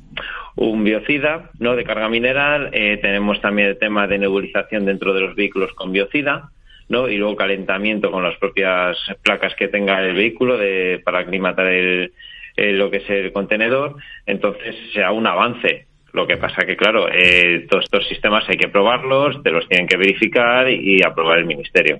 un 0.57 0.83
biocida 0.83 1.49
¿no? 1.59 1.75
de 1.75 1.85
carga 1.85 2.09
mineral. 2.09 2.69
Eh, 2.73 2.99
tenemos 3.01 3.39
también 3.39 3.69
el 3.69 3.79
tema 3.79 4.05
de 4.07 4.19
nebulización 4.19 4.85
dentro 4.85 5.13
de 5.13 5.21
los 5.21 5.35
vehículos 5.35 5.73
con 5.73 5.91
biocida. 5.91 6.51
¿no? 6.89 7.07
y 7.07 7.15
luego 7.15 7.37
calentamiento 7.37 8.11
con 8.11 8.21
las 8.21 8.37
propias 8.37 8.97
placas 9.23 9.55
que 9.55 9.69
tenga 9.69 10.03
el 10.03 10.13
vehículo 10.13 10.57
de, 10.57 11.01
para 11.05 11.19
aclimatar 11.19 11.67
el, 11.67 12.11
lo 12.57 12.91
que 12.91 12.97
es 12.97 13.09
el 13.09 13.31
contenedor. 13.31 13.95
Entonces, 14.25 14.75
sea 14.91 15.13
un 15.13 15.25
avance 15.25 15.87
lo 16.13 16.27
que 16.27 16.37
pasa 16.37 16.65
que, 16.65 16.75
claro, 16.75 17.07
eh, 17.09 17.65
todos 17.69 17.85
estos 17.85 18.07
sistemas 18.07 18.43
hay 18.47 18.57
que 18.57 18.67
probarlos, 18.67 19.41
te 19.43 19.51
los 19.51 19.67
tienen 19.67 19.87
que 19.87 19.97
verificar 19.97 20.69
y, 20.69 21.01
aprobar 21.03 21.39
el 21.39 21.45
Ministerio. 21.45 21.99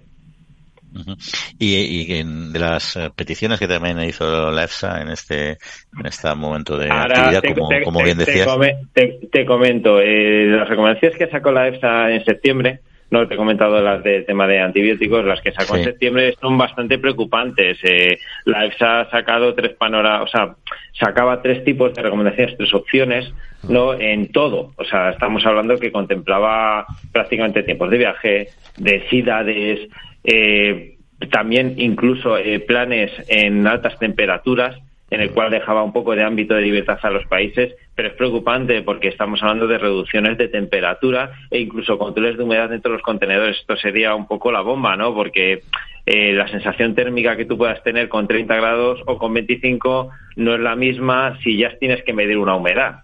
y, 1.58 2.22
de 2.24 2.60
las 2.60 2.98
eh, 2.98 3.10
peticiones 3.16 3.60
que 3.60 3.68
también 3.68 4.02
hizo 4.02 4.52
la 4.52 4.66
EFSA 4.66 5.02
en 5.02 5.10
este 5.10 5.52
en 5.98 6.06
este 6.06 6.36
momento 6.36 6.78
de 6.78 6.92
actividad, 6.92 7.42
como, 7.86 8.04
bien 8.04 8.18
decías. 8.18 8.48
Te, 8.94 9.46
comento, 9.46 10.02
eh, 10.02 10.48
las 10.48 10.68
recomendaciones 10.68 11.18
que 11.18 11.28
sacó 11.28 11.52
la 11.52 11.70
EFSA 11.70 12.12
en 12.12 12.26
septiembre 12.26 12.82
no 13.12 13.28
te 13.28 13.34
he 13.34 13.38
comentado 13.38 13.82
las 13.82 14.02
del 14.04 14.26
tema 14.26 14.48
de 14.48 14.60
antibióticos, 14.60 15.26
las 15.26 15.42
que 15.42 15.52
sacó 15.52 15.76
en 15.76 15.84
septiembre 15.84 16.34
son 16.40 16.58
bastante 16.58 16.98
preocupantes. 16.98 17.78
Eh, 17.84 18.18
la 18.46 18.66
EFSA 18.66 19.02
ha 19.02 19.10
sacado 19.12 19.54
tres 19.54 19.74
panoramas, 19.74 20.24
o 20.24 20.28
sea, 20.28 20.56
sacaba 20.98 21.42
tres 21.42 21.64
tipos 21.66 21.94
de 21.94 22.02
recomendaciones, 22.02 22.56
tres 22.58 22.74
opciones, 22.74 23.34
no 23.68 23.94
en 23.94 24.32
todo. 24.32 24.72
O 24.78 24.86
sea, 24.86 25.10
estamos 25.10 25.46
hablando 25.46 25.78
que 25.78 25.92
contemplaba 25.92 26.86
prácticamente 27.12 27.64
tiempos 27.64 27.90
de 27.90 27.98
viaje, 27.98 28.48
de 28.78 29.02
ciudades, 29.10 29.90
eh, 30.24 30.96
también 31.30 31.76
incluso 31.78 32.38
eh, 32.38 32.62
planes 32.62 33.12
en 33.28 33.68
altas 33.68 34.00
temperaturas 34.00 34.78
en 35.12 35.20
el 35.20 35.32
cual 35.32 35.52
dejaba 35.52 35.84
un 35.84 35.92
poco 35.92 36.16
de 36.16 36.24
ámbito 36.24 36.56
de 36.56 36.62
libertad 36.62 36.98
a 37.02 37.10
los 37.10 37.26
países, 37.28 37.76
pero 37.94 38.08
es 38.08 38.16
preocupante 38.16 38.82
porque 38.82 39.10
estamos 39.10 39.44
hablando 39.44 39.68
de 39.68 39.78
reducciones 39.78 40.38
de 40.38 40.48
temperatura 40.48 41.34
e 41.52 41.60
incluso 41.60 41.98
controles 41.98 42.38
de 42.38 42.44
humedad 42.44 42.70
dentro 42.70 42.92
de 42.92 42.98
los 42.98 43.04
contenedores. 43.04 43.60
Esto 43.60 43.76
sería 43.76 44.16
un 44.16 44.26
poco 44.26 44.54
la 44.54 44.62
bomba, 44.62 44.96
¿no? 44.96 45.14
Porque 45.14 45.64
eh, 46.06 46.34
la 46.34 46.48
sensación 46.48 46.96
térmica 46.96 47.36
que 47.36 47.44
tú 47.44 47.58
puedas 47.58 47.84
tener 47.84 48.08
con 48.08 48.26
30 48.26 48.56
grados 48.56 49.02
o 49.06 49.18
con 49.18 49.34
25 49.34 50.10
no 50.38 50.56
es 50.56 50.60
la 50.62 50.78
misma 50.78 51.38
si 51.44 51.58
ya 51.58 51.78
tienes 51.78 52.04
que 52.04 52.14
medir 52.14 52.38
una 52.38 52.56
humedad. 52.56 53.02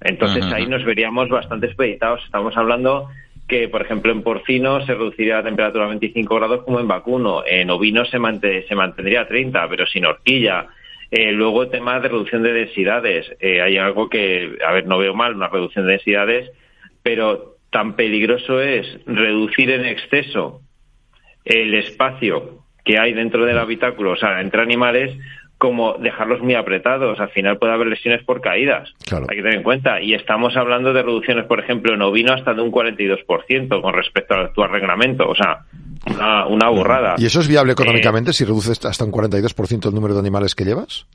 Entonces 0.00 0.44
ahí 0.52 0.66
nos 0.66 0.84
veríamos 0.84 1.28
bastante 1.28 1.66
expeditados. 1.66 2.24
Estamos 2.24 2.56
hablando 2.56 3.08
que, 3.46 3.68
por 3.68 3.82
ejemplo, 3.82 4.10
en 4.10 4.22
porcino 4.22 4.84
se 4.86 4.94
reduciría 4.94 5.36
la 5.36 5.44
temperatura 5.44 5.84
a 5.84 5.88
25 5.88 6.34
grados 6.34 6.64
como 6.64 6.80
en 6.80 6.88
vacuno. 6.88 7.42
En 7.46 7.70
ovino 7.70 8.06
se, 8.06 8.18
se 8.68 8.74
mantendría 8.74 9.22
a 9.22 9.28
30, 9.28 9.68
pero 9.68 9.86
sin 9.86 10.06
horquilla. 10.06 10.66
Eh, 11.16 11.30
luego, 11.30 11.62
el 11.62 11.70
tema 11.70 12.00
de 12.00 12.08
reducción 12.08 12.42
de 12.42 12.52
densidades. 12.52 13.24
Eh, 13.38 13.62
hay 13.62 13.78
algo 13.78 14.08
que, 14.08 14.58
a 14.66 14.72
ver, 14.72 14.88
no 14.88 14.98
veo 14.98 15.14
mal, 15.14 15.36
una 15.36 15.46
reducción 15.46 15.86
de 15.86 15.92
densidades, 15.92 16.50
pero 17.04 17.54
tan 17.70 17.94
peligroso 17.94 18.60
es 18.60 18.84
reducir 19.06 19.70
en 19.70 19.84
exceso 19.84 20.60
el 21.44 21.72
espacio 21.74 22.64
que 22.84 22.98
hay 22.98 23.12
dentro 23.12 23.46
del 23.46 23.58
habitáculo, 23.58 24.10
o 24.10 24.16
sea, 24.16 24.40
entre 24.40 24.60
animales, 24.60 25.16
como 25.64 25.94
dejarlos 25.94 26.42
muy 26.42 26.54
apretados. 26.54 27.18
Al 27.18 27.30
final 27.30 27.56
puede 27.56 27.72
haber 27.72 27.86
lesiones 27.86 28.22
por 28.22 28.42
caídas. 28.42 28.92
Hay 29.10 29.36
que 29.36 29.42
tener 29.42 29.54
en 29.54 29.62
cuenta. 29.62 29.98
Y 30.02 30.12
estamos 30.12 30.54
hablando 30.58 30.92
de 30.92 31.02
reducciones, 31.02 31.46
por 31.46 31.58
ejemplo, 31.58 31.94
en 31.94 32.02
ovino 32.02 32.34
hasta 32.34 32.52
de 32.52 32.60
un 32.60 32.70
42% 32.70 33.80
con 33.80 33.94
respecto 33.94 34.34
al 34.34 34.46
actual 34.46 34.70
reglamento. 34.70 35.26
O 35.26 35.34
sea, 35.34 35.64
una, 36.50 36.68
burrada. 36.68 37.14
¿Y 37.16 37.24
eso 37.24 37.40
es 37.40 37.48
viable 37.48 37.72
económicamente 37.72 38.34
si 38.34 38.44
reduces 38.44 38.84
hasta 38.84 39.06
un 39.06 39.12
42% 39.12 39.88
el 39.88 39.94
número 39.94 40.12
de 40.12 40.20
animales 40.20 40.54
que 40.54 40.64
llevas? 40.64 41.06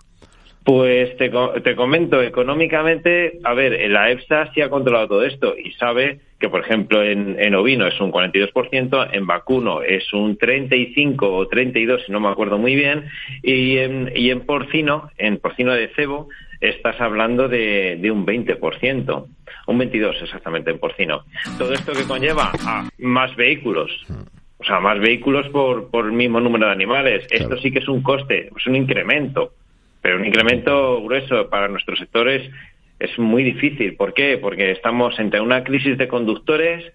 Pues 0.63 1.15
te, 1.17 1.31
te 1.63 1.75
comento, 1.75 2.19
económicamente, 2.21 3.39
a 3.43 3.53
ver, 3.53 3.89
la 3.91 4.09
EFSA 4.09 4.51
sí 4.53 4.61
ha 4.61 4.69
controlado 4.69 5.09
todo 5.09 5.23
esto 5.25 5.55
y 5.55 5.73
sabe 5.73 6.21
que, 6.39 6.49
por 6.49 6.61
ejemplo, 6.61 7.03
en, 7.03 7.35
en 7.39 7.53
ovino 7.53 7.85
es 7.85 7.99
un 7.99 8.11
42%, 8.11 9.09
en 9.11 9.27
vacuno 9.27 9.81
es 9.81 10.11
un 10.13 10.37
35 10.37 11.29
o 11.29 11.47
32, 11.47 12.03
si 12.05 12.11
no 12.11 12.19
me 12.19 12.29
acuerdo 12.29 12.57
muy 12.57 12.75
bien, 12.75 13.05
y 13.43 13.77
en, 13.77 14.11
y 14.15 14.29
en 14.31 14.41
porcino, 14.41 15.11
en 15.17 15.37
porcino 15.37 15.73
de 15.73 15.89
cebo, 15.89 16.29
estás 16.61 16.99
hablando 17.01 17.49
de, 17.49 17.97
de 18.01 18.11
un 18.11 18.25
20%, 18.25 19.25
un 19.67 19.77
22 19.77 20.21
exactamente 20.21 20.71
en 20.71 20.79
porcino. 20.79 21.23
Todo 21.57 21.73
esto 21.73 21.91
que 21.91 22.03
conlleva 22.03 22.51
a 22.65 22.89
más 22.99 23.35
vehículos, 23.35 23.91
o 24.57 24.63
sea, 24.63 24.79
más 24.79 24.99
vehículos 24.99 25.47
por, 25.49 25.89
por 25.89 26.05
el 26.05 26.13
mismo 26.13 26.39
número 26.39 26.67
de 26.67 26.71
animales. 26.71 27.27
Esto 27.31 27.57
sí 27.57 27.71
que 27.71 27.79
es 27.79 27.87
un 27.87 28.01
coste, 28.01 28.49
es 28.57 28.67
un 28.67 28.75
incremento, 28.75 29.53
pero 30.01 30.17
un 30.17 30.25
incremento 30.25 31.01
grueso 31.03 31.49
para 31.49 31.67
nuestros 31.67 31.99
sectores 31.99 32.49
es 32.99 33.17
muy 33.17 33.43
difícil. 33.43 33.95
¿Por 33.95 34.13
qué? 34.13 34.37
Porque 34.37 34.71
estamos 34.71 35.19
entre 35.19 35.41
una 35.41 35.63
crisis 35.63 35.97
de 35.97 36.07
conductores 36.07 36.91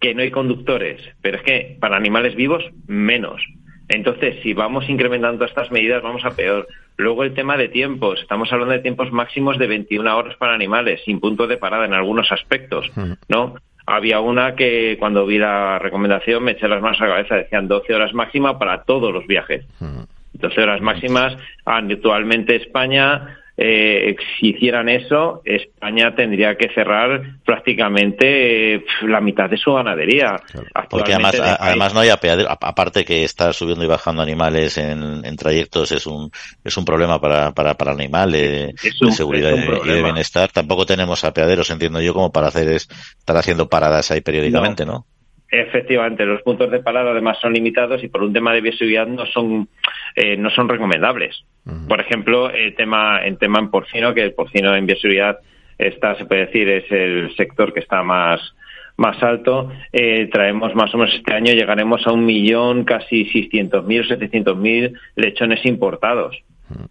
que 0.00 0.14
no 0.14 0.22
hay 0.22 0.30
conductores, 0.30 1.00
pero 1.20 1.36
es 1.36 1.42
que 1.44 1.76
para 1.80 1.96
animales 1.96 2.34
vivos 2.34 2.64
menos. 2.86 3.42
Entonces, 3.88 4.36
si 4.42 4.54
vamos 4.54 4.88
incrementando 4.88 5.44
estas 5.44 5.70
medidas, 5.70 6.02
vamos 6.02 6.24
a 6.24 6.34
peor. 6.34 6.66
Luego 6.96 7.24
el 7.24 7.34
tema 7.34 7.56
de 7.56 7.68
tiempos. 7.68 8.20
Estamos 8.20 8.52
hablando 8.52 8.72
de 8.72 8.80
tiempos 8.80 9.12
máximos 9.12 9.58
de 9.58 9.66
21 9.66 10.16
horas 10.16 10.36
para 10.36 10.54
animales, 10.54 11.00
sin 11.04 11.20
punto 11.20 11.46
de 11.46 11.56
parada 11.56 11.84
en 11.84 11.94
algunos 11.94 12.32
aspectos, 12.32 12.90
¿no? 13.28 13.54
había 13.86 14.20
una 14.20 14.54
que 14.54 14.96
cuando 14.98 15.26
vi 15.26 15.38
la 15.38 15.78
recomendación 15.78 16.44
me 16.44 16.52
eché 16.52 16.68
las 16.68 16.80
manos 16.80 17.00
a 17.00 17.06
la 17.06 17.14
cabeza, 17.14 17.36
decían 17.36 17.68
12 17.68 17.94
horas 17.94 18.14
máxima 18.14 18.58
para 18.58 18.84
todos 18.84 19.12
los 19.12 19.26
viajes. 19.26 19.66
12 20.34 20.62
horas 20.62 20.80
máximas. 20.80 21.36
Actualmente 21.64 22.56
España 22.56 23.38
eh, 23.56 24.16
si 24.38 24.50
hicieran 24.50 24.88
eso, 24.88 25.42
España 25.44 26.14
tendría 26.14 26.56
que 26.56 26.70
cerrar 26.70 27.22
prácticamente 27.44 28.74
eh, 28.74 28.84
la 29.02 29.20
mitad 29.20 29.50
de 29.50 29.58
su 29.58 29.74
ganadería. 29.74 30.40
Porque 30.88 31.12
además, 31.12 31.38
además 31.58 31.94
no 31.94 32.00
hay 32.00 32.08
apeadero, 32.08 32.50
aparte 32.50 33.04
que 33.04 33.24
estar 33.24 33.52
subiendo 33.52 33.84
y 33.84 33.88
bajando 33.88 34.22
animales 34.22 34.78
en, 34.78 35.36
trayectos 35.36 35.92
es 35.92 36.06
un, 36.06 36.30
es 36.64 36.76
un 36.76 36.84
problema 36.84 37.20
para, 37.20 37.52
para, 37.52 37.74
para 37.74 37.92
el 37.92 38.00
animal 38.00 38.32
de, 38.32 38.74
seguridad 39.10 39.52
y 39.52 39.88
de 39.88 40.02
bienestar. 40.02 40.50
Tampoco 40.50 40.86
tenemos 40.86 41.24
apeaderos, 41.24 41.70
entiendo 41.70 42.00
yo, 42.00 42.14
como 42.14 42.32
para 42.32 42.48
hacer 42.48 42.68
es, 42.68 42.88
estar 43.18 43.36
haciendo 43.36 43.68
paradas 43.68 44.10
ahí 44.10 44.20
periódicamente, 44.20 44.86
¿no? 44.86 45.06
Efectivamente, 45.50 46.24
los 46.24 46.40
puntos 46.40 46.70
de 46.70 46.80
parada 46.80 47.10
además 47.10 47.36
son 47.38 47.52
limitados 47.52 48.02
y 48.02 48.08
por 48.08 48.22
un 48.22 48.32
tema 48.32 48.54
de 48.54 48.62
bioseguridad 48.62 49.06
no 49.06 49.26
son 49.26 49.68
eh, 50.16 50.34
no 50.38 50.48
son 50.48 50.66
recomendables. 50.66 51.44
Por 51.88 52.00
ejemplo, 52.00 52.50
el 52.50 52.74
tema 52.74 53.24
en 53.24 53.36
tema 53.36 53.60
en 53.60 53.70
porcino, 53.70 54.12
que 54.14 54.22
el 54.22 54.34
porcino 54.34 54.74
en 54.74 54.86
bioseguridad 54.86 55.38
está, 55.78 56.16
se 56.16 56.24
puede 56.24 56.46
decir, 56.46 56.68
es 56.68 56.90
el 56.90 57.34
sector 57.36 57.72
que 57.72 57.80
está 57.80 58.02
más 58.02 58.40
más 58.96 59.22
alto. 59.22 59.70
Eh, 59.92 60.28
traemos 60.30 60.74
más 60.74 60.94
o 60.94 60.98
menos 60.98 61.14
este 61.14 61.34
año 61.34 61.52
llegaremos 61.52 62.06
a 62.06 62.12
un 62.12 62.24
millón, 62.24 62.84
casi 62.84 63.24
600.000 63.24 64.00
o 64.00 64.54
700.000 64.54 64.98
lechones 65.16 65.64
importados, 65.64 66.36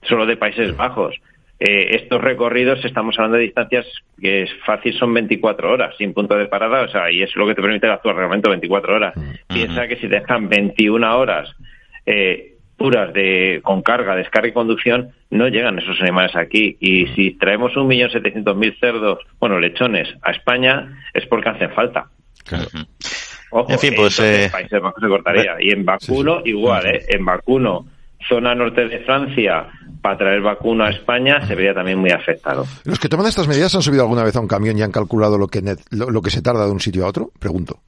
solo 0.03 0.25
de 0.25 0.37
Países 0.37 0.75
Bajos. 0.75 1.15
eh, 1.59 1.95
estos 1.95 2.19
recorridos 2.19 2.83
estamos 2.83 3.17
hablando 3.19 3.37
de 3.37 3.43
distancias 3.43 3.85
que 4.19 4.43
es 4.43 4.49
fácil 4.65 4.93
son 4.97 5.13
24 5.13 5.71
horas 5.71 5.95
sin 5.97 6.11
punto 6.11 6.35
de 6.35 6.47
parada, 6.47 6.81
o 6.81 6.87
sea, 6.87 7.11
y 7.11 7.21
es 7.21 7.35
lo 7.35 7.45
que 7.45 7.53
te 7.53 7.61
permite 7.61 7.85
el 7.85 7.93
actual 7.93 8.15
reglamento 8.15 8.49
24 8.49 8.95
horas. 8.95 9.13
Piensa 9.47 9.87
que 9.87 9.95
si 9.97 10.07
te 10.07 10.19
dejan 10.19 10.49
21 10.49 11.17
horas 11.17 11.55
eh, 12.05 12.50
puras 12.81 13.13
de 13.13 13.61
con 13.63 13.81
carga, 13.83 14.15
descarga 14.15 14.49
y 14.49 14.53
conducción, 14.53 15.11
no 15.29 15.47
llegan 15.47 15.77
esos 15.77 16.01
animales 16.01 16.35
aquí. 16.35 16.77
Y 16.79 17.07
si 17.07 17.31
traemos 17.31 17.75
un 17.77 17.87
millón 17.87 18.09
setecientos 18.09 18.57
mil 18.57 18.75
cerdos, 18.79 19.19
bueno, 19.39 19.59
lechones, 19.59 20.09
a 20.23 20.31
España, 20.31 20.97
es 21.13 21.25
porque 21.27 21.49
hacen 21.49 21.71
falta. 21.71 22.07
en 22.49 23.79
fin, 23.79 23.93
pues. 23.95 24.19
Eh... 24.19 24.49
Países 24.51 24.81
Bajos 24.81 25.01
se 25.01 25.07
cortaría. 25.07 25.57
Y 25.59 25.71
en 25.71 25.85
vacuno, 25.85 26.41
igual, 26.43 26.87
¿eh? 26.87 27.05
En 27.09 27.23
vacuno, 27.23 27.85
zona 28.27 28.55
norte 28.55 28.87
de 28.87 28.99
Francia, 29.01 29.67
para 30.01 30.17
traer 30.17 30.41
vacuno 30.41 30.83
a 30.83 30.89
España, 30.89 31.45
se 31.45 31.53
vería 31.53 31.75
también 31.75 31.99
muy 31.99 32.09
afectado. 32.09 32.65
¿Los 32.83 32.99
que 32.99 33.09
toman 33.09 33.27
estas 33.27 33.47
medidas 33.47 33.75
han 33.75 33.83
subido 33.83 34.01
alguna 34.01 34.23
vez 34.23 34.35
a 34.35 34.39
un 34.39 34.47
camión 34.47 34.77
y 34.77 34.81
han 34.81 34.91
calculado 34.91 35.37
lo 35.37 35.47
que, 35.47 35.61
lo 35.91 36.21
que 36.21 36.31
se 36.31 36.41
tarda 36.41 36.65
de 36.65 36.71
un 36.71 36.79
sitio 36.79 37.05
a 37.05 37.09
otro? 37.09 37.29
Pregunto. 37.37 37.81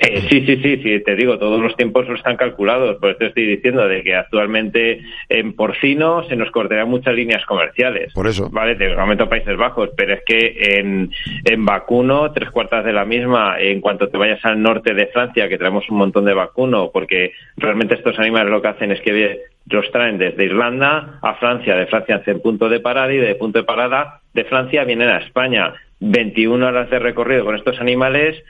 Eh, 0.00 0.22
sí, 0.30 0.46
sí, 0.46 0.56
sí, 0.62 0.76
sí, 0.80 1.00
te 1.00 1.16
digo, 1.16 1.38
todos 1.38 1.60
los 1.60 1.74
tiempos 1.76 2.08
están 2.08 2.36
calculados, 2.36 2.98
por 2.98 3.10
eso 3.10 3.24
estoy 3.24 3.46
diciendo 3.46 3.88
de 3.88 4.04
que 4.04 4.14
actualmente 4.14 5.00
en 5.28 5.54
porcino 5.54 6.22
se 6.28 6.36
nos 6.36 6.52
cortarían 6.52 6.88
muchas 6.88 7.14
líneas 7.14 7.44
comerciales. 7.46 8.12
Por 8.12 8.28
eso. 8.28 8.48
Vale, 8.48 8.76
de 8.76 8.94
momento 8.94 9.28
Países 9.28 9.56
Bajos, 9.56 9.90
pero 9.96 10.14
es 10.14 10.20
que 10.24 10.78
en, 10.78 11.10
en 11.44 11.64
vacuno, 11.64 12.30
tres 12.30 12.50
cuartas 12.50 12.84
de 12.84 12.92
la 12.92 13.04
misma, 13.04 13.58
en 13.58 13.80
cuanto 13.80 14.08
te 14.08 14.16
vayas 14.16 14.44
al 14.44 14.62
norte 14.62 14.94
de 14.94 15.08
Francia, 15.08 15.48
que 15.48 15.58
traemos 15.58 15.90
un 15.90 15.98
montón 15.98 16.26
de 16.26 16.34
vacuno, 16.34 16.90
porque 16.92 17.32
realmente 17.56 17.94
estos 17.94 18.20
animales 18.20 18.52
lo 18.52 18.62
que 18.62 18.68
hacen 18.68 18.92
es 18.92 19.00
que 19.00 19.40
los 19.68 19.90
traen 19.90 20.16
desde 20.16 20.44
Irlanda 20.44 21.18
a 21.22 21.34
Francia, 21.34 21.74
de 21.74 21.86
Francia 21.86 22.16
hacen 22.16 22.40
punto 22.40 22.68
de 22.68 22.78
parada 22.78 23.12
y 23.12 23.18
de 23.18 23.34
punto 23.34 23.58
de 23.58 23.64
parada 23.64 24.20
de 24.32 24.44
Francia 24.44 24.84
vienen 24.84 25.08
a 25.08 25.18
España. 25.18 25.74
21 26.00 26.64
horas 26.64 26.88
de 26.90 27.00
recorrido 27.00 27.44
con 27.44 27.56
estos 27.56 27.80
animales 27.80 28.40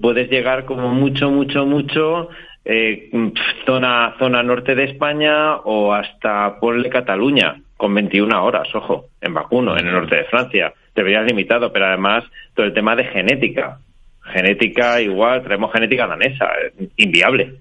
puedes 0.00 0.30
llegar 0.30 0.64
como 0.64 0.88
mucho, 0.92 1.30
mucho, 1.30 1.66
mucho 1.66 2.28
eh, 2.64 3.08
mm, 3.12 3.28
zona, 3.64 4.14
zona 4.18 4.42
norte 4.42 4.74
de 4.74 4.84
España 4.84 5.56
o 5.56 5.92
hasta 5.92 6.58
Puebla 6.60 6.90
Cataluña, 6.90 7.60
con 7.76 7.94
21 7.94 8.44
horas, 8.44 8.68
ojo, 8.74 9.06
en 9.20 9.34
vacuno, 9.34 9.76
en 9.78 9.86
el 9.86 9.92
norte 9.92 10.16
de 10.16 10.24
Francia. 10.24 10.72
Te 10.92 11.02
verías 11.02 11.26
limitado, 11.26 11.72
pero 11.72 11.86
además 11.86 12.24
todo 12.54 12.66
el 12.66 12.74
tema 12.74 12.96
de 12.96 13.04
genética. 13.04 13.78
Genética 14.22 15.00
igual, 15.00 15.42
traemos 15.42 15.72
genética 15.72 16.06
danesa, 16.06 16.50
inviable 16.96 17.54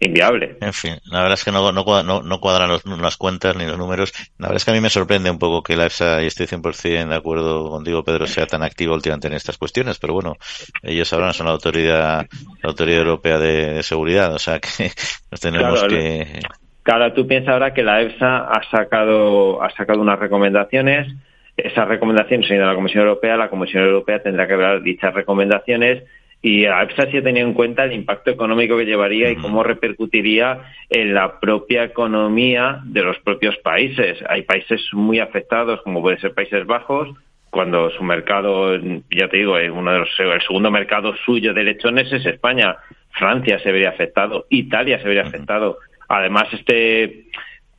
inviable. 0.00 0.56
En 0.60 0.72
fin, 0.72 0.94
la 1.04 1.18
verdad 1.18 1.34
es 1.34 1.44
que 1.44 1.52
no, 1.52 1.72
no, 1.72 2.22
no 2.22 2.40
cuadran 2.40 2.70
las 3.00 3.16
cuentas 3.16 3.54
ni 3.54 3.66
los 3.66 3.78
números. 3.78 4.12
La 4.38 4.48
verdad 4.48 4.56
es 4.56 4.64
que 4.64 4.70
a 4.70 4.74
mí 4.74 4.80
me 4.80 4.88
sorprende 4.88 5.30
un 5.30 5.38
poco 5.38 5.62
que 5.62 5.76
la 5.76 5.86
EFSA, 5.86 6.22
y 6.22 6.26
estoy 6.26 6.46
100% 6.46 7.08
de 7.08 7.14
acuerdo 7.14 7.68
contigo, 7.70 8.02
Pedro, 8.02 8.26
sea 8.26 8.46
tan 8.46 8.62
activo 8.62 8.94
últimamente 8.94 9.28
en 9.28 9.34
estas 9.34 9.58
cuestiones, 9.58 9.98
pero 9.98 10.14
bueno, 10.14 10.36
ellos 10.82 11.12
ahora 11.12 11.32
son 11.34 11.46
la 11.46 11.52
autoridad, 11.52 12.26
la 12.62 12.68
autoridad 12.68 13.00
europea 13.00 13.38
de, 13.38 13.82
seguridad, 13.82 14.34
o 14.34 14.38
sea 14.38 14.58
que 14.58 14.68
nos 15.30 15.40
tenemos 15.40 15.84
que... 15.84 16.40
Claro, 16.82 17.12
tú 17.12 17.26
piensas 17.26 17.52
ahora 17.52 17.74
que 17.74 17.82
la 17.82 18.00
EFSA 18.00 18.38
ha 18.38 18.62
sacado, 18.70 19.62
ha 19.62 19.70
sacado 19.70 20.00
unas 20.00 20.18
recomendaciones, 20.18 21.12
esas 21.58 21.86
recomendaciones 21.86 22.50
ido 22.50 22.64
a 22.64 22.68
la 22.68 22.74
Comisión 22.74 23.02
Europea, 23.02 23.36
la 23.36 23.50
Comisión 23.50 23.84
Europea 23.84 24.22
tendrá 24.22 24.48
que 24.48 24.56
ver 24.56 24.80
dichas 24.80 25.12
recomendaciones 25.12 26.04
y 26.42 26.64
APSA 26.64 27.10
sí 27.10 27.18
ha 27.18 27.22
tenido 27.22 27.46
en 27.46 27.54
cuenta 27.54 27.84
el 27.84 27.92
impacto 27.92 28.30
económico 28.30 28.76
que 28.76 28.86
llevaría 28.86 29.30
y 29.30 29.36
cómo 29.36 29.62
repercutiría 29.62 30.72
en 30.88 31.12
la 31.12 31.38
propia 31.38 31.84
economía 31.84 32.80
de 32.84 33.02
los 33.02 33.18
propios 33.18 33.56
países. 33.58 34.18
Hay 34.26 34.42
países 34.42 34.80
muy 34.92 35.18
afectados, 35.18 35.82
como 35.82 36.00
puede 36.00 36.18
ser 36.18 36.32
Países 36.32 36.64
Bajos, 36.64 37.10
cuando 37.50 37.90
su 37.90 38.02
mercado, 38.04 38.78
ya 39.10 39.28
te 39.28 39.36
digo, 39.36 39.56
uno 39.74 39.92
de 39.92 39.98
los, 39.98 40.08
el 40.18 40.40
segundo 40.40 40.70
mercado 40.70 41.14
suyo 41.26 41.52
de 41.52 41.64
lechones 41.64 42.10
es 42.12 42.24
España. 42.24 42.76
Francia 43.10 43.58
se 43.58 43.72
vería 43.72 43.90
afectado, 43.90 44.46
Italia 44.48 44.98
se 44.98 45.08
vería 45.08 45.24
afectado. 45.24 45.78
Además, 46.08 46.46
este 46.52 47.24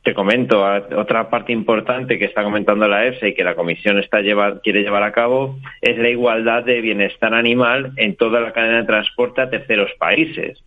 te 0.02 0.14
comento, 0.14 0.64
otra 0.96 1.30
parte 1.30 1.52
importante 1.52 2.18
que 2.18 2.24
está 2.24 2.42
comentando 2.42 2.88
la 2.88 3.06
EFSA 3.06 3.28
y 3.28 3.34
que 3.34 3.44
la 3.44 3.54
Comisión 3.54 3.98
está 3.98 4.18
quiere 4.62 4.82
llevar 4.82 5.04
a 5.04 5.12
cabo 5.12 5.58
es 5.80 5.96
la 5.96 6.08
igualdad 6.08 6.64
de 6.64 6.80
bienestar 6.80 7.34
animal 7.34 7.92
en 7.96 8.16
toda 8.16 8.40
la 8.40 8.52
cadena 8.52 8.78
de 8.78 8.86
transporte 8.86 9.40
a 9.40 9.50
terceros 9.50 9.92
países. 9.98 10.62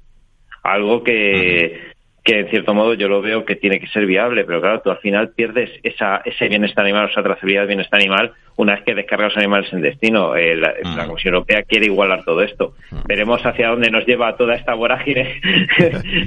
Algo 0.63 1.03
que, 1.03 1.94
que 2.25 2.39
en 2.39 2.49
cierto 2.49 2.73
modo 2.73 2.95
yo 2.95 3.07
lo 3.07 3.21
veo 3.21 3.45
que 3.45 3.55
tiene 3.55 3.79
que 3.79 3.85
ser 3.87 4.07
viable, 4.07 4.45
pero 4.45 4.59
claro, 4.59 4.81
tú 4.81 4.89
al 4.89 4.97
final 4.97 5.29
pierdes 5.29 5.69
esa, 5.83 6.23
ese 6.25 6.47
bienestar 6.47 6.83
animal, 6.83 7.05
o 7.05 7.09
esa 7.09 7.21
trazabilidad 7.21 7.61
del 7.61 7.67
bienestar 7.67 7.99
animal, 7.99 8.33
una 8.55 8.73
vez 8.73 8.83
que 8.83 8.95
descargas 8.95 9.35
los 9.35 9.37
animales 9.37 9.71
en 9.71 9.81
destino. 9.81 10.35
Eh, 10.35 10.55
la, 10.55 10.73
mm. 10.83 11.07
Comisión 11.07 11.35
Europea 11.35 11.61
quiere 11.61 11.85
igualar 11.85 12.23
todo 12.25 12.41
esto. 12.41 12.73
Mm. 12.89 12.95
Veremos 13.07 13.45
hacia 13.45 13.69
dónde 13.69 13.91
nos 13.91 14.07
lleva 14.07 14.35
toda 14.35 14.55
esta 14.55 14.73
vorágine 14.73 15.39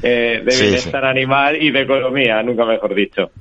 eh, 0.02 0.40
de 0.44 0.62
bienestar 0.62 1.04
animal 1.04 1.60
y 1.60 1.72
de 1.72 1.80
economía, 1.80 2.40
nunca 2.44 2.64
mejor 2.64 2.94
dicho. 2.94 3.32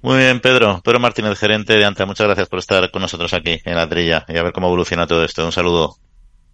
Muy 0.00 0.16
bien, 0.16 0.40
Pedro. 0.40 0.80
Pedro 0.82 1.00
Martínez, 1.00 1.38
gerente 1.38 1.76
de 1.76 1.84
ANTA. 1.84 2.06
Muchas 2.06 2.26
gracias 2.26 2.48
por 2.48 2.60
estar 2.60 2.90
con 2.90 3.02
nosotros 3.02 3.34
aquí 3.34 3.58
en 3.66 3.74
la 3.74 3.86
trilla 3.86 4.24
y 4.28 4.38
a 4.38 4.42
ver 4.42 4.52
cómo 4.52 4.68
evoluciona 4.68 5.06
todo 5.06 5.24
esto. 5.24 5.44
Un 5.44 5.52
saludo. 5.52 5.96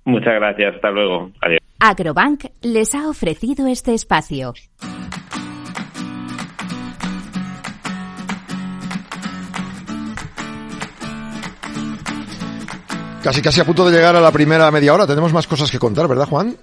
Muchas 0.04 0.34
gracias. 0.34 0.74
Hasta 0.74 0.90
luego. 0.90 1.30
Adiós. 1.40 1.60
Agrobank 1.78 2.46
les 2.62 2.92
ha 2.96 3.08
ofrecido 3.08 3.68
este 3.68 3.94
espacio. 3.94 4.54
Casi 13.24 13.40
casi 13.40 13.58
a 13.58 13.64
punto 13.64 13.86
de 13.86 13.96
llegar 13.96 14.14
a 14.14 14.20
la 14.20 14.30
primera 14.30 14.70
media 14.70 14.92
hora. 14.92 15.06
Tenemos 15.06 15.32
más 15.32 15.46
cosas 15.46 15.70
que 15.70 15.78
contar, 15.78 16.06
¿verdad, 16.06 16.28
Juan? 16.28 16.58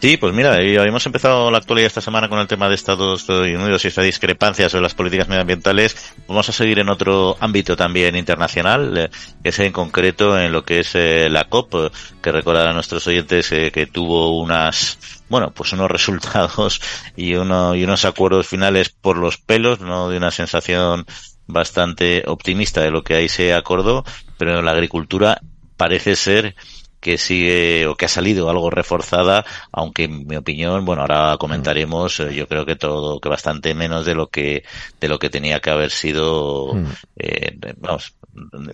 Sí, 0.00 0.16
pues 0.18 0.32
mira, 0.32 0.54
habíamos 0.54 1.04
empezado 1.04 1.50
la 1.50 1.58
actualidad 1.58 1.88
esta 1.88 2.00
semana 2.00 2.28
con 2.28 2.38
el 2.38 2.46
tema 2.46 2.68
de 2.68 2.76
Estados 2.76 3.28
Unidos 3.28 3.84
y 3.84 3.88
esta 3.88 4.02
discrepancia 4.02 4.68
sobre 4.68 4.84
las 4.84 4.94
políticas 4.94 5.26
medioambientales. 5.26 6.14
Vamos 6.28 6.48
a 6.48 6.52
seguir 6.52 6.78
en 6.78 6.90
otro 6.90 7.36
ámbito 7.40 7.76
también 7.76 8.14
internacional, 8.14 8.96
eh, 8.96 9.10
que 9.42 9.48
es 9.48 9.58
en 9.58 9.72
concreto 9.72 10.38
en 10.38 10.52
lo 10.52 10.64
que 10.64 10.78
es 10.78 10.94
eh, 10.94 11.28
la 11.28 11.48
COP, 11.48 11.92
que 12.22 12.30
recordar 12.30 12.68
a 12.68 12.72
nuestros 12.72 13.04
oyentes 13.08 13.50
eh, 13.50 13.72
que 13.72 13.86
tuvo 13.86 14.40
unas, 14.40 14.96
bueno, 15.28 15.50
pues 15.50 15.72
unos 15.72 15.90
resultados 15.90 16.80
y, 17.16 17.34
uno, 17.34 17.74
y 17.74 17.82
unos 17.82 18.04
acuerdos 18.04 18.46
finales 18.46 18.90
por 18.90 19.16
los 19.16 19.38
pelos, 19.38 19.80
no 19.80 20.08
de 20.08 20.18
una 20.18 20.30
sensación 20.30 21.04
bastante 21.48 22.22
optimista 22.28 22.80
de 22.80 22.92
lo 22.92 23.02
que 23.02 23.16
ahí 23.16 23.28
se 23.28 23.54
acordó, 23.54 24.04
pero 24.38 24.60
en 24.60 24.64
la 24.64 24.70
agricultura 24.70 25.40
parece 25.80 26.14
ser 26.14 26.54
que 27.00 27.16
sigue 27.16 27.86
o 27.86 27.94
que 27.96 28.04
ha 28.04 28.08
salido 28.08 28.50
algo 28.50 28.68
reforzada, 28.68 29.46
aunque 29.72 30.04
en 30.04 30.26
mi 30.26 30.36
opinión, 30.36 30.84
bueno, 30.84 31.00
ahora 31.00 31.38
comentaremos, 31.38 32.20
eh, 32.20 32.34
yo 32.34 32.46
creo 32.46 32.66
que 32.66 32.76
todo, 32.76 33.18
que 33.18 33.30
bastante 33.30 33.74
menos 33.74 34.04
de 34.04 34.14
lo 34.14 34.26
que, 34.28 34.62
de 35.00 35.08
lo 35.08 35.18
que 35.18 35.30
tenía 35.30 35.60
que 35.60 35.70
haber 35.70 35.90
sido, 35.90 36.74
mm. 36.74 36.86
eh, 37.16 37.56
vamos, 37.78 38.14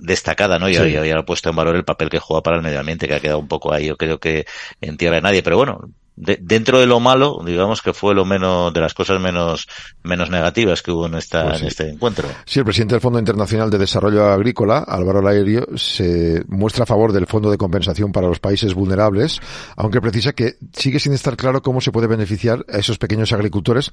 destacada, 0.00 0.58
¿no? 0.58 0.68
Y 0.68 0.76
había, 0.76 1.22
puesto 1.22 1.48
en 1.50 1.54
valor 1.54 1.76
el 1.76 1.84
papel 1.84 2.10
que 2.10 2.18
juega 2.18 2.42
para 2.42 2.56
el 2.56 2.64
medio 2.64 2.80
ambiente, 2.80 3.06
que 3.06 3.14
ha 3.14 3.20
quedado 3.20 3.38
un 3.38 3.46
poco 3.46 3.72
ahí, 3.72 3.86
yo 3.86 3.96
creo 3.96 4.18
que 4.18 4.46
en 4.80 4.96
tierra 4.96 5.14
de 5.14 5.22
nadie, 5.22 5.44
pero 5.44 5.58
bueno, 5.58 5.88
dentro 6.16 6.80
de 6.80 6.86
lo 6.86 6.98
malo, 6.98 7.42
digamos 7.44 7.82
que 7.82 7.92
fue 7.92 8.14
lo 8.14 8.24
menos 8.24 8.72
de 8.72 8.80
las 8.80 8.94
cosas 8.94 9.20
menos 9.20 9.68
menos 10.02 10.30
negativas 10.30 10.82
que 10.82 10.90
hubo 10.90 11.06
en 11.06 11.14
esta 11.14 11.44
pues 11.44 11.60
en 11.60 11.66
este 11.66 11.90
encuentro. 11.90 12.26
Sí, 12.46 12.58
el 12.58 12.64
presidente 12.64 12.94
del 12.94 13.02
Fondo 13.02 13.18
Internacional 13.18 13.70
de 13.70 13.76
Desarrollo 13.76 14.24
Agrícola, 14.24 14.78
Álvaro 14.78 15.20
Lairio, 15.20 15.66
se 15.76 16.42
muestra 16.48 16.84
a 16.84 16.86
favor 16.86 17.12
del 17.12 17.26
Fondo 17.26 17.50
de 17.50 17.58
Compensación 17.58 18.12
para 18.12 18.28
los 18.28 18.40
países 18.40 18.72
vulnerables, 18.72 19.40
aunque 19.76 20.00
precisa 20.00 20.32
que 20.32 20.56
sigue 20.72 20.98
sin 20.98 21.12
estar 21.12 21.36
claro 21.36 21.60
cómo 21.60 21.82
se 21.82 21.92
puede 21.92 22.06
beneficiar 22.06 22.64
a 22.72 22.78
esos 22.78 22.96
pequeños 22.96 23.32
agricultores 23.32 23.92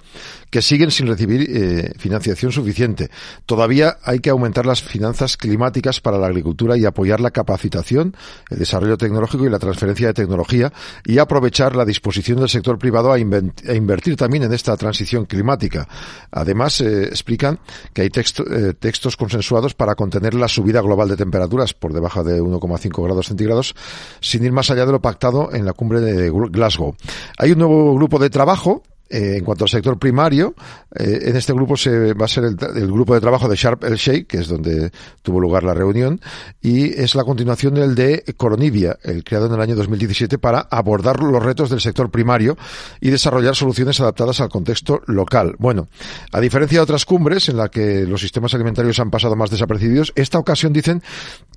que 0.49 0.61
siguen 0.61 0.91
sin 0.91 1.07
recibir 1.07 1.49
eh, 1.49 1.91
financiación 1.97 2.53
suficiente. 2.53 3.09
Todavía 3.45 3.97
hay 4.03 4.19
que 4.19 4.29
aumentar 4.29 4.65
las 4.65 4.81
finanzas 4.81 5.35
climáticas 5.35 5.99
para 5.99 6.17
la 6.17 6.27
agricultura 6.27 6.77
y 6.77 6.85
apoyar 6.85 7.19
la 7.19 7.31
capacitación, 7.31 8.15
el 8.49 8.59
desarrollo 8.59 8.97
tecnológico 8.97 9.45
y 9.45 9.49
la 9.49 9.59
transferencia 9.59 10.07
de 10.07 10.13
tecnología 10.13 10.71
y 11.05 11.17
aprovechar 11.17 11.75
la 11.75 11.83
disposición 11.83 12.12
posición 12.13 12.39
del 12.39 12.49
sector 12.49 12.77
privado 12.77 13.11
a, 13.11 13.17
invertir 13.17 14.15
también 14.15 14.43
en 14.43 14.53
esta 14.53 14.77
transición 14.77 15.25
climática. 15.25 15.87
Además, 16.29 16.79
eh, 16.79 17.05
explican 17.05 17.59
que 17.91 18.03
hay 18.03 18.09
eh, 18.09 18.73
textos 18.79 19.17
consensuados 19.17 19.73
para 19.73 19.95
contener 19.95 20.35
la 20.35 20.47
subida 20.47 20.79
global 20.81 21.09
de 21.09 21.17
temperaturas 21.17 21.73
por 21.73 21.91
debajo 21.91 22.23
de 22.23 22.39
1,5 22.39 23.03
grados 23.03 23.25
centígrados, 23.25 23.73
sin 24.21 24.45
ir 24.45 24.51
más 24.51 24.69
allá 24.69 24.85
de 24.85 24.91
lo 24.91 25.01
pactado 25.01 25.51
en 25.55 25.65
la 25.65 25.73
cumbre 25.73 26.01
de 26.01 26.29
Glasgow. 26.29 26.95
Hay 27.39 27.53
un 27.53 27.57
nuevo 27.57 27.95
grupo 27.95 28.19
de 28.19 28.29
trabajo 28.29 28.83
eh, 29.09 29.37
en 29.37 29.43
cuanto 29.43 29.65
al 29.65 29.69
sector 29.69 29.99
primario, 29.99 30.55
eh, 30.95 31.19
en 31.23 31.35
este 31.35 31.53
grupo 31.53 31.77
se 31.77 32.13
va 32.13 32.25
a 32.25 32.27
ser 32.27 32.45
el, 32.45 32.87
grupo 32.87 33.13
de 33.13 33.21
trabajo 33.21 33.47
de 33.47 33.55
Sharp 33.55 33.83
el 33.83 33.95
Sheikh, 33.95 34.27
que 34.27 34.37
es 34.37 34.47
donde 34.47 34.91
tuvo 35.21 35.39
lugar 35.39 35.63
la 35.63 35.73
reunión, 35.73 36.19
y 36.61 36.99
es 36.99 37.13
la 37.13 37.23
continuación 37.23 37.75
del 37.75 37.95
de 37.95 38.23
Coronivia, 38.37 38.97
el 39.03 39.23
creado 39.23 39.47
en 39.47 39.53
el 39.53 39.61
año 39.61 39.75
2017 39.75 40.37
para 40.37 40.61
abordar 40.61 41.21
los 41.21 41.43
retos 41.43 41.69
del 41.69 41.81
sector 41.81 42.09
primario 42.09 42.57
y 43.01 43.09
desarrollar 43.09 43.55
soluciones 43.55 43.99
adaptadas 43.99 44.39
al 44.39 44.49
contexto 44.49 45.01
local. 45.05 45.55
Bueno, 45.59 45.89
a 46.31 46.39
diferencia 46.39 46.79
de 46.79 46.83
otras 46.83 47.05
cumbres 47.05 47.49
en 47.49 47.57
las 47.57 47.69
que 47.69 48.05
los 48.07 48.21
sistemas 48.21 48.53
alimentarios 48.53 48.99
han 48.99 49.11
pasado 49.11 49.35
más 49.35 49.49
desapercibidos, 49.49 50.13
esta 50.15 50.39
ocasión 50.39 50.73
dicen 50.73 51.03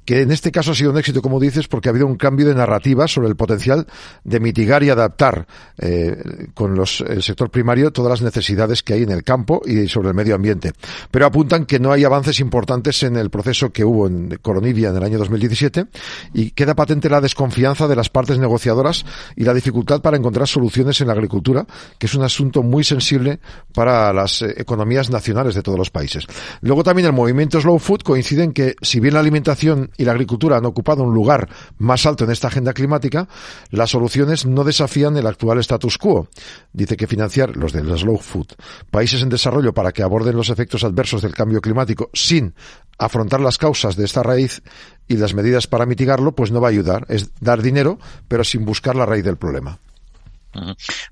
que 0.04 0.22
en 0.22 0.30
este 0.30 0.52
caso 0.52 0.70
ha 0.70 0.74
sido 0.74 0.92
un 0.92 0.98
éxito, 0.98 1.20
como 1.20 1.40
dices, 1.40 1.68
porque 1.68 1.88
ha 1.88 1.90
habido 1.90 2.06
un 2.06 2.16
cambio 2.16 2.46
de 2.46 2.54
narrativa 2.54 3.08
sobre 3.08 3.28
el 3.28 3.36
potencial 3.36 3.86
de 4.24 4.40
mitigar 4.40 4.82
y 4.82 4.90
adaptar 4.90 5.46
eh, 5.78 6.48
con 6.54 6.74
los, 6.74 7.00
el 7.00 7.22
sector 7.22 7.35
primario 7.50 7.92
todas 7.92 8.10
las 8.10 8.22
necesidades 8.22 8.82
que 8.82 8.94
hay 8.94 9.02
en 9.02 9.10
el 9.10 9.22
campo 9.22 9.62
y 9.64 9.88
sobre 9.88 10.08
el 10.08 10.14
medio 10.14 10.34
ambiente. 10.34 10.72
Pero 11.10 11.26
apuntan 11.26 11.66
que 11.66 11.78
no 11.78 11.92
hay 11.92 12.04
avances 12.04 12.40
importantes 12.40 13.02
en 13.02 13.16
el 13.16 13.30
proceso 13.30 13.70
que 13.70 13.84
hubo 13.84 14.06
en 14.06 14.38
Coronivia 14.42 14.90
en 14.90 14.96
el 14.96 15.02
año 15.02 15.18
2017 15.18 15.86
y 16.34 16.50
queda 16.50 16.74
patente 16.74 17.08
la 17.08 17.20
desconfianza 17.20 17.88
de 17.88 17.96
las 17.96 18.08
partes 18.08 18.38
negociadoras 18.38 19.04
y 19.36 19.44
la 19.44 19.54
dificultad 19.54 20.00
para 20.00 20.16
encontrar 20.16 20.48
soluciones 20.48 21.00
en 21.00 21.08
la 21.08 21.12
agricultura, 21.12 21.66
que 21.98 22.06
es 22.06 22.14
un 22.14 22.22
asunto 22.22 22.62
muy 22.62 22.84
sensible 22.84 23.40
para 23.72 24.12
las 24.12 24.42
eh, 24.42 24.54
economías 24.56 25.10
nacionales 25.10 25.54
de 25.54 25.62
todos 25.62 25.78
los 25.78 25.90
países. 25.90 26.26
Luego 26.60 26.82
también 26.82 27.06
el 27.06 27.12
movimiento 27.12 27.60
Slow 27.60 27.78
Food 27.78 28.02
coincide 28.02 28.44
en 28.44 28.52
que 28.52 28.74
si 28.80 29.00
bien 29.00 29.14
la 29.14 29.20
alimentación 29.20 29.90
y 29.96 30.04
la 30.04 30.12
agricultura 30.12 30.56
han 30.56 30.66
ocupado 30.66 31.02
un 31.02 31.14
lugar 31.14 31.48
más 31.78 32.06
alto 32.06 32.24
en 32.24 32.30
esta 32.30 32.48
agenda 32.48 32.72
climática, 32.72 33.28
las 33.70 33.90
soluciones 33.90 34.46
no 34.46 34.64
desafían 34.64 35.16
el 35.16 35.26
actual 35.26 35.58
status 35.58 35.98
quo. 35.98 36.28
Dice 36.72 36.96
que 36.96 37.06
financia 37.28 37.46
los 37.60 37.72
de 37.72 37.82
la 37.82 37.96
slow 37.96 38.18
food, 38.18 38.46
países 38.90 39.22
en 39.22 39.28
desarrollo 39.28 39.72
para 39.72 39.92
que 39.92 40.02
aborden 40.02 40.36
los 40.36 40.50
efectos 40.50 40.84
adversos 40.84 41.22
del 41.22 41.34
cambio 41.34 41.60
climático 41.60 42.10
sin 42.12 42.54
afrontar 42.98 43.40
las 43.40 43.58
causas 43.58 43.96
de 43.96 44.04
esta 44.04 44.22
raíz 44.22 44.62
y 45.08 45.16
las 45.16 45.34
medidas 45.34 45.66
para 45.66 45.86
mitigarlo, 45.86 46.32
pues 46.32 46.50
no 46.50 46.60
va 46.60 46.68
a 46.68 46.70
ayudar. 46.70 47.04
Es 47.08 47.30
dar 47.40 47.62
dinero, 47.62 47.98
pero 48.28 48.44
sin 48.44 48.64
buscar 48.64 48.96
la 48.96 49.06
raíz 49.06 49.24
del 49.24 49.36
problema. 49.36 49.78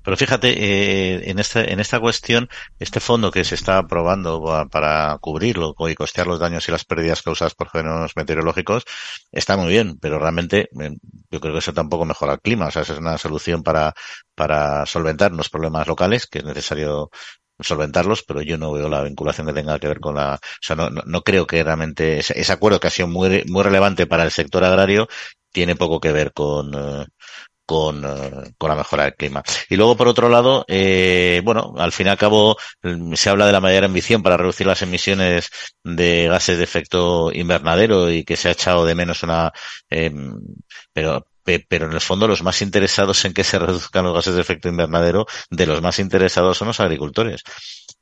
Pero 0.03 0.17
fíjate, 0.17 0.49
eh, 0.49 1.29
en, 1.29 1.39
esta, 1.39 1.63
en 1.63 1.79
esta 1.79 1.99
cuestión, 1.99 2.49
este 2.79 2.99
fondo 2.99 3.31
que 3.31 3.43
se 3.43 3.55
está 3.55 3.77
aprobando 3.79 4.67
para 4.71 5.17
cubrirlo 5.19 5.75
y 5.87 5.95
costear 5.95 6.27
los 6.27 6.39
daños 6.39 6.67
y 6.67 6.71
las 6.71 6.85
pérdidas 6.85 7.21
causadas 7.21 7.55
por 7.55 7.69
fenómenos 7.69 8.15
meteorológicos 8.15 8.85
está 9.31 9.57
muy 9.57 9.69
bien, 9.69 9.97
pero 9.99 10.19
realmente 10.19 10.69
eh, 10.79 10.91
yo 11.31 11.39
creo 11.39 11.53
que 11.53 11.59
eso 11.59 11.73
tampoco 11.73 12.05
mejora 12.05 12.33
el 12.33 12.41
clima. 12.41 12.67
O 12.67 12.71
sea, 12.71 12.83
es 12.83 12.89
una 12.89 13.17
solución 13.17 13.63
para, 13.63 13.93
para 14.35 14.85
solventar 14.85 15.31
los 15.31 15.49
problemas 15.49 15.87
locales, 15.87 16.27
que 16.27 16.39
es 16.39 16.45
necesario 16.45 17.09
solventarlos, 17.59 18.23
pero 18.23 18.41
yo 18.41 18.57
no 18.57 18.71
veo 18.73 18.89
la 18.89 19.03
vinculación 19.03 19.47
que 19.47 19.53
tenga 19.53 19.79
que 19.79 19.87
ver 19.87 19.99
con 19.99 20.15
la, 20.15 20.35
o 20.35 20.39
sea, 20.61 20.75
no, 20.75 20.89
no, 20.89 21.21
creo 21.21 21.47
que 21.47 21.63
realmente 21.63 22.19
ese, 22.19 22.51
acuerdo 22.51 22.79
que 22.79 22.87
ha 22.87 22.91
sido 22.91 23.07
muy, 23.07 23.43
muy 23.47 23.63
relevante 23.63 24.07
para 24.07 24.23
el 24.23 24.31
sector 24.31 24.63
agrario 24.63 25.07
tiene 25.51 25.75
poco 25.75 26.01
que 26.01 26.11
ver 26.11 26.33
con, 26.33 26.73
eh, 26.73 27.05
con, 27.65 28.03
eh, 28.05 28.53
con 28.57 28.69
la 28.69 28.75
mejora 28.75 29.03
del 29.05 29.15
clima. 29.15 29.43
Y 29.69 29.75
luego, 29.75 29.97
por 29.97 30.07
otro 30.07 30.29
lado, 30.29 30.65
eh, 30.67 31.41
bueno, 31.43 31.73
al 31.77 31.91
fin 31.91 32.07
y 32.07 32.09
al 32.09 32.17
cabo 32.17 32.57
mm, 32.83 33.13
se 33.15 33.29
habla 33.29 33.45
de 33.45 33.51
la 33.51 33.61
mayor 33.61 33.83
ambición 33.83 34.23
para 34.23 34.37
reducir 34.37 34.67
las 34.67 34.81
emisiones 34.81 35.49
de 35.83 36.27
gases 36.27 36.57
de 36.57 36.63
efecto 36.63 37.31
invernadero 37.33 38.11
y 38.11 38.23
que 38.23 38.35
se 38.37 38.49
ha 38.49 38.51
echado 38.51 38.85
de 38.85 38.95
menos 38.95 39.23
una, 39.23 39.51
eh, 39.89 40.11
pero 40.93 41.27
pero 41.67 41.85
en 41.85 41.93
el 41.93 42.01
fondo 42.01 42.27
los 42.27 42.41
más 42.41 42.61
interesados 42.63 43.23
en 43.25 43.33
que 43.33 43.43
se 43.43 43.59
reduzcan 43.59 44.05
los 44.05 44.15
gases 44.15 44.35
de 44.35 44.41
efecto 44.41 44.67
invernadero, 44.67 45.27
de 45.51 45.65
los 45.67 45.81
más 45.81 45.99
interesados 45.99 46.57
son 46.57 46.69
los 46.69 46.79
agricultores 46.79 47.43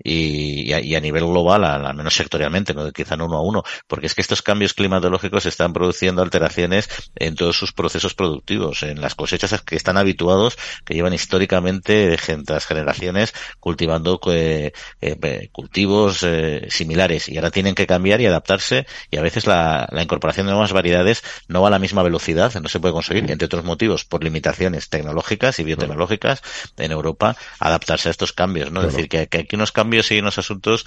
y, 0.03 0.73
y, 0.73 0.95
a, 0.95 0.99
nivel 0.99 1.25
global, 1.25 1.63
al, 1.63 1.95
menos 1.95 2.13
sectorialmente, 2.13 2.73
no 2.73 2.91
quizá 2.91 3.15
no 3.15 3.25
uno 3.25 3.37
a 3.37 3.41
uno, 3.41 3.63
porque 3.87 4.07
es 4.07 4.15
que 4.15 4.21
estos 4.21 4.41
cambios 4.41 4.73
climatológicos 4.73 5.45
están 5.45 5.73
produciendo 5.73 6.21
alteraciones 6.21 6.89
en 7.15 7.35
todos 7.35 7.57
sus 7.57 7.71
procesos 7.71 8.13
productivos, 8.13 8.83
en 8.83 9.01
las 9.01 9.15
cosechas 9.15 9.61
que 9.61 9.75
están 9.75 9.97
habituados, 9.97 10.57
que 10.85 10.93
llevan 10.93 11.13
históricamente 11.13 12.09
de 12.09 12.17
generaciones 12.17 13.33
cultivando 13.59 14.19
eh, 14.27 14.73
eh, 15.01 15.49
cultivos 15.51 16.23
eh, 16.23 16.67
similares 16.69 17.29
y 17.29 17.37
ahora 17.37 17.51
tienen 17.51 17.75
que 17.75 17.87
cambiar 17.87 18.21
y 18.21 18.25
adaptarse 18.25 18.85
y 19.09 19.17
a 19.17 19.21
veces 19.21 19.47
la, 19.47 19.87
la 19.91 20.03
incorporación 20.03 20.47
de 20.47 20.51
nuevas 20.51 20.73
variedades 20.73 21.23
no 21.47 21.61
va 21.61 21.67
a 21.67 21.71
la 21.71 21.79
misma 21.79 22.03
velocidad, 22.03 22.53
no 22.61 22.69
se 22.69 22.79
puede 22.79 22.93
conseguir, 22.93 23.29
entre 23.29 23.45
otros 23.45 23.63
motivos, 23.63 24.05
por 24.05 24.23
limitaciones 24.23 24.89
tecnológicas 24.89 25.59
y 25.59 25.63
biotecnológicas 25.63 26.41
en 26.77 26.91
Europa, 26.91 27.35
adaptarse 27.59 28.09
a 28.09 28.11
estos 28.11 28.33
cambios, 28.33 28.71
¿no? 28.71 28.81
Es 28.81 28.93
decir, 28.93 29.09
que, 29.09 29.27
que 29.27 29.37
hay 29.39 29.47
unos 29.53 29.71
cambios 29.73 30.11
y 30.11 30.19
unos 30.19 30.37
asuntos 30.37 30.85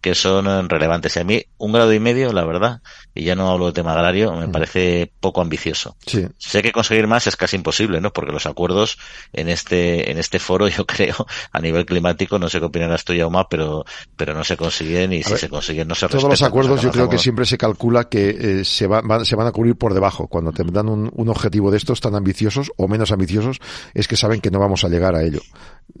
que 0.00 0.14
son 0.14 0.46
eh, 0.46 0.62
relevantes. 0.68 1.16
Y 1.16 1.20
a 1.20 1.24
mí, 1.24 1.44
un 1.58 1.72
grado 1.72 1.92
y 1.92 2.00
medio, 2.00 2.32
la 2.32 2.44
verdad, 2.44 2.80
y 3.14 3.24
ya 3.24 3.34
no 3.34 3.50
hablo 3.50 3.66
de 3.66 3.72
tema 3.72 3.92
agrario, 3.92 4.32
me 4.32 4.46
mm. 4.46 4.52
parece 4.52 5.12
poco 5.20 5.40
ambicioso. 5.40 5.96
Sí. 6.06 6.26
Sé 6.38 6.62
que 6.62 6.72
conseguir 6.72 7.06
más 7.06 7.26
es 7.26 7.36
casi 7.36 7.56
imposible, 7.56 8.00
¿no? 8.00 8.12
Porque 8.12 8.32
los 8.32 8.46
acuerdos 8.46 8.98
en 9.32 9.48
este, 9.48 10.10
en 10.10 10.18
este 10.18 10.38
foro, 10.38 10.68
yo 10.68 10.86
creo, 10.86 11.26
a 11.52 11.60
nivel 11.60 11.84
climático, 11.84 12.38
no 12.38 12.48
sé 12.48 12.60
qué 12.60 12.66
opinarás 12.66 13.04
tú, 13.04 13.12
Yauma, 13.12 13.48
pero, 13.48 13.84
pero 14.16 14.34
no 14.34 14.44
se 14.44 14.56
consiguen 14.56 15.12
y 15.12 15.22
si 15.22 15.36
se 15.36 15.48
consiguen 15.48 15.88
no 15.88 15.94
se 15.94 16.08
Todos 16.08 16.24
los 16.24 16.42
acuerdos 16.42 16.80
yo 16.82 16.90
creo 16.90 17.08
que 17.08 17.18
siempre 17.18 17.44
se 17.44 17.58
calcula 17.58 18.08
que 18.08 18.28
eh, 18.30 18.64
se, 18.64 18.86
van, 18.86 19.24
se 19.24 19.36
van 19.36 19.46
a 19.46 19.52
cubrir 19.52 19.76
por 19.76 19.94
debajo. 19.94 20.28
Cuando 20.28 20.52
te 20.52 20.62
dan 20.64 20.88
un, 20.88 21.10
un 21.14 21.28
objetivo 21.28 21.70
de 21.70 21.76
estos 21.76 22.00
tan 22.00 22.14
ambiciosos 22.14 22.72
o 22.76 22.88
menos 22.88 23.12
ambiciosos, 23.12 23.58
es 23.94 24.08
que 24.08 24.16
saben 24.16 24.40
que 24.40 24.50
no 24.50 24.58
vamos 24.58 24.84
a 24.84 24.88
llegar 24.88 25.14
a 25.14 25.22
ello. 25.22 25.40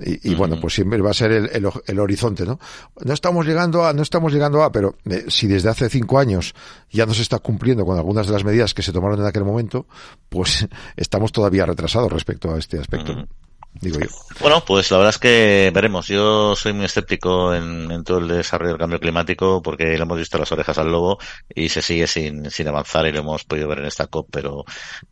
Y, 0.00 0.34
bueno, 0.34 0.60
pues 0.60 0.74
siempre 0.74 1.00
va 1.00 1.10
a 1.10 1.14
ser 1.14 1.32
el, 1.32 1.50
el, 1.86 1.98
horizonte, 1.98 2.27
¿no? 2.36 2.58
No 3.04 3.12
estamos 3.12 3.46
llegando 3.46 3.84
a, 3.84 3.92
no 3.92 4.02
estamos 4.02 4.32
llegando 4.32 4.62
a, 4.62 4.72
pero 4.72 4.96
eh, 5.04 5.26
si 5.28 5.46
desde 5.46 5.68
hace 5.68 5.88
cinco 5.88 6.18
años 6.18 6.54
ya 6.90 7.06
no 7.06 7.14
se 7.14 7.22
está 7.22 7.38
cumpliendo 7.38 7.84
con 7.84 7.96
algunas 7.96 8.26
de 8.26 8.32
las 8.32 8.44
medidas 8.44 8.74
que 8.74 8.82
se 8.82 8.92
tomaron 8.92 9.20
en 9.20 9.26
aquel 9.26 9.44
momento, 9.44 9.86
pues 10.28 10.68
estamos 10.96 11.32
todavía 11.32 11.66
retrasados 11.66 12.12
respecto 12.12 12.52
a 12.52 12.58
este 12.58 12.78
aspecto. 12.78 13.26
Digo 13.74 14.00
yo. 14.00 14.06
Bueno, 14.40 14.64
pues 14.64 14.90
la 14.90 14.98
verdad 14.98 15.10
es 15.10 15.18
que 15.18 15.70
veremos. 15.74 16.06
Yo 16.08 16.54
soy 16.56 16.72
muy 16.72 16.84
escéptico 16.84 17.54
en, 17.54 17.90
en, 17.90 18.04
todo 18.04 18.18
el 18.18 18.28
desarrollo 18.28 18.70
del 18.70 18.78
cambio 18.78 19.00
climático 19.00 19.62
porque 19.62 19.84
le 19.84 20.02
hemos 20.02 20.18
visto 20.18 20.38
las 20.38 20.50
orejas 20.52 20.78
al 20.78 20.90
lobo 20.90 21.18
y 21.52 21.68
se 21.68 21.82
sigue 21.82 22.06
sin, 22.06 22.50
sin 22.50 22.68
avanzar 22.68 23.06
y 23.06 23.12
lo 23.12 23.20
hemos 23.20 23.44
podido 23.44 23.68
ver 23.68 23.80
en 23.80 23.86
esta 23.86 24.06
COP, 24.06 24.28
pero, 24.30 24.64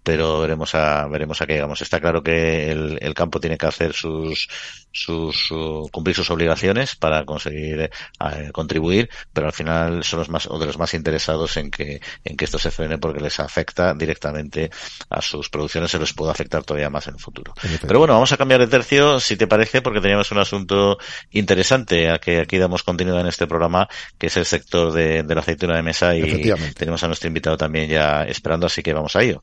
pero 0.03 0.41
veremos 0.41 0.75
a, 0.75 1.07
veremos 1.09 1.41
a 1.41 1.47
qué 1.47 1.55
llegamos. 1.55 1.83
Está 1.83 2.01
claro 2.01 2.23
que 2.23 2.71
el, 2.71 2.99
el 3.01 3.15
campo 3.15 3.41
tiene 3.41 3.59
que 3.59 3.67
hacer 3.67 3.93
sus, 3.93 4.49
sus, 4.93 5.53
cumplir 5.93 6.17
sus 6.17 6.31
obligaciones 6.31 6.97
para 6.97 7.25
conseguir 7.25 7.83
eh, 7.83 8.51
contribuir, 8.53 9.11
pero 9.33 9.49
al 9.49 9.53
final 9.53 10.05
son 10.05 10.21
los 10.21 10.29
más, 10.29 10.47
o 10.47 10.59
de 10.59 10.67
los 10.67 10.79
más 10.79 10.95
interesados 10.95 11.57
en 11.57 11.71
que, 11.71 12.01
en 12.25 12.37
que 12.37 12.45
esto 12.45 12.59
se 12.59 12.71
frene 12.71 12.99
porque 12.99 13.21
les 13.21 13.39
afecta 13.41 13.93
directamente 13.95 14.71
a 15.11 15.21
sus 15.21 15.51
producciones, 15.51 15.91
se 15.91 15.99
les 15.99 16.13
puede 16.13 16.31
afectar 16.31 16.65
todavía 16.65 16.91
más 16.91 17.07
en 17.09 17.15
el 17.15 17.21
futuro. 17.21 17.53
Pero 17.87 17.99
bueno, 17.99 18.15
vamos 18.15 18.33
a 18.33 18.37
cambiar 18.37 18.46
de 18.49 18.67
tercio, 18.67 19.21
si 19.21 19.37
te 19.37 19.47
parece, 19.47 19.83
porque 19.83 20.01
teníamos 20.01 20.31
un 20.33 20.39
asunto 20.39 20.99
interesante 21.31 22.11
a 22.11 22.19
que 22.19 22.41
aquí 22.41 22.59
damos 22.59 22.83
continuidad 22.83 23.21
en 23.21 23.27
este 23.27 23.47
programa, 23.47 23.89
que 24.19 24.29
es 24.29 24.37
el 24.37 24.45
sector 24.45 24.93
de, 24.93 25.23
de 25.23 25.35
la 25.35 25.41
aceituna 25.41 25.77
de 25.77 25.83
mesa 25.83 26.17
y 26.17 26.51
tenemos 26.75 27.03
a 27.03 27.07
nuestro 27.09 27.29
invitado 27.29 27.57
también 27.57 27.89
ya 27.89 28.23
esperando, 28.25 28.67
así 28.67 28.83
que 28.83 28.93
vamos 28.93 29.17
a 29.17 29.23
ello. 29.23 29.41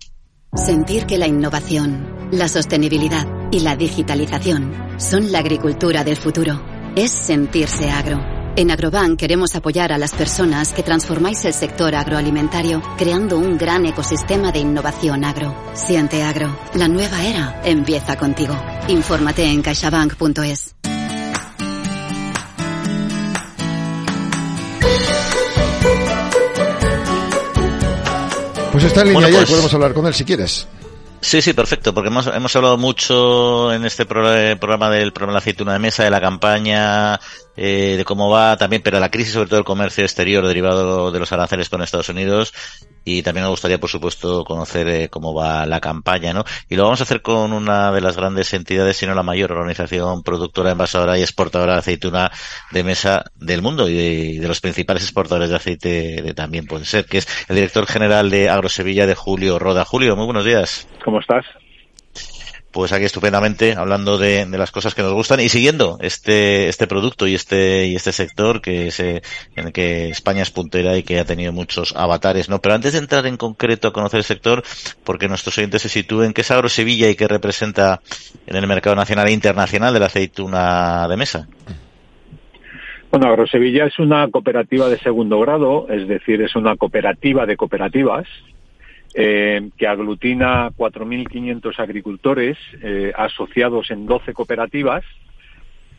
Sentir 0.56 1.06
que 1.06 1.18
la 1.18 1.28
innovación, 1.28 2.30
la 2.32 2.48
sostenibilidad 2.48 3.28
y 3.52 3.62
la 3.62 3.76
digitalización 3.76 4.74
son 4.98 5.32
la 5.32 5.40
agricultura 5.40 6.04
del 6.04 6.16
futuro 6.16 6.62
es 6.96 7.12
sentirse 7.12 7.90
agro. 7.90 8.43
En 8.56 8.70
Agrobank 8.70 9.20
queremos 9.20 9.56
apoyar 9.56 9.92
a 9.92 9.98
las 9.98 10.12
personas 10.14 10.74
que 10.74 10.84
transformáis 10.84 11.44
el 11.46 11.54
sector 11.54 11.96
agroalimentario 11.96 12.82
creando 12.98 13.38
un 13.40 13.58
gran 13.58 13.86
ecosistema 13.88 14.52
de 14.52 14.60
innovación 14.60 15.24
agro. 15.24 15.56
Siente 15.74 16.22
agro. 16.22 16.56
La 16.76 16.88
nueva 16.88 17.24
era 17.26 17.62
empieza 17.66 18.16
contigo. 18.16 18.56
Infórmate 18.90 19.44
en 19.46 19.62
caixabank.es. 19.64 20.76
Pues 28.72 28.84
está 28.86 29.02
en 29.02 29.10
línea 29.10 29.30
ya 29.30 29.36
y 29.36 29.38
pues- 29.38 29.50
podemos 29.50 29.74
hablar 29.74 29.94
con 29.94 30.08
él 30.08 30.14
si 30.14 30.26
quieres. 30.26 30.68
Sí, 31.22 31.42
sí, 31.42 31.54
perfecto, 31.54 31.94
porque 31.94 32.10
hemos, 32.10 32.28
hemos 32.28 32.54
hablado 32.54 32.78
mucho 32.78 33.72
en 33.72 33.86
este 33.86 34.06
programa 34.06 34.90
del 34.90 35.14
programa 35.14 35.32
de 35.32 35.34
la 35.36 35.38
aceituna 35.40 35.74
de 35.74 35.80
mesa, 35.80 36.04
de 36.04 36.10
la 36.10 36.20
campaña, 36.20 37.18
eh, 37.56 37.96
de 37.98 38.06
cómo 38.06 38.30
va 38.30 38.58
también, 38.58 38.82
pero 38.82 39.00
la 39.00 39.12
crisis 39.12 39.34
sobre 39.34 39.50
todo 39.50 39.60
el 39.60 39.66
comercio 39.66 40.04
exterior 40.04 40.46
derivado 40.46 41.12
de 41.12 41.20
los 41.20 41.32
aranceles 41.32 41.70
con 41.70 41.82
Estados 41.82 42.10
Unidos 42.10 42.54
y 43.06 43.22
también 43.22 43.44
me 43.44 43.50
gustaría, 43.50 43.80
por 43.80 43.90
supuesto, 43.90 44.44
conocer 44.44 44.88
eh, 44.88 45.10
cómo 45.10 45.34
va 45.34 45.66
la 45.66 45.80
campaña, 45.80 46.34
¿no? 46.34 46.46
Y 46.70 46.76
lo 46.76 46.84
vamos 46.84 47.02
a 47.02 47.04
hacer 47.04 47.22
con 47.22 47.54
una 47.54 47.92
de 47.92 48.02
las 48.02 48.16
grandes 48.16 48.54
entidades, 48.54 48.98
si 48.98 49.06
no 49.06 49.14
la 49.14 49.24
mayor 49.24 49.52
organización 49.52 50.24
productora, 50.24 50.72
envasadora 50.72 51.18
y 51.18 51.22
exportadora 51.22 51.74
de 51.74 51.80
aceituna 51.80 52.32
de 52.72 52.84
mesa 52.84 53.26
del 53.36 53.62
mundo 53.62 53.90
y 53.90 54.38
de, 54.38 54.48
los 54.48 54.62
principales 54.62 55.04
exportadores 55.04 55.50
de 55.50 55.56
aceite 55.56 56.34
también 56.34 56.66
puede 56.66 56.86
ser, 56.86 57.06
que 57.06 57.20
es 57.20 57.28
el 57.50 57.56
director 57.56 57.86
general 57.88 58.30
de 58.30 58.50
Agrosevilla 58.50 59.06
de 59.06 59.16
Julio 59.16 59.60
Roda. 59.60 59.86
Julio, 59.86 60.16
muy 60.16 60.26
buenos 60.26 60.46
días. 60.46 60.88
¿Cómo 61.04 61.20
estás? 61.20 61.46
Pues 62.74 62.92
aquí 62.92 63.06
estupendamente 63.06 63.74
hablando 63.74 64.18
de, 64.18 64.46
las 64.50 64.72
cosas 64.72 64.96
que 64.96 65.04
nos 65.04 65.14
gustan 65.14 65.40
y 65.40 65.48
siguiendo 65.48 65.98
este 66.02 66.68
este 66.68 66.88
producto 66.88 67.28
y 67.28 67.36
este 67.36 67.86
y 67.86 67.96
este 67.96 68.12
sector 68.12 68.62
que 68.62 68.88
es 68.88 69.00
en 69.00 69.22
el 69.56 69.72
que 69.72 70.10
España 70.10 70.42
es 70.42 70.52
puntera 70.52 70.98
y 70.98 71.04
que 71.04 71.20
ha 71.20 71.26
tenido 71.26 71.54
muchos 71.54 71.96
avatares, 71.96 72.50
¿no? 72.50 72.60
Pero 72.60 72.76
antes 72.76 72.94
de 72.94 73.00
entrar 73.00 73.26
en 73.28 73.38
concreto 73.38 73.88
a 73.88 73.94
conocer 73.94 74.18
el 74.18 74.24
sector, 74.24 74.64
porque 75.04 75.28
nuestros 75.28 75.58
oyentes 75.58 75.84
se 75.84 75.90
sitúen, 75.90 76.34
¿qué 76.34 76.42
es 76.42 76.52
Agro 76.52 76.68
Sevilla 76.68 77.10
y 77.10 77.16
qué 77.16 77.28
representa 77.28 78.02
en 78.48 78.56
el 78.56 78.68
mercado 78.68 78.96
nacional 78.96 79.28
e 79.28 79.32
internacional 79.32 79.94
de 79.94 80.00
la 80.00 80.08
aceituna 80.08 81.08
de 81.08 81.18
mesa? 81.18 81.48
Bueno, 83.12 83.28
Agrosevilla 83.28 83.86
es 83.86 84.00
una 84.00 84.28
cooperativa 84.30 84.90
de 84.90 84.98
segundo 84.98 85.40
grado, 85.40 85.88
es 85.88 86.08
decir, 86.08 86.42
es 86.42 86.56
una 86.56 86.76
cooperativa 86.76 87.46
de 87.46 87.56
cooperativas 87.56 88.26
eh, 89.16 89.70
que 89.78 89.88
aglutina 89.88 90.72
4.500 90.72 91.80
agricultores 91.80 92.58
eh, 92.82 93.14
asociados 93.16 93.92
en 93.92 94.06
12 94.08 94.34
cooperativas 94.34 95.04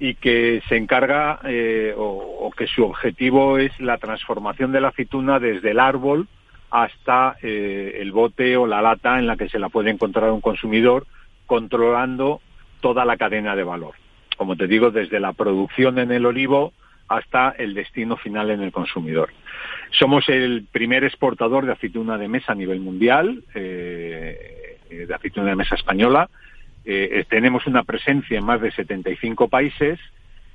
y 0.00 0.14
que 0.16 0.62
se 0.68 0.76
encarga 0.76 1.38
eh, 1.44 1.94
o, 1.96 2.50
que 2.56 2.66
su 2.66 2.84
objetivo 2.84 3.58
es 3.58 3.78
la 3.80 3.98
transformación 3.98 4.72
de 4.72 4.80
la 4.80 4.88
aceituna 4.88 5.38
desde 5.38 5.70
el 5.70 5.80
árbol 5.80 6.28
hasta 6.70 7.36
el 7.40 8.10
bote 8.10 8.56
o 8.56 8.66
la 8.66 8.82
lata 8.82 9.20
en 9.20 9.28
la 9.28 9.36
que 9.36 9.48
se 9.48 9.60
la 9.60 9.68
puede 9.68 9.90
encontrar 9.90 10.32
un 10.32 10.40
consumidor, 10.40 11.06
controlando 11.46 12.40
toda 12.80 13.04
la 13.04 13.16
cadena 13.16 13.54
de 13.54 13.62
valor. 13.62 13.94
Como 14.36 14.56
te 14.56 14.66
digo, 14.66 14.90
desde 14.90 15.20
la 15.20 15.34
producción 15.34 16.00
en 16.00 16.10
el 16.10 16.26
olivo 16.26 16.72
hasta 17.08 17.50
el 17.50 17.74
destino 17.74 18.16
final 18.16 18.50
en 18.50 18.62
el 18.62 18.72
consumidor. 18.72 19.30
Somos 19.90 20.28
el 20.28 20.66
primer 20.70 21.04
exportador 21.04 21.66
de 21.66 21.72
aceituna 21.72 22.18
de 22.18 22.28
mesa 22.28 22.52
a 22.52 22.56
nivel 22.56 22.80
mundial, 22.80 23.42
eh, 23.54 24.78
de 24.90 25.14
aceituna 25.14 25.50
de 25.50 25.56
mesa 25.56 25.74
española. 25.74 26.28
Eh, 26.84 27.24
tenemos 27.28 27.66
una 27.66 27.82
presencia 27.82 28.38
en 28.38 28.44
más 28.44 28.60
de 28.60 28.70
75 28.72 29.48
países 29.48 29.98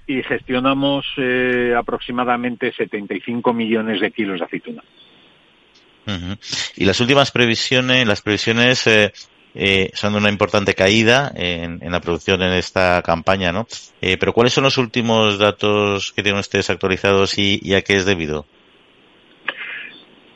y 0.10 0.24
gestionamos 0.24 1.06
eh, 1.18 1.76
aproximadamente 1.78 2.74
75 2.74 3.54
millones 3.54 4.02
de 4.02 4.12
kilos 4.12 4.40
de 4.40 4.46
aceituna. 4.46 4.84
Y 6.76 6.86
las 6.86 7.00
últimas 7.00 7.30
previsiones, 7.30 8.08
las 8.08 8.24
previsiones 8.24 8.88
eh, 8.88 9.12
son 9.94 10.14
de 10.14 10.20
una 10.20 10.30
importante 10.30 10.74
caída 10.76 11.32
en, 11.36 11.80
la 11.92 12.00
producción 12.00 12.42
en 12.42 12.54
esta 12.54 13.02
campaña, 13.02 13.52
¿no? 13.52 13.68
Eh, 14.02 14.18
pero 14.18 14.34
¿cuáles 14.34 14.54
son 14.54 14.64
los 14.64 14.78
últimos 14.78 15.40
datos 15.40 16.12
que 16.14 16.24
tienen 16.24 16.40
ustedes 16.40 16.70
actualizados 16.70 17.38
y, 17.38 17.74
a 17.74 17.82
qué 17.82 17.96
es 17.96 18.06
debido? 18.06 18.46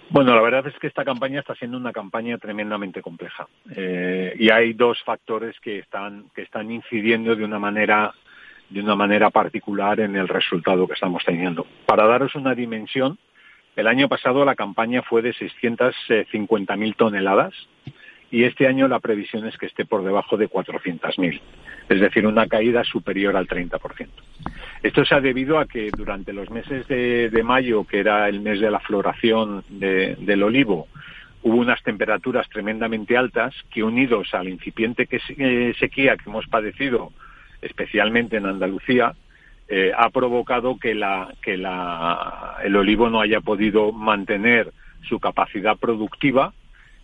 Bueno, 0.10 0.36
la 0.36 0.42
verdad 0.42 0.68
es 0.68 0.78
que 0.80 0.88
esta 0.88 1.04
campaña 1.04 1.40
está 1.40 1.56
siendo 1.56 1.78
una 1.78 1.92
campaña 1.92 2.38
tremendamente 2.38 3.02
compleja 3.02 3.48
eh, 3.76 4.36
y 4.38 4.52
hay 4.52 4.74
dos 4.74 5.02
factores 5.04 5.60
que 5.60 5.80
están 5.80 6.26
que 6.36 6.44
están 6.44 6.70
incidiendo 6.70 7.36
de 7.36 7.44
una 7.44 7.58
manera 7.58 8.14
de 8.70 8.80
una 8.80 8.96
manera 8.96 9.32
particular 9.32 10.00
en 10.00 10.16
el 10.16 10.28
resultado 10.28 10.88
que 10.88 10.94
estamos 10.94 11.24
teniendo. 11.26 11.66
Para 11.86 12.06
daros 12.06 12.36
una 12.36 12.54
dimensión, 12.54 13.18
el 13.76 13.88
año 13.88 14.08
pasado 14.08 14.46
la 14.46 14.56
campaña 14.56 15.02
fue 15.02 15.22
de 15.22 15.34
650.000 15.34 16.96
toneladas 16.96 17.54
y 18.34 18.46
este 18.46 18.68
año 18.68 18.88
la 18.88 19.00
previsión 19.00 19.46
es 19.46 19.56
que 19.60 19.68
esté 19.68 19.86
por 19.86 20.04
debajo 20.04 20.38
de 20.38 20.50
400.000, 20.50 21.40
es 21.88 22.00
decir, 22.02 22.26
una 22.26 22.48
caída 22.48 22.84
superior 22.84 23.38
al 23.38 23.48
30%. 23.48 24.08
Esto 24.82 25.06
se 25.06 25.14
ha 25.14 25.22
debido 25.22 25.60
a 25.60 25.68
que 25.68 25.92
durante 25.96 26.34
los 26.34 26.50
meses 26.50 26.88
de, 26.88 27.44
mayo, 27.44 27.84
que 27.84 28.00
era 28.00 28.28
el 28.28 28.40
mes 28.40 28.60
de 28.60 28.72
la 28.72 28.80
floración 28.80 29.64
del 29.70 30.42
olivo, 30.42 30.88
hubo 31.44 31.58
unas 31.58 31.84
temperaturas 31.84 32.50
tremendamente 32.50 33.16
altas 33.16 33.54
que 33.70 33.84
unidos 33.84 34.34
al 34.34 34.50
incipiente 34.50 35.08
eh, 35.12 35.76
sequía 35.80 36.18
que 36.18 36.28
hemos 36.28 36.48
padecido, 36.48 37.12
especialmente 37.62 38.38
en 38.38 38.48
Andalucía, 38.48 39.14
eh, 39.68 39.92
ha 39.96 40.10
provocado 40.10 40.80
que, 40.80 41.00
que 41.44 41.54
el 41.54 42.76
olivo 42.76 43.12
no 43.12 43.22
haya 43.22 43.42
podido 43.42 43.92
mantener 43.92 44.74
su 45.08 45.20
capacidad 45.20 45.78
productiva 45.78 46.52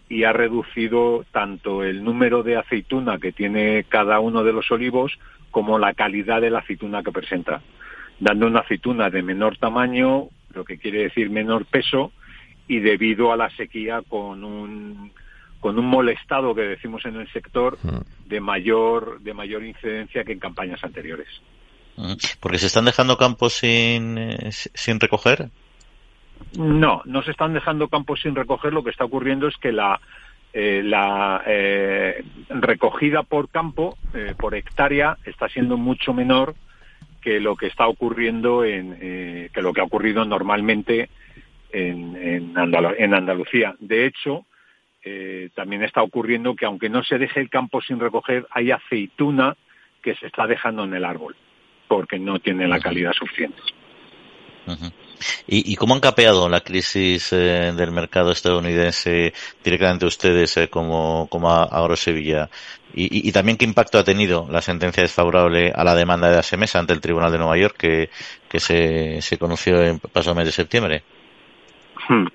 y 0.10 0.24
ha 0.24 0.34
reducido 0.34 1.24
tanto 1.32 1.84
el 1.84 2.04
número 2.04 2.42
de 2.42 2.58
aceituna 2.58 3.20
que 3.20 3.32
tiene 3.32 3.86
cada 3.88 4.20
uno 4.20 4.44
de 4.44 4.52
los 4.52 4.70
olivos 4.72 5.18
como 5.52 5.78
la 5.78 5.94
calidad 5.94 6.42
de 6.42 6.50
la 6.50 6.60
aceituna 6.60 7.04
que 7.04 7.12
presenta, 7.12 7.62
dando 8.20 8.48
una 8.48 8.62
aceituna 8.62 9.10
de 9.10 9.22
menor 9.22 9.58
tamaño, 9.58 10.30
lo 10.54 10.66
que 10.66 10.80
quiere 10.80 11.04
decir 11.04 11.30
menor 11.30 11.66
peso, 11.66 12.12
y 12.68 12.80
debido 12.80 13.32
a 13.32 13.38
la 13.38 13.50
sequía 13.52 14.02
con 14.08 14.44
un 14.44 15.12
con 15.60 15.78
un 15.78 15.86
molestado 15.86 16.56
que 16.56 16.62
decimos 16.62 17.04
en 17.06 17.18
el 17.18 17.30
sector 17.34 17.78
mm. 17.84 18.30
de 18.30 18.40
mayor 18.40 19.20
de 19.20 19.34
mayor 19.34 19.64
incidencia 19.64 20.24
que 20.24 20.32
en 20.32 20.40
campañas 20.40 20.84
anteriores. 20.84 21.28
Mm. 21.98 22.14
Porque 22.40 22.58
se 22.58 22.68
están 22.68 22.86
dejando 22.86 23.18
campos 23.18 23.54
sin, 23.54 24.18
eh, 24.18 24.50
sin 24.52 25.00
recoger. 25.00 25.50
No, 26.58 27.02
no 27.06 27.22
se 27.22 27.32
están 27.32 27.54
dejando 27.54 27.88
campos 27.88 28.22
sin 28.22 28.36
recoger. 28.36 28.74
Lo 28.74 28.84
que 28.84 28.90
está 28.90 29.06
ocurriendo 29.06 29.48
es 29.48 29.56
que 29.58 29.72
la, 29.72 30.00
eh, 30.52 30.82
la 30.84 31.44
eh, 31.46 32.24
recogida 32.50 33.24
por 33.24 33.50
campo, 33.50 33.98
eh, 34.14 34.34
por 34.38 34.56
hectárea, 34.56 35.18
está 35.26 35.48
siendo 35.48 35.78
mucho 35.78 36.14
menor 36.14 36.56
que 37.22 37.40
lo 37.40 37.56
que 37.56 37.68
está 37.68 37.88
ocurriendo 37.88 38.64
en 38.64 38.98
que 39.54 39.62
lo 39.62 39.74
que 39.74 39.82
ha 39.82 39.84
ocurrido 39.84 40.24
normalmente 40.24 41.10
en, 41.70 42.16
en, 42.16 43.14
Andalucía. 43.14 43.76
De 43.80 44.06
hecho, 44.06 44.46
también 45.54 45.84
está 45.84 46.02
ocurriendo 46.02 46.56
que 46.56 46.66
aunque 46.66 46.88
no 46.88 47.04
se 47.04 47.18
deje 47.18 47.42
el 47.42 47.50
campo 47.50 47.82
sin 47.82 48.00
recoger, 48.00 48.48
hay 48.52 48.72
aceituna 48.72 49.58
que 50.02 50.16
se 50.16 50.28
está 50.28 50.48
dejando 50.48 50.86
en 50.86 50.94
el 50.94 51.04
árbol 51.04 51.36
porque 51.90 52.20
no 52.20 52.40
tiene 52.40 52.68
la 52.68 52.80
calidad 52.80 53.12
suficiente. 53.12 53.62
¿Y, 55.48 55.76
cómo 55.76 55.96
han 55.96 56.00
capeado 56.00 56.50
la 56.50 56.62
crisis 56.62 57.34
eh, 57.34 57.74
del 57.76 57.92
mercado 57.92 58.32
estadounidense 58.32 59.34
directamente 59.64 60.06
ustedes 60.06 60.56
eh, 60.58 60.70
como, 60.70 61.28
como 61.30 61.52
Agrosevilla? 61.52 62.50
Y, 62.94 63.28
y, 63.28 63.32
también 63.32 63.58
qué 63.58 63.66
impacto 63.66 64.00
ha 64.00 64.04
tenido 64.04 64.48
la 64.50 64.62
sentencia 64.62 65.04
desfavorable 65.04 65.72
a 65.76 65.84
la 65.84 65.96
demanda 65.96 66.30
de 66.30 66.40
ASEMES 66.40 66.76
ante 66.76 66.94
el 66.94 67.02
Tribunal 67.02 67.32
de 67.32 67.38
Nueva 67.38 67.58
York 67.58 67.76
que, 67.78 68.10
que 68.48 68.60
se, 68.60 69.22
se 69.22 69.38
conoció 69.38 69.82
en 69.84 70.00
pasado 70.00 70.36
mes 70.36 70.46
de 70.46 70.52
septiembre? 70.52 71.04
Hmm. 72.08 72.26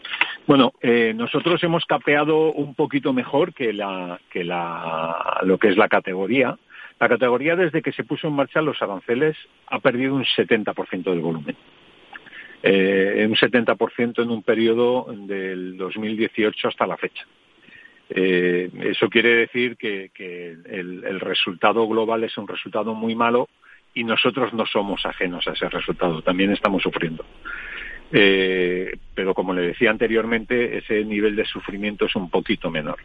Bueno, 0.46 0.72
eh, 0.80 1.12
nosotros 1.14 1.62
hemos 1.64 1.84
capeado 1.86 2.52
un 2.52 2.74
poquito 2.74 3.12
mejor 3.12 3.54
que, 3.54 3.72
la, 3.72 4.20
que 4.30 4.44
la, 4.44 5.40
lo 5.42 5.58
que 5.58 5.68
es 5.68 5.76
la 5.76 5.88
categoría. 5.88 6.56
La 7.00 7.08
categoría 7.08 7.56
desde 7.56 7.82
que 7.82 7.92
se 7.92 8.04
puso 8.04 8.28
en 8.28 8.34
marcha 8.34 8.60
los 8.60 8.80
aranceles 8.80 9.36
ha 9.66 9.80
perdido 9.80 10.14
un 10.14 10.24
70% 10.24 11.02
del 11.02 11.20
volumen 11.20 11.56
eh, 12.66 13.26
un 13.28 13.36
70% 13.36 14.22
en 14.22 14.30
un 14.30 14.42
periodo 14.42 15.06
del 15.14 15.76
2018 15.76 16.68
hasta 16.68 16.86
la 16.86 16.96
fecha. 16.96 17.26
Eh, 18.08 18.70
eso 18.84 19.10
quiere 19.10 19.36
decir 19.36 19.76
que, 19.76 20.10
el, 20.64 21.20
resultado 21.20 21.86
global 21.86 22.24
es 22.24 22.38
un 22.38 22.48
resultado 22.48 22.94
muy 22.94 23.14
malo 23.14 23.50
y 23.92 24.02
nosotros 24.04 24.54
no 24.54 24.64
somos 24.64 25.04
ajenos 25.04 25.46
a 25.46 25.52
ese 25.52 25.68
resultado, 25.68 26.22
también 26.22 26.52
estamos 26.52 26.82
sufriendo. 26.82 27.26
Eh, 28.10 28.96
pero 29.14 29.34
como 29.34 29.52
le 29.52 29.60
decía 29.60 29.90
anteriormente, 29.90 30.78
ese 30.78 31.04
nivel 31.04 31.36
de 31.36 31.44
sufrimiento 31.44 32.06
es 32.06 32.16
un 32.16 32.30
poquito 32.30 32.70
menor. 32.70 32.96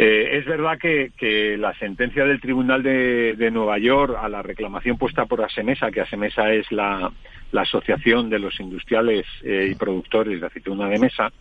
Eh, 0.00 0.38
es 0.38 0.44
verdad 0.44 0.78
que, 0.78 1.56
la 1.58 1.74
sentencia 1.74 2.24
del 2.24 2.40
Tribunal 2.40 2.84
de, 2.84 3.50
Nueva 3.52 3.78
York 3.78 4.16
a 4.16 4.28
la 4.28 4.42
reclamación 4.42 4.96
puesta 4.96 5.26
por 5.26 5.42
Asemesa, 5.42 5.90
que 5.90 6.00
Asemesa 6.00 6.52
es 6.52 6.70
la, 6.70 7.10
Asociación 7.52 8.30
de 8.30 8.38
los 8.38 8.60
Industriales 8.60 9.26
eh, 9.42 9.70
y 9.72 9.74
Productores 9.74 10.40
de 10.40 10.46
Aceituna 10.46 10.88
de 10.88 11.00
Mesa, 11.00 11.32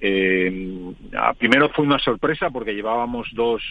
eh, 0.00 0.92
primero 1.38 1.70
fue 1.70 1.86
una 1.86 1.98
sorpresa 1.98 2.50
porque 2.50 2.74
llevábamos 2.74 3.28
dos, 3.32 3.62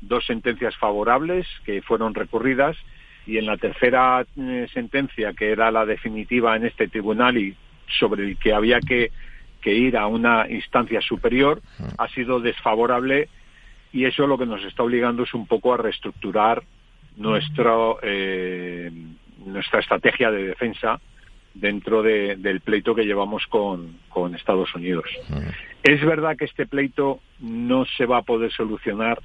dos 0.00 0.24
sentencias 0.24 0.74
favorables 0.76 1.46
que 1.66 1.82
fueron 1.82 2.14
recurridas 2.14 2.78
y 3.26 3.36
en 3.36 3.44
la 3.44 3.58
tercera 3.58 4.24
sentencia, 4.72 5.34
que 5.34 5.50
era 5.50 5.70
la 5.70 5.84
definitiva 5.84 6.56
en 6.56 6.64
este 6.64 6.88
tribunal 6.88 7.36
y 7.36 7.54
sobre 7.98 8.24
el 8.24 8.38
que 8.38 8.54
había 8.54 8.80
que 8.80 9.10
ir 9.64 9.98
a 9.98 10.06
una 10.06 10.48
instancia 10.48 11.02
superior, 11.02 11.60
ha 11.98 12.08
sido 12.08 12.40
desfavorable 12.40 13.28
y 13.92 14.04
eso 14.04 14.26
lo 14.26 14.38
que 14.38 14.46
nos 14.46 14.64
está 14.64 14.82
obligando 14.82 15.22
es 15.22 15.34
un 15.34 15.46
poco 15.46 15.74
a 15.74 15.76
reestructurar 15.76 16.62
nuestro, 17.16 17.98
eh, 18.02 18.90
nuestra 19.44 19.80
estrategia 19.80 20.30
de 20.30 20.44
defensa 20.44 21.00
dentro 21.54 22.02
del 22.02 22.60
pleito 22.60 22.94
que 22.94 23.04
llevamos 23.04 23.46
con, 23.46 23.98
con 24.08 24.34
Estados 24.34 24.74
Unidos. 24.74 25.04
Es 25.82 26.02
verdad 26.04 26.36
que 26.36 26.46
este 26.46 26.66
pleito 26.66 27.20
no 27.40 27.84
se 27.84 28.06
va 28.06 28.18
a 28.18 28.22
poder 28.22 28.50
solucionar 28.52 29.20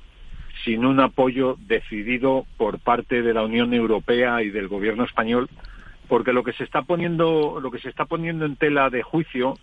sin 0.65 0.86
un 0.86 0.99
apoyo 0.99 1.55
decidido 1.59 2.45
por 2.57 2.80
parte 2.80 3.22
de 3.22 3.34
la 3.34 3.43
Unión 3.43 3.74
Europea 3.74 4.41
y 4.43 4.49
del 4.49 4.68
gobierno 4.68 5.05
español, 5.05 5.49
porque 6.09 6.34
lo 6.34 6.43
que 6.43 6.53
se 6.53 6.65
está 6.65 6.82
poniendo, 6.82 7.59
lo 7.61 7.72
que 7.72 7.80
se 7.80 7.89
está 7.89 8.05
poniendo 8.05 8.45
en 8.45 8.57
tela 8.57 8.89
de 8.89 9.03
juicio 9.03 9.57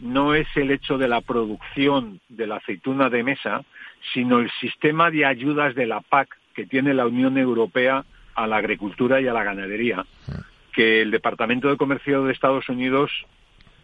no 0.00 0.34
es 0.34 0.46
el 0.56 0.70
hecho 0.70 0.98
de 0.98 1.08
la 1.08 1.20
producción 1.20 2.20
de 2.28 2.46
la 2.46 2.56
aceituna 2.56 3.08
de 3.08 3.22
mesa, 3.22 3.64
sino 4.12 4.38
el 4.38 4.50
sistema 4.60 5.10
de 5.10 5.24
ayudas 5.24 5.74
de 5.74 5.86
la 5.86 6.00
PAC 6.00 6.36
que 6.54 6.66
tiene 6.66 6.94
la 6.94 7.06
Unión 7.06 7.38
Europea 7.38 8.04
a 8.34 8.46
la 8.46 8.56
agricultura 8.56 9.20
y 9.20 9.26
a 9.26 9.32
la 9.32 9.44
ganadería, 9.44 10.04
que 10.72 11.02
el 11.02 11.10
Departamento 11.10 11.68
de 11.68 11.76
Comercio 11.76 12.24
de 12.24 12.32
Estados 12.32 12.68
Unidos 12.68 13.10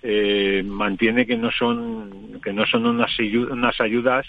eh, 0.03 0.63
mantiene 0.67 1.27
que 1.27 1.37
no 1.37 1.51
son 1.51 2.41
que 2.43 2.53
no 2.53 2.67
son 2.67 2.87
unas, 2.87 3.17
unas 3.19 3.81
ayudas 3.81 4.27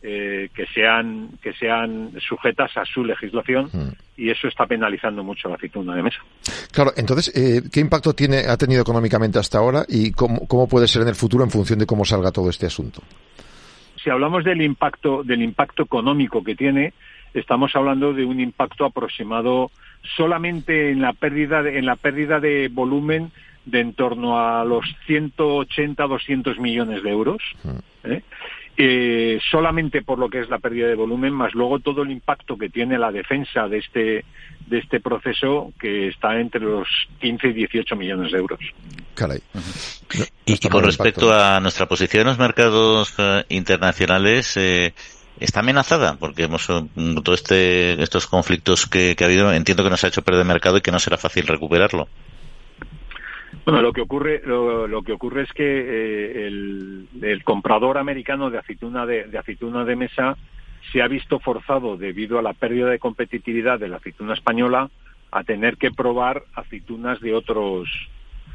eh, 0.00 0.48
que 0.54 0.64
sean 0.66 1.30
que 1.42 1.52
sean 1.54 2.12
sujetas 2.20 2.76
a 2.76 2.84
su 2.84 3.04
legislación 3.04 3.68
y 4.16 4.30
eso 4.30 4.46
está 4.46 4.64
penalizando 4.64 5.24
mucho 5.24 5.48
la 5.48 5.56
aceituna 5.56 5.94
de 5.96 6.02
mesa. 6.04 6.20
Claro, 6.72 6.92
entonces, 6.96 7.36
eh, 7.36 7.62
¿qué 7.72 7.80
impacto 7.80 8.14
tiene 8.14 8.46
ha 8.48 8.56
tenido 8.56 8.82
económicamente 8.82 9.40
hasta 9.40 9.58
ahora 9.58 9.84
y 9.88 10.12
cómo, 10.12 10.46
cómo 10.46 10.68
puede 10.68 10.86
ser 10.86 11.02
en 11.02 11.08
el 11.08 11.16
futuro 11.16 11.42
en 11.42 11.50
función 11.50 11.80
de 11.80 11.86
cómo 11.86 12.04
salga 12.04 12.30
todo 12.30 12.48
este 12.48 12.66
asunto? 12.66 13.02
Si 14.02 14.08
hablamos 14.08 14.44
del 14.44 14.62
impacto 14.62 15.24
del 15.24 15.42
impacto 15.42 15.82
económico 15.82 16.44
que 16.44 16.54
tiene, 16.54 16.94
estamos 17.34 17.74
hablando 17.74 18.12
de 18.12 18.24
un 18.24 18.38
impacto 18.38 18.84
aproximado 18.84 19.72
solamente 20.16 20.92
en 20.92 21.00
la 21.00 21.12
pérdida 21.12 21.62
de, 21.62 21.76
en 21.76 21.86
la 21.86 21.96
pérdida 21.96 22.38
de 22.38 22.68
volumen 22.68 23.32
de 23.64 23.80
en 23.80 23.94
torno 23.94 24.38
a 24.38 24.64
los 24.64 24.84
180 25.06 26.06
200 26.06 26.58
millones 26.58 27.02
de 27.02 27.10
euros 27.10 27.42
¿eh? 28.04 28.22
Eh, 28.80 29.40
solamente 29.50 30.02
por 30.02 30.20
lo 30.20 30.30
que 30.30 30.38
es 30.38 30.48
la 30.48 30.60
pérdida 30.60 30.86
de 30.86 30.94
volumen 30.94 31.32
más 31.32 31.52
luego 31.52 31.80
todo 31.80 32.02
el 32.02 32.12
impacto 32.12 32.56
que 32.56 32.68
tiene 32.68 32.96
la 32.96 33.10
defensa 33.10 33.66
de 33.66 33.78
este 33.78 34.24
de 34.68 34.78
este 34.78 35.00
proceso 35.00 35.72
que 35.80 36.06
está 36.06 36.38
entre 36.38 36.60
los 36.60 36.86
15 37.20 37.48
y 37.48 37.52
18 37.54 37.96
millones 37.96 38.30
de 38.30 38.38
euros. 38.38 38.60
Caray. 39.14 39.40
y, 40.46 40.68
con 40.68 40.84
respecto 40.84 41.32
a 41.32 41.58
nuestra 41.58 41.86
posición 41.86 42.20
en 42.20 42.26
los 42.28 42.38
mercados 42.38 43.14
eh, 43.18 43.44
internacionales, 43.48 44.56
eh, 44.56 44.94
está 45.40 45.58
amenazada 45.58 46.14
porque 46.14 46.44
hemos 46.44 46.68
todo 46.68 47.34
este 47.34 48.00
estos 48.00 48.28
conflictos 48.28 48.86
que, 48.86 49.16
ha 49.18 49.24
habido 49.24 49.52
entiendo 49.52 49.82
que 49.82 49.90
nos 49.90 50.04
ha 50.04 50.08
hecho 50.08 50.22
perder 50.22 50.44
mercado 50.44 50.76
y 50.76 50.82
que 50.82 50.92
no 50.92 51.00
será 51.00 51.18
fácil 51.18 51.48
recuperarlo 51.48 52.06
bueno 53.68 53.82
lo 53.82 53.92
que 53.92 54.00
ocurre 54.00 54.40
lo, 54.46 55.02
que 55.02 55.12
ocurre 55.12 55.42
es 55.42 55.52
que 55.52 55.64
eh, 55.66 56.46
el, 56.46 57.44
comprador 57.44 57.98
americano 57.98 58.50
de 58.50 58.56
aceituna 58.56 59.04
de, 59.04 59.24
de, 59.24 59.84
de 59.84 59.96
mesa 59.96 60.38
se 60.90 61.02
ha 61.02 61.08
visto 61.08 61.38
forzado 61.38 61.98
debido 61.98 62.38
a 62.38 62.42
la 62.42 62.54
pérdida 62.54 62.88
de 62.88 62.98
competitividad 62.98 63.78
de 63.78 63.88
la 63.88 63.98
aceituna 63.98 64.32
española 64.32 64.88
a 65.30 65.44
tener 65.44 65.76
que 65.76 65.90
probar 65.90 66.44
aceitunas 66.54 67.20
de 67.20 67.34
otros 67.34 67.88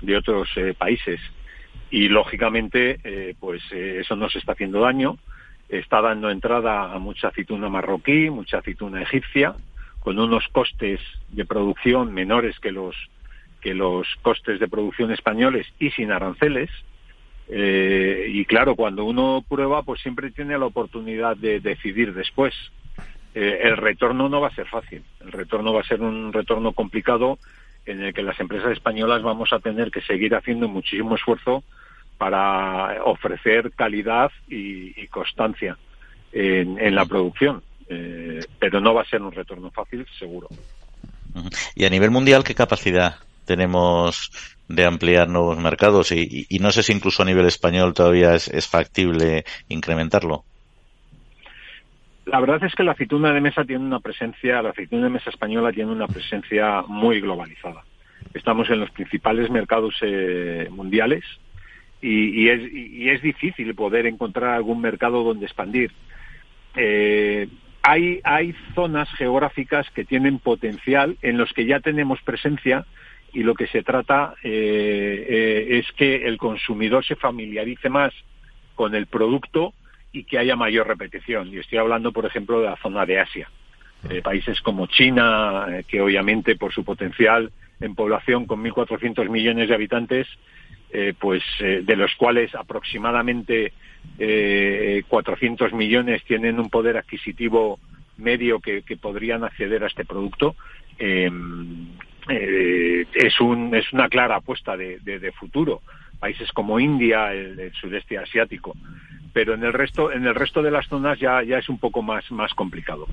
de 0.02 0.18
otros 0.18 0.50
eh, 0.56 0.74
países. 0.76 1.22
Y 1.92 2.10
lógicamente 2.10 3.00
eh, 3.04 3.36
pues 3.40 3.62
eso 3.72 4.16
nos 4.16 4.36
está 4.36 4.54
haciendo 4.54 4.82
daño. 4.82 5.20
Está 5.70 6.02
dando 6.02 6.32
entrada 6.32 6.92
a 6.92 6.98
mucha 6.98 7.28
aceituna 7.28 7.70
marroquí, 7.70 8.32
mucha 8.32 8.58
aceituna 8.58 9.04
egipcia, 9.04 9.54
con 10.00 10.18
unos 10.18 10.48
costes 10.48 11.00
de 11.30 11.46
producción 11.46 12.14
menores 12.14 12.60
que 12.60 12.72
los 12.72 12.96
que 13.64 13.74
los 13.74 14.06
costes 14.22 14.60
de 14.60 14.68
producción 14.68 15.12
españoles 15.12 15.66
y 15.80 15.90
sin 15.92 16.12
aranceles. 16.12 16.70
Eh, 17.48 18.28
y 18.30 18.44
claro, 18.44 18.76
cuando 18.76 19.06
uno 19.06 19.44
prueba, 19.48 19.84
pues 19.84 20.02
siempre 20.02 20.32
tiene 20.32 20.58
la 20.58 20.66
oportunidad 20.66 21.38
de 21.38 21.62
decidir 21.62 22.14
después. 22.14 22.54
Eh, 23.34 23.62
el 23.64 23.78
retorno 23.78 24.28
no 24.28 24.42
va 24.42 24.50
a 24.50 24.56
ser 24.56 24.68
fácil. 24.68 25.02
El 25.22 25.32
retorno 25.32 25.74
va 25.74 25.80
a 25.80 25.86
ser 25.86 26.02
un 26.02 26.34
retorno 26.34 26.74
complicado 26.74 27.40
en 27.86 28.04
el 28.04 28.14
que 28.14 28.22
las 28.22 28.38
empresas 28.40 28.74
españolas 28.74 29.24
vamos 29.24 29.54
a 29.54 29.60
tener 29.60 29.92
que 29.92 30.02
seguir 30.02 30.36
haciendo 30.36 30.68
muchísimo 30.68 31.16
esfuerzo 31.16 31.64
para 32.18 33.02
ofrecer 33.06 33.72
calidad 33.72 34.32
y, 34.50 35.08
constancia 35.08 35.78
en, 36.34 36.96
la 36.96 37.06
producción. 37.06 37.64
Eh, 37.88 38.42
pero 38.60 38.82
no 38.82 38.94
va 38.94 39.04
a 39.04 39.06
ser 39.06 39.22
un 39.22 39.32
retorno 39.32 39.72
fácil, 39.72 40.06
seguro. 40.20 40.48
Y 41.76 41.86
a 41.86 41.90
nivel 41.90 42.12
mundial, 42.12 42.44
¿qué 42.44 42.56
capacidad 42.56 43.16
tenemos 43.46 44.32
de 44.68 44.86
ampliar 44.86 45.30
nuevos 45.30 45.58
mercados? 45.60 46.12
Y, 46.12 46.48
no 46.60 46.72
sé 46.72 46.84
si 46.84 46.94
incluso 46.94 47.24
a 47.24 47.26
nivel 47.26 47.46
español 47.46 47.94
todavía 47.94 48.36
es, 48.36 48.68
factible 48.68 49.44
incrementarlo. 49.70 50.44
La 52.26 52.40
verdad 52.40 52.64
es 52.64 52.74
que 52.74 52.84
la 52.84 52.94
aceituna 52.94 53.34
de 53.34 53.42
mesa 53.42 53.66
tiene 53.66 53.84
una 53.84 54.00
presencia, 54.00 54.62
la 54.62 54.70
aceituna 54.70 55.04
de 55.04 55.10
mesa 55.10 55.30
española 55.30 55.72
tiene 55.72 55.92
una 55.92 56.08
presencia 56.08 56.82
muy 56.88 57.20
globalizada. 57.20 57.84
Estamos 58.34 58.70
en 58.70 58.80
los 58.80 58.90
principales 58.92 59.50
mercados 59.50 59.96
eh, 60.02 60.68
mundiales, 60.72 61.24
y, 62.02 62.50
es, 62.50 62.62
y 62.74 63.10
es 63.10 63.22
difícil 63.22 63.74
poder 63.76 64.06
encontrar 64.08 64.56
algún 64.56 64.82
mercado 64.82 65.24
donde 65.24 65.46
expandir. 65.46 65.92
Eh, 66.76 67.48
hay, 67.82 68.20
hay 68.24 68.56
zonas 68.76 69.10
geográficas 69.18 69.90
que 69.92 70.06
tienen 70.06 70.40
potencial 70.40 71.18
en 71.22 71.38
los 71.38 71.54
que 71.54 71.66
ya 71.66 71.80
tenemos 71.80 72.22
presencia 72.22 72.86
y 73.34 73.44
lo 73.44 73.56
que 73.56 73.68
se 73.68 73.84
trata 73.84 74.36
eh, 74.44 75.26
eh, 75.28 75.80
es 75.80 75.92
que 75.94 76.28
el 76.28 76.38
consumidor 76.38 77.04
se 77.06 77.16
familiarice 77.16 77.90
más 77.90 78.14
con 78.76 78.96
el 78.96 79.08
producto 79.08 79.74
y 80.12 80.24
que 80.24 80.38
haya 80.38 80.56
mayor 80.56 80.88
repetición. 80.88 81.48
Y 81.50 81.58
estoy 81.58 81.80
hablando, 81.80 82.12
por 82.12 82.26
ejemplo, 82.26 82.62
de 82.62 82.68
la 82.68 82.78
zona 82.78 83.06
de 83.06 83.20
Asia. 83.20 83.50
países 84.24 84.62
como 84.62 84.88
China, 84.88 85.66
que 85.88 86.02
obviamente 86.02 86.56
por 86.56 86.74
su 86.74 86.84
potencial 86.84 87.52
en 87.80 87.96
población 87.96 88.46
con 88.46 88.64
1.400 88.64 89.30
millones 89.30 89.70
de 89.70 89.76
habitantes 89.76 90.28
eh, 90.96 91.16
pues 91.20 91.42
eh, 91.60 91.82
de 91.84 91.96
los 91.96 92.14
cuales 92.18 92.54
aproximadamente 92.54 93.74
eh, 94.20 95.02
400 95.08 95.74
millones 95.74 96.24
tienen 96.24 96.60
un 96.60 96.70
poder 96.70 96.98
adquisitivo 96.98 97.80
medio 98.18 98.60
que, 98.60 98.84
podrían 99.02 99.44
acceder 99.44 99.84
a 99.84 99.88
este 99.88 100.06
producto 100.06 100.56
eh, 102.30 103.06
es 103.14 103.40
un 103.40 103.76
es 103.76 103.92
una 103.94 104.08
clara 104.10 104.38
apuesta 104.38 104.76
de, 104.78 105.34
futuro. 105.38 105.82
Países 106.20 106.52
como 106.52 106.80
India 106.80 107.34
el, 107.34 107.72
sudeste 107.74 108.18
asiático. 108.18 108.76
Pero 109.34 109.56
en 109.56 109.64
el 109.64 109.74
resto 109.74 110.12
en 110.12 110.26
el 110.26 110.36
resto 110.36 110.62
de 110.62 110.72
las 110.72 110.88
zonas 110.88 111.20
ya 111.20 111.44
ya 111.44 111.58
es 111.58 111.70
un 111.70 111.80
poco 111.80 112.02
más 112.02 112.30
más 112.32 112.54
complicado. 112.54 113.08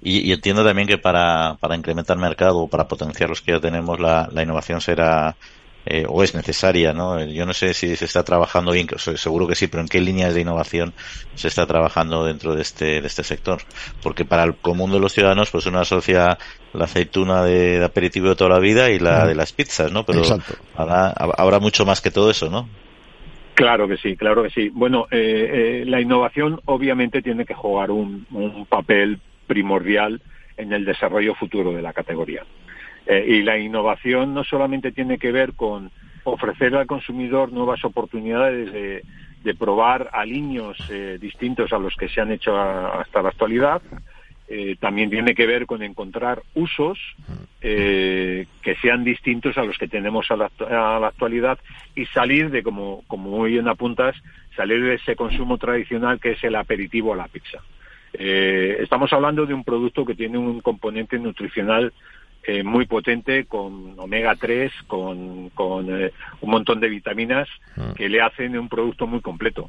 Y, 0.00 0.30
entiendo 0.30 0.64
también 0.64 0.86
que 0.86 0.98
para, 0.98 1.56
para 1.58 1.74
incrementar 1.74 2.16
mercado 2.18 2.58
o 2.58 2.68
para 2.68 2.86
potenciar 2.86 3.28
los 3.28 3.40
que 3.40 3.52
ya 3.52 3.60
tenemos, 3.60 3.98
la, 3.98 4.28
la 4.30 4.42
innovación 4.42 4.80
será 4.80 5.34
eh, 5.88 6.04
o 6.08 6.24
es 6.24 6.34
necesaria, 6.34 6.92
¿no? 6.92 7.24
Yo 7.24 7.46
no 7.46 7.52
sé 7.52 7.72
si 7.72 7.94
se 7.94 8.04
está 8.06 8.24
trabajando 8.24 8.72
bien, 8.72 8.88
seguro 8.96 9.46
que 9.46 9.54
sí, 9.54 9.68
pero 9.68 9.82
¿en 9.82 9.88
qué 9.88 10.00
líneas 10.00 10.34
de 10.34 10.40
innovación 10.40 10.92
se 11.36 11.46
está 11.46 11.64
trabajando 11.64 12.24
dentro 12.24 12.56
de 12.56 12.62
este, 12.62 13.00
de 13.00 13.06
este 13.06 13.22
sector? 13.22 13.60
Porque 14.02 14.24
para 14.24 14.42
el 14.42 14.56
común 14.56 14.90
de 14.90 14.98
los 14.98 15.12
ciudadanos, 15.12 15.50
pues 15.52 15.64
uno 15.66 15.78
asocia 15.78 16.38
la 16.72 16.84
aceituna 16.84 17.44
de, 17.44 17.84
aperitivo 17.84 18.28
de 18.30 18.34
toda 18.34 18.50
la 18.50 18.58
vida 18.58 18.90
y 18.90 18.98
la 18.98 19.26
de 19.26 19.36
las 19.36 19.52
pizzas, 19.52 19.92
¿no? 19.92 20.04
Pero 20.04 20.22
habrá, 20.74 21.58
mucho 21.60 21.86
más 21.86 22.00
que 22.00 22.10
todo 22.10 22.30
eso, 22.30 22.50
¿no? 22.50 22.68
Claro 23.54 23.86
que 23.86 23.96
sí, 23.96 24.16
claro 24.16 24.42
que 24.42 24.50
sí. 24.50 24.68
Bueno, 24.70 25.06
eh, 25.12 25.82
eh, 25.82 25.84
la 25.86 26.00
innovación 26.00 26.60
obviamente 26.64 27.22
tiene 27.22 27.46
que 27.46 27.54
jugar 27.54 27.92
un, 27.92 28.26
un 28.32 28.66
papel 28.66 29.20
primordial 29.46 30.20
en 30.56 30.72
el 30.72 30.84
desarrollo 30.84 31.34
futuro 31.36 31.72
de 31.72 31.80
la 31.80 31.92
categoría. 31.92 32.42
Eh, 33.06 33.24
y 33.28 33.42
la 33.42 33.56
innovación 33.56 34.34
no 34.34 34.42
solamente 34.42 34.90
tiene 34.90 35.18
que 35.18 35.30
ver 35.30 35.52
con 35.52 35.90
ofrecer 36.24 36.74
al 36.74 36.88
consumidor 36.88 37.52
nuevas 37.52 37.84
oportunidades 37.84 38.72
de, 38.72 39.02
probar 39.60 40.10
aliños 40.12 40.76
eh, 40.90 41.18
distintos 41.20 41.72
a 41.72 41.78
los 41.78 41.94
que 41.94 42.08
se 42.08 42.20
han 42.20 42.32
hecho 42.32 42.58
hasta 42.60 43.22
la 43.22 43.28
actualidad, 43.28 43.80
eh, 44.48 44.74
también 44.80 45.08
tiene 45.08 45.36
que 45.36 45.46
ver 45.46 45.66
con 45.66 45.84
encontrar 45.84 46.42
usos 46.54 46.98
que 47.60 48.76
sean 48.82 49.04
distintos 49.04 49.56
a 49.56 49.62
los 49.64 49.78
que 49.78 49.86
tenemos 49.86 50.28
a 50.30 50.36
la, 50.36 51.06
actualidad 51.06 51.58
y 51.94 52.06
salir 52.06 52.50
de, 52.50 52.64
como, 52.64 53.04
como 53.06 53.30
muy 53.30 53.52
bien 53.52 53.68
apuntas, 53.68 54.16
salir 54.56 54.82
de 54.82 54.94
ese 54.94 55.14
consumo 55.14 55.58
tradicional 55.58 56.18
que 56.20 56.32
es 56.32 56.42
el 56.42 56.56
aperitivo 56.56 57.12
a 57.12 57.16
la 57.16 57.28
pizza. 57.28 57.58
estamos 58.12 59.12
hablando 59.12 59.46
de 59.46 59.54
un 59.54 59.62
producto 59.62 60.04
que 60.04 60.14
tiene 60.16 60.38
un 60.38 60.60
componente 60.60 61.18
nutricional 61.20 61.92
eh, 62.48 62.62
muy 62.62 62.86
potente 62.86 63.46
con 63.46 63.98
omega 63.98 64.36
3, 64.36 64.70
con, 64.86 65.50
con 65.50 65.86
eh, 65.90 66.12
un 66.40 66.50
montón 66.50 66.78
de 66.78 66.88
vitaminas 66.88 67.48
mm. 67.74 67.94
que 67.94 68.08
le 68.08 68.20
hacen 68.20 68.56
un 68.56 68.68
producto 68.68 69.08
muy 69.08 69.20
completo. 69.20 69.68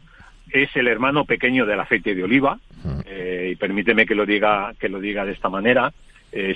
Es 0.51 0.69
el 0.75 0.88
hermano 0.88 1.25
pequeño 1.25 1.65
del 1.65 1.80
aceite 1.80 2.13
de 2.13 2.23
oliva 2.23 2.59
mm. 2.84 2.99
eh, 3.07 3.49
y 3.53 3.55
permíteme 3.55 4.05
que 4.05 4.13
lo 4.13 4.28
diga 4.28 4.75
que 4.80 4.89
lo 4.89 4.99
diga 4.99 5.25
de 5.25 5.32
esta 5.32 5.49
manera. 5.49 5.91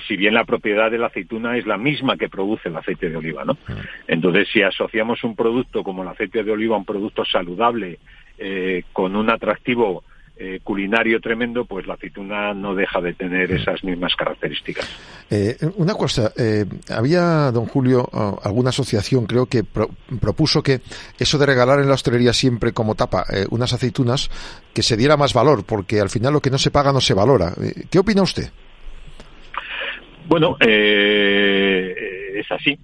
si 0.06 0.16
bien 0.16 0.34
la 0.34 0.44
propiedad 0.44 0.92
de 0.92 0.98
la 0.98 1.08
aceituna 1.08 1.56
es 1.56 1.66
la 1.66 1.76
misma 1.76 2.16
que 2.16 2.28
produce 2.28 2.68
el 2.68 2.76
aceite 2.76 3.10
de 3.10 3.16
oliva, 3.16 3.44
¿no? 3.44 3.54
Mm. 3.54 3.80
Entonces, 4.06 4.46
si 4.52 4.62
asociamos 4.62 5.24
un 5.24 5.34
producto 5.34 5.82
como 5.82 6.02
el 6.02 6.08
aceite 6.08 6.44
de 6.44 6.52
oliva 6.52 6.76
a 6.76 6.78
un 6.78 6.84
producto 6.84 7.24
saludable 7.24 7.98
con 8.92 9.16
un 9.16 9.28
atractivo 9.28 10.04
eh, 10.44 10.58
culinario 10.64 11.20
tremendo, 11.20 11.64
pues 11.66 11.86
la 11.86 11.94
aceituna 11.94 12.52
no 12.52 12.74
deja 12.74 13.00
de 13.00 13.14
tener 13.14 13.52
esas 13.52 13.84
mismas 13.84 14.16
características. 14.16 14.90
Eh, 15.30 15.56
una 15.76 15.94
cosa, 15.94 16.32
eh, 16.36 16.64
había, 16.90 17.52
don 17.52 17.66
Julio, 17.66 18.08
alguna 18.42 18.70
asociación, 18.70 19.26
creo 19.26 19.46
que 19.46 19.62
propuso 19.62 20.60
que 20.60 20.80
eso 21.16 21.38
de 21.38 21.46
regalar 21.46 21.78
en 21.78 21.86
la 21.86 21.94
hostelería 21.94 22.32
siempre 22.32 22.72
como 22.72 22.96
tapa 22.96 23.24
unas 23.50 23.72
aceitunas, 23.72 24.30
que 24.74 24.82
se 24.82 24.96
diera 24.96 25.16
más 25.16 25.32
valor, 25.32 25.64
porque 25.64 26.00
al 26.00 26.10
final 26.10 26.32
lo 26.32 26.40
que 26.40 26.50
no 26.50 26.58
se 26.58 26.72
paga 26.72 26.92
no 26.92 27.00
se 27.00 27.14
valora. 27.14 27.52
¿Qué 27.88 28.00
opina 28.00 28.22
usted? 28.22 28.50
Bueno, 30.26 30.56
es 30.60 32.50
así. 32.50 32.76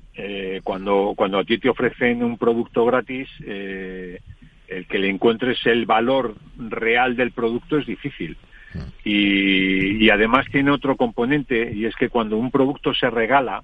cuando, 0.62 1.14
cuando 1.16 1.40
a 1.40 1.44
ti 1.44 1.59
te 1.59 1.68
ofrecen 1.68 2.22
un 2.22 2.38
producto 2.38 2.84
gratis, 2.84 3.28
el 4.68 4.86
que 4.86 4.98
le 4.98 5.08
encuentres 5.08 5.64
el 5.66 5.86
valor 5.86 6.34
real 6.56 7.16
del 7.16 7.32
producto 7.32 7.78
es 7.78 7.86
difícil. 7.86 8.36
Y, 9.02 10.10
además 10.10 10.46
tiene 10.52 10.70
otro 10.70 10.96
componente, 10.96 11.72
y 11.74 11.86
es 11.86 11.96
que 11.96 12.10
cuando 12.10 12.36
un 12.36 12.50
producto 12.50 12.94
se 12.94 13.10
regala, 13.10 13.62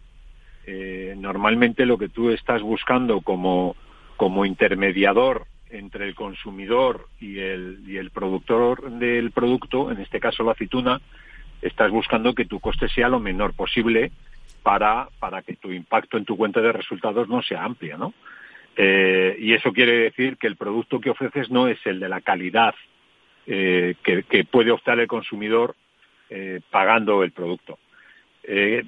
eh, 0.66 1.14
normalmente 1.16 1.84
lo 1.84 1.98
que 1.98 2.08
tú 2.08 2.30
estás 2.30 2.62
buscando 2.62 3.20
como, 3.20 3.76
como 4.16 4.46
intermediador 4.46 5.46
entre 5.70 6.06
el 6.08 6.14
consumidor 6.14 7.08
y 7.20 7.38
el, 7.38 7.82
y 7.86 7.98
el 7.98 8.10
productor 8.10 8.90
del 8.92 9.30
producto, 9.30 9.90
en 9.90 10.00
este 10.00 10.20
caso 10.20 10.42
la 10.42 10.52
aceituna, 10.52 11.00
estás 11.60 11.90
buscando 11.90 12.34
que 12.34 12.46
tu 12.46 12.60
coste 12.60 12.88
sea 12.88 13.08
lo 13.08 13.20
menor 13.20 13.54
posible 13.54 14.10
para, 14.62 15.08
para 15.18 15.42
que 15.42 15.56
tu 15.56 15.72
impacto 15.72 16.16
en 16.16 16.24
tu 16.24 16.36
cuenta 16.36 16.60
de 16.60 16.72
resultados 16.72 17.28
no 17.28 17.42
sea 17.42 17.64
amplio, 17.64 17.98
¿no? 17.98 18.14
Eh, 18.76 19.36
y 19.38 19.54
eso 19.54 19.72
quiere 19.72 19.98
decir 19.98 20.36
que 20.36 20.48
el 20.48 20.56
producto 20.56 21.00
que 21.00 21.10
ofreces 21.10 21.50
no 21.50 21.68
es 21.68 21.78
el 21.86 22.00
de 22.00 22.08
la 22.08 22.20
calidad 22.20 22.74
eh, 23.46 23.94
que, 24.02 24.44
puede 24.44 24.72
optar 24.72 24.98
el 24.98 25.06
consumidor 25.06 25.76
eh, 26.30 26.60
pagando 26.70 27.22
el 27.22 27.30
producto. 27.30 27.78
es 28.42 28.84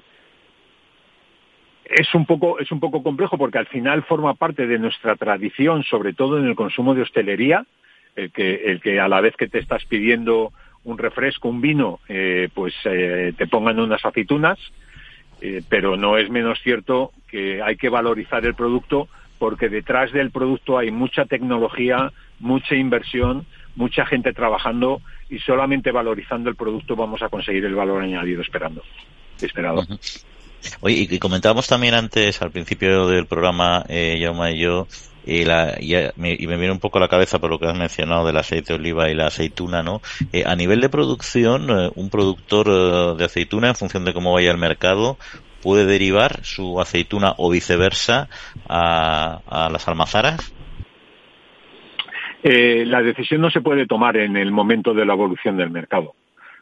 un 2.13 2.25
poco 2.25 2.59
es 2.59 2.69
un 2.71 2.79
poco 2.81 3.01
complejo 3.01 3.37
porque 3.37 3.59
al 3.59 3.67
final 3.67 4.03
forma 4.03 4.33
parte 4.33 4.67
de 4.67 4.77
nuestra 4.77 5.15
tradición, 5.15 5.83
sobre 5.83 6.13
todo 6.13 6.37
en 6.37 6.47
el 6.47 6.55
consumo 6.55 6.93
de 6.93 7.03
hostelería, 7.03 7.65
el 8.15 8.31
que 8.31 8.55
el 8.65 8.81
que 8.81 8.99
a 8.99 9.07
la 9.07 9.21
vez 9.21 9.37
que 9.37 9.47
te 9.47 9.59
estás 9.59 9.85
pidiendo 9.85 10.51
un 10.83 10.97
refresco, 10.97 11.47
un 11.49 11.61
vino, 11.61 11.99
pues 12.53 12.73
te 12.83 13.47
pongan 13.47 13.79
unas 13.79 14.03
aceitunas, 14.03 14.59
pero 15.69 15.95
no 15.97 16.17
es 16.17 16.29
menos 16.29 16.59
cierto 16.61 17.11
que 17.29 17.61
hay 17.61 17.77
que 17.77 17.89
valorizar 17.89 18.45
el 18.45 18.55
producto 18.55 19.07
porque 19.37 19.69
detrás 19.69 20.11
del 20.11 20.31
producto 20.31 20.77
hay 20.77 20.91
mucha 20.91 21.25
tecnología, 21.25 22.11
mucha 22.39 22.75
inversión, 22.75 23.45
mucha 23.75 24.05
gente 24.05 24.33
trabajando 24.33 25.01
y 25.29 25.39
solamente 25.39 25.91
valorizando 25.91 26.49
el 26.49 26.55
producto 26.55 26.95
vamos 26.95 27.21
a 27.21 27.29
conseguir 27.29 27.65
el 27.65 27.75
valor 27.75 28.03
añadido 28.03 28.41
esperando, 28.41 28.83
esperado. 29.41 29.83
Oye, 30.81 31.07
y 31.09 31.19
comentábamos 31.19 31.67
también 31.67 31.93
antes, 31.93 32.41
al 32.41 32.51
principio 32.51 33.07
del 33.07 33.27
programa, 33.27 33.85
eh, 33.87 34.15
y 34.17 34.59
yo, 34.59 34.87
y, 35.27 35.43
la, 35.43 35.75
y, 35.79 35.93
me, 36.15 36.37
viene 36.37 36.71
un 36.71 36.79
poco 36.79 36.99
la 36.99 37.09
cabeza 37.09 37.37
por 37.39 37.49
lo 37.49 37.59
que 37.59 37.67
has 37.67 37.77
mencionado 37.77 38.25
del 38.25 38.37
aceite 38.37 38.73
de 38.73 38.79
oliva 38.79 39.09
y 39.09 39.13
la 39.13 39.27
aceituna, 39.27 39.83
¿no? 39.83 40.01
Eh, 40.31 40.43
a 40.45 40.55
nivel 40.55 40.79
de 40.79 40.87
producción, 40.87 41.69
eh, 41.69 41.91
un 41.95 42.09
productor 42.09 42.67
eh, 42.69 43.17
de 43.17 43.25
aceituna, 43.25 43.67
en 43.67 43.75
función 43.75 44.05
de 44.05 44.13
cómo 44.13 44.31
vaya 44.31 44.51
el 44.51 44.57
mercado, 44.57 45.17
puede 45.61 45.85
derivar 45.85 46.43
su 46.43 46.79
aceituna 46.79 47.33
o 47.37 47.49
viceversa 47.49 48.29
a, 48.67 49.69
las 49.71 49.87
almazaras? 49.87 50.53
Eh, 52.43 52.85
la 52.85 53.01
decisión 53.01 53.41
no 53.41 53.49
se 53.49 53.61
puede 53.61 53.87
tomar 53.87 54.17
en 54.17 54.37
el 54.37 54.51
momento 54.51 54.93
de 54.93 55.05
la 55.05 55.13
evolución 55.13 55.57
del 55.57 55.69
mercado, 55.69 56.13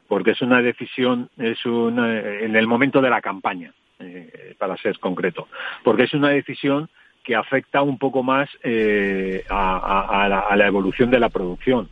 porque 0.07 0.31
es 0.31 0.41
una 0.41 0.61
decisión, 0.61 1.29
es 1.37 1.65
una, 1.65 2.19
en 2.19 2.55
el 2.55 2.67
momento 2.67 3.01
de 3.01 3.09
la 3.09 3.21
campaña, 3.21 3.73
eh, 3.99 4.55
para 4.57 4.77
ser 4.77 4.99
concreto, 4.99 5.47
porque 5.83 6.03
es 6.03 6.13
una 6.13 6.29
decisión 6.29 6.89
que 7.23 7.35
afecta 7.35 7.81
un 7.81 7.97
poco 7.97 8.23
más 8.23 8.49
eh, 8.63 9.43
a, 9.49 10.27
la, 10.29 10.39
a, 10.39 10.55
la, 10.55 10.67
evolución 10.67 11.09
de 11.09 11.19
la 11.19 11.29
producción. 11.29 11.89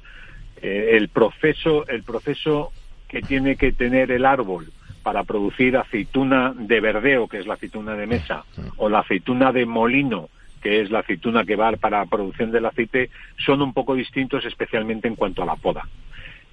el 0.61 1.09
proceso, 1.09 1.85
el 1.87 2.03
proceso 2.03 2.71
que 3.07 3.21
tiene 3.21 3.57
que 3.57 3.71
tener 3.71 4.11
el 4.11 4.25
árbol 4.25 4.71
para 5.03 5.23
producir 5.23 5.77
aceituna 5.77 6.53
de 6.55 6.79
verdeo, 6.79 7.27
que 7.27 7.37
es 7.37 7.45
la 7.45 7.55
aceituna 7.55 7.93
de 7.95 8.07
mesa, 8.07 8.45
o 8.77 8.89
la 8.89 8.99
aceituna 8.99 9.51
de 9.51 9.65
molino, 9.65 10.29
que 10.61 10.81
es 10.81 10.89
la 10.89 10.99
aceituna 10.99 11.43
que 11.43 11.57
va 11.57 11.73
para 11.73 12.05
producción 12.05 12.51
del 12.51 12.65
aceite, 12.65 13.09
son 13.37 13.61
un 13.61 13.73
poco 13.73 13.95
distintos, 13.95 14.45
especialmente 14.45 15.09
en 15.09 15.15
cuanto 15.15 15.43
a 15.43 15.45
la 15.45 15.57
poda. 15.57 15.87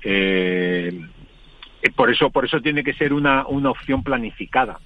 Eh, 0.03 1.01
por 1.95 2.11
eso, 2.11 2.31
por 2.31 2.45
eso 2.45 2.61
tiene 2.61 2.83
que 2.83 2.93
ser 2.93 3.13
una, 3.13 3.47
una 3.47 3.71
opción 3.71 4.03
planificada. 4.03 4.81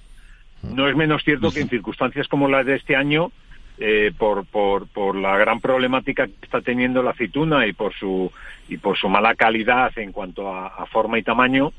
No 0.61 0.87
es 0.87 0.95
menos 0.95 1.23
cierto 1.23 1.51
que 1.51 1.61
en 1.61 1.69
circunstancias 1.69 2.27
como 2.27 2.47
las 2.47 2.65
de 2.65 2.75
este 2.75 2.95
año, 2.95 3.31
eh, 3.79 4.11
por, 4.17 4.45
por, 4.45 4.87
por 4.87 5.15
la 5.15 5.37
gran 5.37 5.59
problemática 5.59 6.27
que 6.27 6.33
está 6.43 6.61
teniendo 6.61 7.03
la 7.03 7.11
aceituna 7.11 7.67
y 7.67 7.73
por 7.73 7.93
su 7.93 8.31
y 8.69 8.77
por 8.77 8.97
su 8.97 9.09
mala 9.09 9.35
calidad 9.35 9.91
en 9.97 10.11
cuanto 10.11 10.51
a 10.51 10.85
forma 10.87 11.19
y 11.19 11.23
tamaño, 11.23 11.71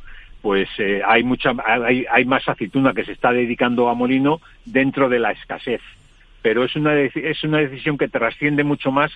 pues 0.46 0.68
eh, 0.78 1.02
hay 1.04 1.24
mucha 1.24 1.50
hay, 1.66 2.06
hay, 2.08 2.24
más 2.24 2.48
aceituna 2.48 2.94
que 2.94 3.04
se 3.04 3.10
está 3.10 3.32
dedicando 3.32 3.88
a 3.88 3.94
molino 3.94 4.40
dentro 4.64 5.08
de 5.08 5.18
la 5.18 5.32
escasez 5.32 5.80
pero 6.40 6.62
es 6.62 6.76
una 6.76 6.96
es 7.00 7.42
una 7.42 7.58
decisión 7.58 7.98
que 7.98 8.06
trasciende 8.06 8.62
mucho 8.62 8.92
más 8.92 9.10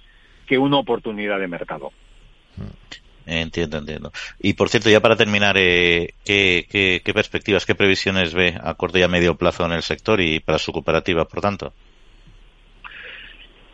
que 0.48 0.58
una 0.58 0.78
oportunidad 0.78 1.38
de 1.38 1.46
mercado 1.46 1.92
Entiendo, 3.26 3.78
entiendo. 3.78 4.10
Y 4.40 4.54
por 4.54 4.70
cierto, 4.70 4.90
ya 4.90 4.98
para 4.98 5.14
terminar, 5.14 5.56
eh, 5.56 6.14
¿qué, 6.24 6.66
qué, 6.68 7.14
perspectivas, 7.14 7.64
qué 7.64 7.76
previsiones 7.76 8.34
ve 8.34 8.58
a 8.60 8.74
corto 8.74 8.98
y 8.98 9.02
a 9.02 9.08
medio 9.08 9.36
plazo 9.36 9.64
en 9.64 9.70
el 9.70 9.82
sector 9.82 10.20
y 10.20 10.40
para 10.40 10.58
su 10.58 10.72
cooperativa, 10.72 11.26
por 11.26 11.40
tanto? 11.40 11.72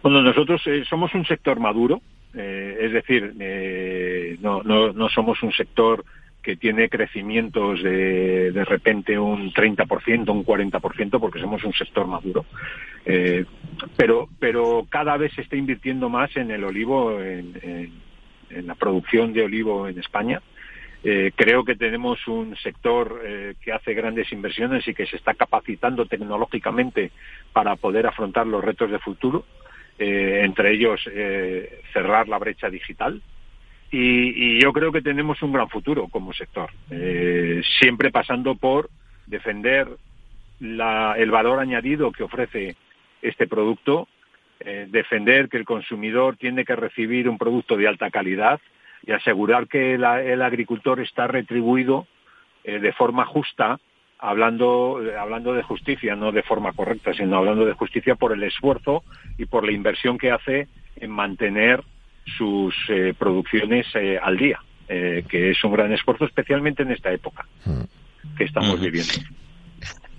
Bueno, 0.02 0.20
nosotros 0.20 0.61
eh, 0.66 0.84
somos 0.90 1.14
un 1.14 1.24
sector 1.24 1.59
maduro, 1.59 2.02
es 2.34 2.92
decir, 2.92 3.32
no, 4.42 4.62
no, 4.62 4.92
no 4.92 5.09
somos 5.09 5.42
un 5.42 5.52
sector 5.52 6.04
que 6.47 6.55
tiene 6.55 6.88
crecimientos 6.88 7.82
de 7.82 8.53
de 8.53 8.64
repente 8.64 9.18
un 9.18 9.53
30%, 9.53 10.30
un 10.30 10.44
40%, 10.44 11.18
porque 11.18 11.40
somos 11.40 11.64
un 11.64 11.72
sector 11.72 12.07
maduro. 12.07 12.47
Eh, 13.05 13.44
pero, 13.97 14.28
pero 14.38 14.86
cada 14.88 15.16
vez 15.16 15.32
se 15.32 15.42
está 15.42 15.57
invirtiendo 15.57 16.09
más 16.09 16.36
en 16.36 16.53
el 16.53 16.62
olivo, 16.62 17.20
en, 17.20 17.90
la 18.64 18.76
producción 18.76 19.32
de 19.32 19.42
olivo 19.42 19.88
en 19.88 19.99
España. 19.99 20.40
Eh, 21.03 21.32
creo 21.34 21.64
que 21.64 21.74
tenemos 21.74 22.28
un 22.28 22.55
sector 22.59 23.20
eh, 23.24 23.55
que 23.61 23.72
hace 23.72 23.92
grandes 23.94 24.30
inversiones 24.30 24.86
y 24.86 24.94
que 24.94 25.07
se 25.07 25.16
está 25.16 25.34
capacitando 25.34 26.07
tecnológicamente 26.07 27.11
para 27.53 27.74
poder 27.74 28.07
afrontar 28.07 28.47
los 28.47 28.62
retos 28.64 28.88
de 28.92 29.01
futuro, 29.01 29.44
entre 29.99 30.74
ellos 30.74 31.03
cerrar 31.92 32.28
la 32.28 32.38
brecha 32.38 32.68
digital, 32.68 33.20
y, 33.91 34.61
yo 34.61 34.72
creo 34.72 34.93
que 34.93 35.03
tenemos 35.03 35.43
un 35.43 35.53
gran 35.53 35.68
futuro 35.68 36.09
como 36.09 36.32
sector, 36.32 36.70
eh, 36.91 37.62
siempre 37.78 38.11
pasando 38.11 38.55
por 38.55 38.91
defender 39.26 39.89
el 40.61 41.30
valor 41.30 41.61
añadido 41.61 42.12
que 42.12 42.22
ofrece 42.22 42.76
este 43.22 43.47
producto, 43.47 44.09
eh, 44.61 44.87
defender 44.89 45.49
que 45.49 45.59
el 45.59 45.64
consumidor 45.64 46.37
tiene 46.37 46.64
que 46.64 46.76
recibir 46.76 47.28
un 47.28 47.39
producto 47.39 47.76
de 47.76 47.89
alta 47.89 48.11
calidad 48.11 48.61
y 49.07 49.12
asegurar 49.12 49.68
que 49.68 49.95
el 49.95 50.43
agricultor 50.43 51.01
está 51.01 51.26
retribuido 51.26 52.07
eh, 52.64 52.78
de 52.78 52.93
forma 52.93 53.26
justa, 53.26 53.78
hablando, 54.18 55.01
hablando 55.18 55.53
de 55.53 55.62
justicia, 55.62 56.16
no 56.16 56.32
de 56.32 56.43
forma 56.43 56.72
correcta, 56.72 57.12
sino 57.12 57.37
hablando 57.37 57.66
de 57.66 57.74
justicia 57.74 58.14
por 58.14 58.32
el 58.32 58.43
esfuerzo 58.43 59.05
y 59.37 59.45
por 59.45 59.64
la 59.64 59.72
inversión 59.72 60.16
que 60.16 60.30
hace 60.30 60.68
en 60.97 61.11
mantener 61.11 61.84
sus 62.37 62.74
eh, 62.89 63.14
producciones 63.18 63.87
eh, 63.95 64.18
al 64.20 64.37
día, 64.37 64.61
eh, 64.89 65.24
que 65.29 65.51
es 65.51 65.64
un 65.64 65.72
gran 65.72 65.93
esfuerzo, 65.93 66.24
especialmente 66.24 66.83
en 66.83 66.93
esta 66.93 67.12
época 67.12 67.47
que 68.37 68.45
estamos 68.45 68.81
viviendo. 68.81 69.12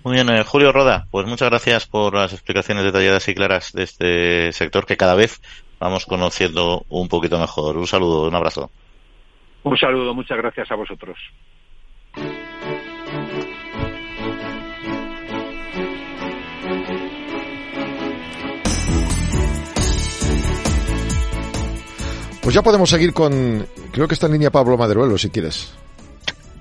Muy 0.04 0.14
bien, 0.14 0.44
Julio 0.44 0.72
Roda, 0.72 1.06
pues 1.12 1.28
muchas 1.28 1.50
gracias 1.50 1.86
por 1.86 2.14
las 2.14 2.32
explicaciones 2.32 2.84
detalladas 2.84 3.28
y 3.28 3.36
claras 3.36 3.74
de 3.74 3.84
este 3.84 4.52
sector 4.54 4.86
que 4.86 4.96
cada 4.96 5.16
vez 5.16 5.42
vamos 5.80 6.06
conociendo 6.06 6.86
un 6.90 7.10
poquito 7.10 7.38
mejor. 7.40 7.78
Un 7.78 7.88
saludo, 7.88 8.28
un 8.28 8.36
abrazo. 8.36 8.72
Un 9.64 9.78
saludo, 9.78 10.14
muchas 10.14 10.38
gracias 10.38 10.72
a 10.72 10.76
vosotros. 10.76 11.18
Pues 22.48 22.56
ya 22.56 22.62
podemos 22.62 22.90
seguir 22.90 23.12
con, 23.12 23.68
creo 23.92 24.08
que 24.08 24.14
está 24.14 24.28
en 24.28 24.32
línea 24.32 24.50
Pablo 24.50 24.78
Maderuelo, 24.78 25.18
si 25.18 25.30
quieres. 25.30 25.70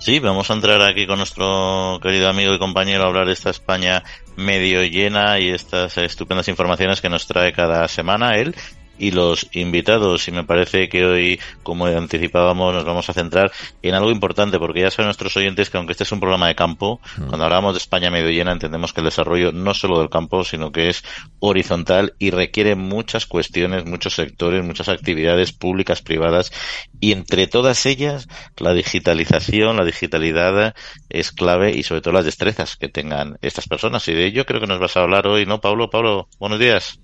Sí, 0.01 0.19
vamos 0.19 0.51
a 0.51 0.55
entrar 0.55 0.83
aquí 0.83 1.07
con 1.07 1.19
nuestro 1.19 2.01
querido 2.03 2.29
amigo 2.29 2.53
y 2.53 2.59
compañero 2.59 3.05
a 3.05 3.07
hablar 3.07 3.29
de 3.29 3.35
esta 3.35 3.51
España 3.51 4.03
medio 4.35 4.83
llena 4.83 5.39
y 5.39 5.51
estas 5.51 5.97
estupendas 5.99 6.49
informaciones 6.49 7.01
que 7.01 7.09
nos 7.09 7.29
trae 7.29 7.53
cada 7.53 7.87
semana 7.87 8.37
él. 8.37 8.57
Y 8.99 9.11
los 9.11 9.49
invitados. 9.53 10.29
Y 10.29 10.33
me 10.33 10.45
parece 10.45 10.89
que 10.89 11.05
hoy, 11.05 11.41
como 11.63 11.87
anticipábamos, 11.87 12.75
nos 12.75 12.85
vamos 12.85 13.09
a 13.09 13.13
centrar 13.13 13.53
en 13.83 13.95
algo 13.95 14.11
importante, 14.11 14.59
porque 14.59 14.81
ya 14.81 14.91
saben 14.91 15.07
nuestros 15.07 15.37
oyentes 15.37 15.71
que 15.71 15.79
aunque 15.79 15.93
este 15.93 16.05
es 16.05 16.13
un 16.13 16.21
programa 16.21 16.49
de 16.49 16.55
campo, 16.55 17.01
mm. 17.17 17.27
cuando 17.27 17.45
hablamos 17.45 17.75
de 17.75 17.79
España 17.79 18.11
medio 18.11 18.31
llena 18.31 18.53
entendemos 18.53 18.93
que 18.93 19.01
el 19.01 19.07
desarrollo 19.07 19.53
no 19.53 19.75
solo 19.75 19.99
del 19.99 20.11
campo, 20.11 20.45
sino 20.45 20.73
que 20.73 20.89
es 20.89 21.05
horizontal 21.41 22.15
y 22.19 22.31
requiere 22.31 22.75
muchas 22.75 23.27
cuestiones, 23.27 23.85
muchos 23.85 24.15
sectores, 24.15 24.65
muchas 24.65 24.89
actividades 24.89 25.53
públicas, 25.53 26.03
privadas, 26.03 26.53
y 27.01 27.13
entre 27.13 27.47
todas 27.47 27.87
ellas 27.87 28.29
la 28.59 28.73
digitalización, 28.73 29.77
la 29.77 29.85
digitalidad 29.85 30.75
es 31.09 31.33
clave 31.33 31.73
y 31.77 31.83
sobre 31.83 32.01
todo 32.01 32.15
las 32.15 32.25
destrezas 32.25 32.77
que 32.77 32.89
tengan 32.89 33.39
estas 33.43 33.69
personas. 33.69 34.07
Y 34.09 34.15
de 34.15 34.27
ello 34.27 34.47
creo 34.47 34.61
que 34.61 34.67
nos 34.67 34.81
vas 34.81 34.97
a 34.97 35.03
hablar 35.03 35.27
hoy, 35.27 35.47
¿no, 35.47 35.61
Pablo? 35.61 35.91
Pablo, 35.91 36.29
buenos 36.39 36.59
días. 36.59 37.01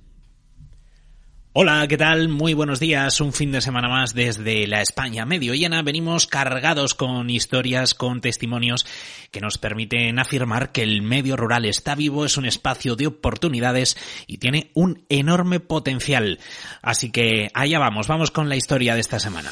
Hola, 1.54 1.86
¿qué 1.86 1.98
tal? 1.98 2.30
Muy 2.30 2.54
buenos 2.54 2.80
días. 2.80 3.20
Un 3.20 3.34
fin 3.34 3.52
de 3.52 3.60
semana 3.60 3.86
más 3.86 4.14
desde 4.14 4.66
la 4.66 4.80
España 4.80 5.26
medio 5.26 5.52
llena. 5.52 5.82
Venimos 5.82 6.26
cargados 6.26 6.94
con 6.94 7.28
historias, 7.28 7.92
con 7.92 8.22
testimonios 8.22 8.86
que 9.30 9.42
nos 9.42 9.58
permiten 9.58 10.18
afirmar 10.18 10.72
que 10.72 10.82
el 10.82 11.02
medio 11.02 11.36
rural 11.36 11.66
está 11.66 11.94
vivo, 11.94 12.24
es 12.24 12.38
un 12.38 12.46
espacio 12.46 12.96
de 12.96 13.08
oportunidades 13.08 13.98
y 14.26 14.38
tiene 14.38 14.70
un 14.72 15.04
enorme 15.10 15.60
potencial. 15.60 16.38
Así 16.80 17.10
que 17.10 17.50
allá 17.52 17.78
vamos, 17.78 18.08
vamos 18.08 18.30
con 18.30 18.48
la 18.48 18.56
historia 18.56 18.94
de 18.94 19.02
esta 19.02 19.18
semana. 19.18 19.50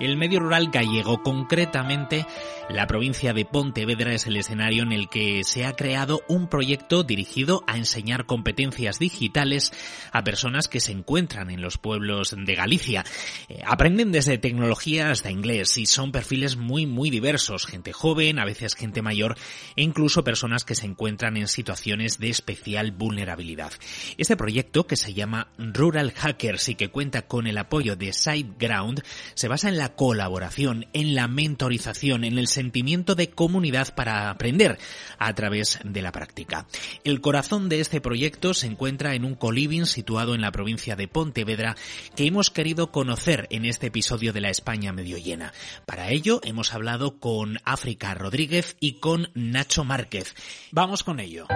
El 0.00 0.16
medio 0.16 0.38
rural 0.38 0.70
gallego, 0.70 1.24
concretamente 1.24 2.24
la 2.68 2.86
provincia 2.86 3.32
de 3.32 3.44
Pontevedra, 3.44 4.14
es 4.14 4.28
el 4.28 4.36
escenario 4.36 4.84
en 4.84 4.92
el 4.92 5.08
que 5.08 5.42
se 5.42 5.66
ha 5.66 5.74
creado 5.74 6.22
un 6.28 6.46
proyecto 6.48 7.02
dirigido 7.02 7.64
a 7.66 7.76
enseñar 7.76 8.24
competencias 8.24 9.00
digitales 9.00 9.72
a 10.12 10.22
personas 10.22 10.68
que 10.68 10.78
se 10.78 10.92
encuentran 10.92 11.50
en 11.50 11.62
los 11.62 11.78
pueblos 11.78 12.36
de 12.38 12.54
Galicia. 12.54 13.04
Eh, 13.48 13.60
aprenden 13.66 14.12
desde 14.12 14.38
tecnología 14.38 15.10
hasta 15.10 15.32
inglés 15.32 15.76
y 15.78 15.86
son 15.86 16.12
perfiles 16.12 16.56
muy 16.56 16.86
muy 16.86 17.10
diversos, 17.10 17.66
gente 17.66 17.92
joven, 17.92 18.38
a 18.38 18.44
veces 18.44 18.76
gente 18.76 19.02
mayor 19.02 19.36
e 19.74 19.82
incluso 19.82 20.22
personas 20.22 20.64
que 20.64 20.76
se 20.76 20.86
encuentran 20.86 21.36
en 21.36 21.48
situaciones 21.48 22.18
de 22.18 22.28
especial 22.28 22.92
vulnerabilidad. 22.92 23.72
Este 24.16 24.36
proyecto, 24.36 24.86
que 24.86 24.96
se 24.96 25.12
llama 25.12 25.48
Rural 25.58 26.12
Hackers 26.12 26.68
y 26.68 26.76
que 26.76 26.90
cuenta 26.90 27.22
con 27.22 27.48
el 27.48 27.58
apoyo 27.58 27.96
de 27.96 28.12
SiteGround, 28.12 29.02
se 29.34 29.48
basa 29.48 29.68
en 29.68 29.78
la 29.78 29.87
colaboración, 29.94 30.86
en 30.92 31.14
la 31.14 31.28
mentorización, 31.28 32.24
en 32.24 32.38
el 32.38 32.48
sentimiento 32.48 33.14
de 33.14 33.30
comunidad 33.30 33.94
para 33.94 34.30
aprender 34.30 34.78
a 35.18 35.32
través 35.34 35.78
de 35.84 36.02
la 36.02 36.12
práctica. 36.12 36.66
El 37.04 37.20
corazón 37.20 37.68
de 37.68 37.80
este 37.80 38.00
proyecto 38.00 38.54
se 38.54 38.66
encuentra 38.66 39.14
en 39.14 39.24
un 39.24 39.34
coliving 39.34 39.86
situado 39.86 40.34
en 40.34 40.40
la 40.40 40.52
provincia 40.52 40.96
de 40.96 41.08
Pontevedra 41.08 41.76
que 42.16 42.26
hemos 42.26 42.50
querido 42.50 42.90
conocer 42.90 43.46
en 43.50 43.64
este 43.64 43.88
episodio 43.88 44.32
de 44.32 44.40
la 44.40 44.50
España 44.50 44.92
medio 44.92 45.18
llena. 45.18 45.52
Para 45.86 46.10
ello 46.10 46.40
hemos 46.44 46.74
hablado 46.74 47.18
con 47.18 47.58
África 47.64 48.14
Rodríguez 48.14 48.76
y 48.80 48.94
con 48.94 49.28
Nacho 49.34 49.84
Márquez. 49.84 50.34
Vamos 50.70 51.04
con 51.04 51.20
ello. 51.20 51.46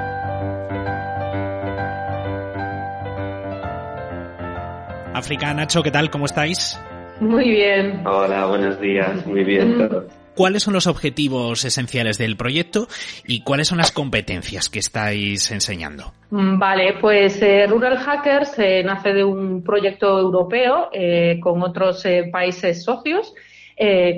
África, 5.14 5.52
Nacho, 5.52 5.82
¿qué 5.82 5.90
tal? 5.90 6.10
¿Cómo 6.10 6.24
estáis? 6.24 6.78
Muy 7.20 7.50
bien. 7.50 8.02
Hola, 8.06 8.46
buenos 8.46 8.80
días. 8.80 9.26
Muy 9.26 9.44
bien. 9.44 9.78
Mm. 9.78 9.88
¿Cuáles 10.34 10.62
son 10.62 10.72
los 10.72 10.86
objetivos 10.86 11.64
esenciales 11.64 12.16
del 12.16 12.36
proyecto 12.36 12.88
y 13.26 13.42
cuáles 13.42 13.68
son 13.68 13.78
las 13.78 13.92
competencias 13.92 14.70
que 14.70 14.78
estáis 14.78 15.50
enseñando? 15.50 16.12
Mm, 16.30 16.58
vale, 16.58 16.94
pues 17.00 17.42
eh, 17.42 17.66
Rural 17.66 17.98
Hackers 17.98 18.58
eh, 18.58 18.82
nace 18.82 19.12
de 19.12 19.24
un 19.24 19.62
proyecto 19.62 20.18
europeo 20.18 20.88
eh, 20.92 21.38
con 21.40 21.62
otros 21.62 22.04
países 22.30 22.82
socios, 22.82 23.34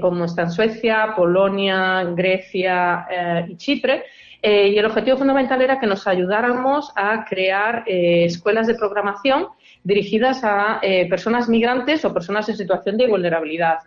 como 0.02 0.26
están 0.26 0.50
Suecia, 0.50 1.14
Polonia, 1.16 2.04
Grecia 2.14 3.06
y 3.48 3.56
Chipre. 3.56 4.04
y 4.42 4.76
el 4.76 4.84
objetivo 4.84 5.16
fundamental 5.16 5.62
era 5.62 5.80
que 5.80 5.86
nos 5.86 6.06
ayudáramos 6.06 6.92
a 6.94 7.24
crear 7.24 7.84
escuelas 7.86 8.66
de 8.66 8.74
programación 8.74 9.46
dirigidas 9.84 10.42
a 10.42 10.80
eh, 10.82 11.06
personas 11.08 11.48
migrantes 11.48 12.04
o 12.04 12.12
personas 12.12 12.48
en 12.48 12.56
situación 12.56 12.96
de 12.96 13.06
vulnerabilidad. 13.06 13.78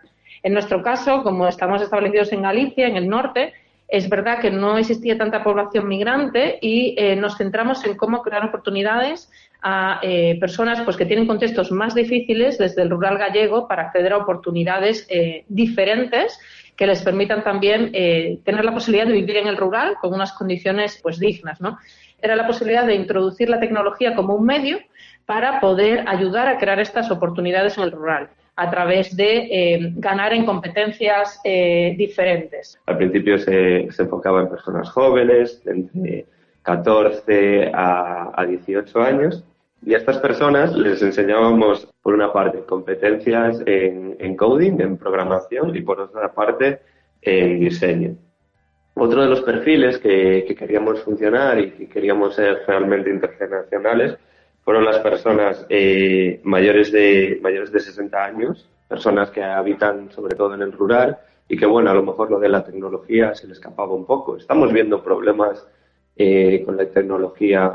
En 0.44 0.52
nuestro 0.52 0.80
caso, 0.82 1.24
como 1.24 1.48
estamos 1.48 1.82
establecidos 1.82 2.32
en 2.32 2.42
Galicia, 2.42 2.86
en 2.86 2.96
el 2.96 3.08
norte, 3.08 3.52
es 3.88 4.08
verdad 4.08 4.38
que 4.38 4.50
no 4.50 4.78
existía 4.78 5.18
tanta 5.18 5.42
población 5.42 5.88
migrante 5.88 6.58
y 6.60 6.94
eh, 6.96 7.16
nos 7.16 7.36
centramos 7.36 7.84
en 7.84 7.96
cómo 7.96 8.22
crear 8.22 8.44
oportunidades 8.44 9.30
a 9.60 9.98
eh, 10.02 10.38
personas 10.38 10.82
pues, 10.82 10.96
que 10.96 11.06
tienen 11.06 11.26
contextos 11.26 11.72
más 11.72 11.94
difíciles 11.94 12.58
desde 12.58 12.82
el 12.82 12.90
rural 12.90 13.18
gallego 13.18 13.66
para 13.66 13.84
acceder 13.84 14.12
a 14.12 14.18
oportunidades 14.18 15.08
diferentes 15.48 16.38
que 16.76 16.86
les 16.86 17.02
permitan 17.02 17.42
también 17.42 17.90
tener 18.44 18.64
la 18.64 18.72
posibilidad 18.72 19.06
de 19.06 19.14
vivir 19.14 19.38
en 19.38 19.48
el 19.48 19.56
rural 19.56 19.96
con 20.00 20.14
unas 20.14 20.32
condiciones 20.32 21.00
pues, 21.02 21.18
dignas. 21.18 21.60
¿no? 21.60 21.78
Era 22.22 22.36
la 22.36 22.46
posibilidad 22.46 22.86
de 22.86 22.94
introducir 22.94 23.48
la 23.48 23.58
tecnología 23.58 24.14
como 24.14 24.34
un 24.34 24.44
medio 24.44 24.78
para 25.28 25.60
poder 25.60 26.08
ayudar 26.08 26.48
a 26.48 26.56
crear 26.56 26.80
estas 26.80 27.10
oportunidades 27.10 27.76
en 27.76 27.84
el 27.84 27.92
rural 27.92 28.30
a 28.56 28.70
través 28.70 29.14
de 29.14 29.46
eh, 29.50 29.92
ganar 29.96 30.32
en 30.32 30.46
competencias 30.46 31.38
eh, 31.44 31.94
diferentes. 31.98 32.80
Al 32.86 32.96
principio 32.96 33.38
se, 33.38 33.88
enfocaba 33.98 34.40
en 34.40 34.48
personas 34.48 34.88
jóvenes, 34.88 35.60
entre 35.66 36.24
14 36.62 37.70
a, 37.74 38.42
18 38.48 39.02
años, 39.02 39.44
y 39.84 39.92
a 39.92 39.98
estas 39.98 40.16
personas 40.16 40.74
les 40.74 41.02
enseñábamos, 41.02 41.86
por 42.02 42.14
una 42.14 42.32
parte, 42.32 42.60
competencias 42.60 43.62
en, 43.66 44.34
coding, 44.34 44.80
en 44.80 44.96
programación, 44.96 45.76
y 45.76 45.82
por 45.82 46.00
otra 46.00 46.32
parte, 46.32 46.80
en 47.20 47.60
diseño. 47.60 48.16
Otro 48.94 49.22
de 49.22 49.28
los 49.28 49.42
perfiles 49.42 49.98
que, 49.98 50.46
que 50.48 50.54
queríamos 50.54 51.02
funcionar 51.02 51.58
y 51.58 51.72
que 51.72 51.86
queríamos 51.86 52.34
ser 52.34 52.62
realmente 52.66 53.10
internacionales 53.10 54.16
fueron 54.68 54.84
las 54.84 54.98
personas 54.98 55.64
eh, 55.70 56.42
mayores, 56.44 56.92
de, 56.92 57.38
mayores 57.40 57.72
de 57.72 57.80
60 57.80 58.22
años, 58.22 58.68
personas 58.86 59.30
que 59.30 59.42
habitan 59.42 60.10
sobre 60.10 60.36
todo 60.36 60.52
en 60.52 60.60
el 60.60 60.72
rural 60.72 61.16
y 61.48 61.56
que, 61.56 61.64
bueno, 61.64 61.90
a 61.90 61.94
lo 61.94 62.02
mejor 62.02 62.30
lo 62.30 62.38
de 62.38 62.50
la 62.50 62.62
tecnología 62.62 63.34
se 63.34 63.46
le 63.46 63.54
escapaba 63.54 63.94
un 63.94 64.04
poco. 64.04 64.36
Estamos 64.36 64.70
viendo 64.70 65.02
problemas 65.02 65.66
eh, 66.16 66.62
con 66.66 66.76
la 66.76 66.84
tecnología, 66.84 67.72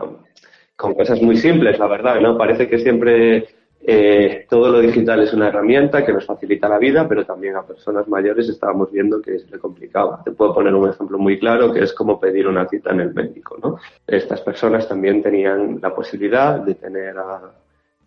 con 0.75 0.93
cosas 0.93 1.19
muy 1.19 1.35
simples, 1.35 1.79
la 1.79 1.87
verdad, 1.87 2.21
¿no? 2.21 2.37
Parece 2.37 2.69
que 2.69 2.77
siempre 2.77 3.47
eh, 3.85 4.45
todo 4.49 4.71
lo 4.71 4.79
digital 4.79 5.21
es 5.21 5.33
una 5.33 5.49
herramienta 5.49 6.05
que 6.05 6.13
nos 6.13 6.25
facilita 6.25 6.69
la 6.69 6.77
vida, 6.77 7.05
pero 7.07 7.25
también 7.25 7.57
a 7.57 7.63
personas 7.63 8.07
mayores 8.07 8.47
estábamos 8.47 8.89
viendo 8.89 9.21
que 9.21 9.39
se 9.39 9.51
le 9.51 9.59
complicaba. 9.59 10.21
Te 10.23 10.31
puedo 10.31 10.53
poner 10.53 10.73
un 10.73 10.89
ejemplo 10.89 11.17
muy 11.17 11.37
claro 11.37 11.73
que 11.73 11.81
es 11.81 11.93
como 11.93 12.17
pedir 12.17 12.47
una 12.47 12.65
cita 12.67 12.91
en 12.91 13.01
el 13.01 13.13
médico. 13.13 13.57
¿no? 13.61 13.77
Estas 14.07 14.39
personas 14.39 14.87
también 14.87 15.21
tenían 15.21 15.79
la 15.81 15.93
posibilidad 15.93 16.59
de 16.59 16.75
tener 16.75 17.15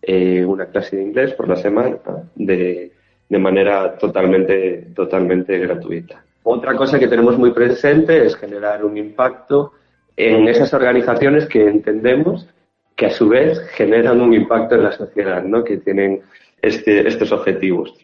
eh, 0.01 0.45
una 0.47 0.65
clase 0.67 0.97
de 0.97 1.03
inglés 1.03 1.35
por 1.35 1.47
la 1.47 1.57
semana 1.57 1.99
de, 2.35 2.93
de 3.29 3.39
manera 3.39 3.99
totalmente, 3.99 4.93
totalmente 4.95 5.59
gratuita. 5.59 6.25
Otra 6.43 6.75
cosa 6.75 6.99
que 6.99 7.09
tenemos 7.09 7.37
muy 7.37 7.51
presente 7.51 8.25
es 8.25 8.35
generar 8.37 8.83
un 8.83 8.97
impacto 8.97 9.73
en 10.17 10.49
esas 10.49 10.73
organizaciones 10.73 11.47
que 11.47 11.69
entendemos 11.69 12.49
que 12.97 13.07
a 13.07 13.11
su 13.11 13.29
vez 13.29 13.61
generan 13.75 14.21
un 14.21 14.33
impacto 14.33 14.75
en 14.75 14.85
la 14.85 14.93
sociedad, 14.93 15.45
¿no? 15.45 15.63
que 15.63 15.77
tienen 15.77 16.23
este, 16.63 17.07
estos 17.07 17.31
objetivos. 17.31 17.95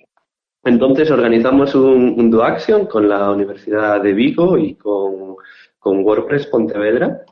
Entonces 0.64 1.10
organizamos 1.10 1.74
un, 1.74 2.30
Do 2.30 2.44
Action 2.44 2.86
con 2.86 3.08
la 3.08 3.30
Universidad 3.30 4.00
de 4.00 4.12
Vigo 4.12 4.56
y 4.56 4.74
con, 4.76 5.36
con 5.78 6.04
WordPress 6.04 6.46
Pontevedra, 6.46 7.24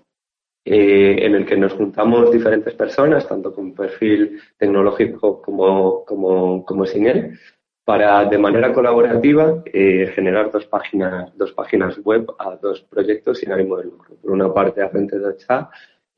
eh, 0.64 1.16
en 1.20 1.34
el 1.34 1.46
que 1.46 1.56
nos 1.56 1.74
juntamos 1.74 2.32
diferentes 2.32 2.74
personas, 2.74 3.28
tanto 3.28 3.54
con 3.54 3.74
perfil 3.74 4.40
tecnológico 4.58 5.40
como, 5.40 6.04
como, 6.04 6.64
como 6.64 6.86
sin 6.86 7.06
él, 7.06 7.38
para 7.84 8.24
de 8.24 8.38
manera 8.38 8.72
colaborativa 8.72 9.62
eh, 9.66 10.10
generar 10.14 10.50
dos 10.50 10.66
páginas, 10.66 11.36
dos 11.36 11.52
páginas 11.52 11.98
web 11.98 12.26
a 12.38 12.56
dos 12.56 12.82
proyectos 12.82 13.38
sin 13.38 13.52
ánimo 13.52 13.76
de 13.76 13.84
lucro. 13.84 14.16
Por 14.20 14.32
una 14.32 14.52
parte, 14.52 14.82
a 14.82 14.88
frente 14.88 15.18
de 15.18 15.36
chat 15.36 15.68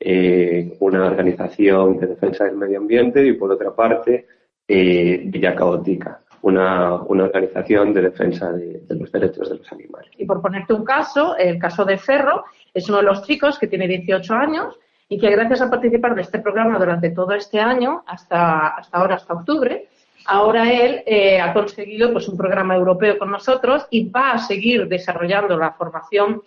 eh, 0.05 0.75
una 0.79 1.05
organización 1.05 1.97
de 1.97 2.07
defensa 2.07 2.45
del 2.45 2.57
medio 2.57 2.79
ambiente 2.79 3.25
y 3.25 3.33
por 3.33 3.51
otra 3.51 3.73
parte 3.73 4.27
eh, 4.67 5.21
Villa 5.25 5.55
Caótica, 5.55 6.21
una, 6.41 6.95
una, 7.03 7.23
organización 7.25 7.93
de 7.93 8.01
defensa 8.01 8.51
de, 8.51 8.81
los 8.89 9.11
derechos 9.11 9.49
de 9.49 9.57
los 9.57 9.71
animales. 9.71 10.11
Y 10.17 10.25
por 10.25 10.41
ponerte 10.41 10.73
un 10.73 10.83
caso, 10.83 11.37
el 11.37 11.57
caso 11.57 11.85
de 11.85 11.97
Ferro 11.97 12.43
es 12.73 12.89
uno 12.89 12.97
de 12.97 13.03
los 13.03 13.23
chicos 13.23 13.57
que 13.57 13.67
tiene 13.67 13.87
18 13.87 14.33
años 14.33 14.79
y 15.07 15.17
que 15.17 15.29
gracias 15.29 15.61
a 15.61 15.69
participar 15.69 16.15
de 16.15 16.21
este 16.21 16.39
programa 16.39 16.79
durante 16.79 17.11
todo 17.11 17.33
este 17.33 17.59
año, 17.59 18.03
hasta, 18.05 18.69
hasta 18.69 18.97
ahora, 18.97 19.15
hasta 19.15 19.33
octubre, 19.33 19.87
ahora 20.25 20.71
él 20.71 21.03
eh, 21.05 21.39
ha 21.39 21.53
conseguido 21.53 22.11
pues, 22.11 22.27
un 22.27 22.37
programa 22.37 22.75
europeo 22.75 23.17
con 23.17 23.31
nosotros 23.31 23.85
y 23.89 24.09
va 24.09 24.31
a 24.31 24.39
seguir 24.39 24.87
desarrollando 24.87 25.57
la 25.57 25.73
formación 25.73 26.41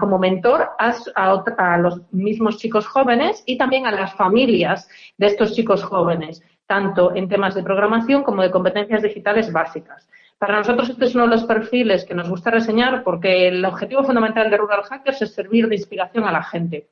como 0.00 0.18
mentor 0.18 0.70
a, 0.78 1.78
los 1.78 2.00
mismos 2.12 2.56
chicos 2.58 2.86
jóvenes 2.86 3.42
y 3.46 3.58
también 3.58 3.86
a 3.86 3.92
las 3.92 4.14
familias 4.14 4.88
de 5.18 5.26
estos 5.26 5.54
chicos 5.54 5.82
jóvenes, 5.82 6.42
tanto 6.66 7.14
en 7.14 7.28
temas 7.28 7.54
de 7.54 7.62
programación 7.62 8.22
como 8.22 8.42
de 8.42 8.50
competencias 8.50 9.02
digitales 9.02 9.52
básicas. 9.52 10.08
Para 10.38 10.56
nosotros 10.56 10.90
este 10.90 11.04
es 11.04 11.14
uno 11.14 11.24
de 11.24 11.30
los 11.30 11.44
perfiles 11.44 12.04
que 12.04 12.14
nos 12.14 12.28
gusta 12.28 12.50
reseñar 12.50 13.04
porque 13.04 13.46
el 13.48 13.64
objetivo 13.64 14.02
fundamental 14.02 14.50
de 14.50 14.56
Rural 14.56 14.82
Hackers 14.82 15.22
es 15.22 15.34
servir 15.34 15.68
de 15.68 15.76
inspiración 15.76 16.24
a 16.24 16.32
la 16.32 16.42
gente. 16.42 16.88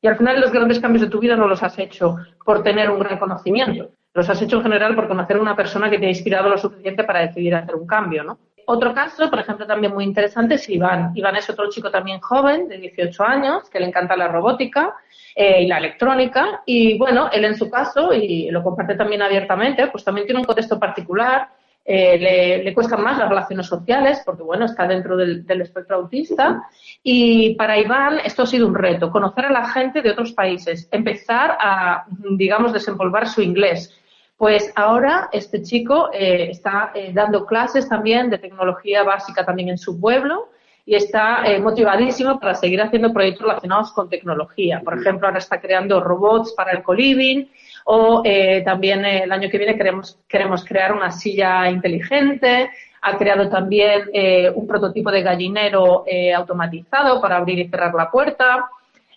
Y 0.00 0.06
al 0.06 0.16
final 0.16 0.40
los 0.40 0.52
grandes 0.52 0.80
cambios 0.80 1.02
de 1.02 1.10
tu 1.10 1.18
vida 1.18 1.36
no 1.36 1.48
los 1.48 1.62
has 1.62 1.78
hecho 1.78 2.16
por 2.44 2.62
tener 2.62 2.90
un 2.90 2.98
gran 2.98 3.18
conocimiento, 3.18 3.90
los 4.14 4.28
has 4.28 4.42
hecho 4.42 4.56
en 4.58 4.64
general 4.64 4.94
por 4.94 5.08
conocer 5.08 5.36
a 5.36 5.40
una 5.40 5.56
persona 5.56 5.88
que 5.88 5.98
te 5.98 6.06
ha 6.06 6.10
inspirado 6.10 6.48
lo 6.48 6.58
suficiente 6.58 7.04
para 7.04 7.20
decidir 7.20 7.54
hacer 7.54 7.74
un 7.74 7.86
cambio, 7.86 8.22
¿no? 8.24 8.38
Otro 8.66 8.94
caso, 8.94 9.28
por 9.28 9.40
ejemplo, 9.40 9.66
también 9.66 9.92
muy 9.92 10.04
interesante 10.04 10.54
es 10.54 10.68
Iván. 10.68 11.12
Iván 11.14 11.36
es 11.36 11.48
otro 11.50 11.68
chico 11.68 11.90
también 11.90 12.20
joven, 12.20 12.68
de 12.68 12.78
18 12.78 13.24
años, 13.24 13.68
que 13.68 13.80
le 13.80 13.86
encanta 13.86 14.16
la 14.16 14.28
robótica 14.28 14.94
eh, 15.34 15.62
y 15.62 15.66
la 15.66 15.78
electrónica. 15.78 16.62
Y 16.66 16.98
bueno, 16.98 17.30
él 17.32 17.44
en 17.44 17.56
su 17.56 17.70
caso, 17.70 18.12
y 18.12 18.50
lo 18.50 18.62
comparte 18.62 18.94
también 18.94 19.22
abiertamente, 19.22 19.88
pues 19.88 20.04
también 20.04 20.26
tiene 20.26 20.40
un 20.40 20.46
contexto 20.46 20.78
particular. 20.78 21.48
Eh, 21.84 22.16
le, 22.16 22.62
le, 22.62 22.74
cuestan 22.74 23.02
más 23.02 23.18
las 23.18 23.28
relaciones 23.28 23.66
sociales 23.66 24.22
porque, 24.24 24.44
bueno, 24.44 24.66
está 24.66 24.86
dentro 24.86 25.16
del, 25.16 25.44
espectro 25.60 25.96
autista. 25.96 26.62
Y 27.02 27.56
para 27.56 27.78
Iván 27.78 28.20
esto 28.24 28.44
ha 28.44 28.46
sido 28.46 28.68
un 28.68 28.74
reto, 28.74 29.10
conocer 29.10 29.46
a 29.46 29.52
la 29.52 29.68
gente 29.68 30.00
de 30.00 30.10
otros 30.10 30.32
países, 30.32 30.88
empezar 30.92 31.56
a, 31.58 32.04
digamos, 32.36 32.72
desenvolver 32.72 33.26
su 33.26 33.42
inglés 33.42 33.98
pues 34.42 34.72
ahora 34.74 35.28
este 35.30 35.62
chico 35.62 36.10
eh, 36.12 36.48
está 36.50 36.90
eh, 36.96 37.12
dando 37.14 37.46
clases 37.46 37.88
también 37.88 38.28
de 38.28 38.38
tecnología 38.38 39.04
básica 39.04 39.46
también 39.46 39.68
en 39.68 39.78
su 39.78 40.00
pueblo 40.00 40.48
y 40.84 40.96
está 40.96 41.44
eh, 41.46 41.60
motivadísimo 41.60 42.40
para 42.40 42.56
seguir 42.56 42.82
haciendo 42.82 43.12
proyectos 43.12 43.46
relacionados 43.46 43.92
con 43.92 44.08
tecnología. 44.08 44.80
Por 44.84 44.98
ejemplo, 44.98 45.28
ahora 45.28 45.38
está 45.38 45.60
creando 45.60 46.00
robots 46.00 46.54
para 46.56 46.72
el 46.72 46.82
coliving 46.82 47.48
o 47.84 48.24
también 48.64 49.04
el 49.04 49.30
año 49.30 49.48
que 49.48 49.58
viene 49.58 49.76
queremos, 49.76 50.18
queremos 50.26 50.64
crear 50.64 50.92
una 50.92 51.12
silla 51.12 51.70
inteligente. 51.70 52.68
Ha 53.02 53.16
creado 53.16 53.48
también 53.48 54.10
un 54.56 54.66
prototipo 54.66 55.12
de 55.12 55.22
gallinero 55.22 56.04
automatizado 56.36 57.20
para 57.20 57.36
abrir 57.36 57.60
y 57.60 57.68
cerrar 57.68 57.94
la 57.94 58.10
puerta. 58.10 58.68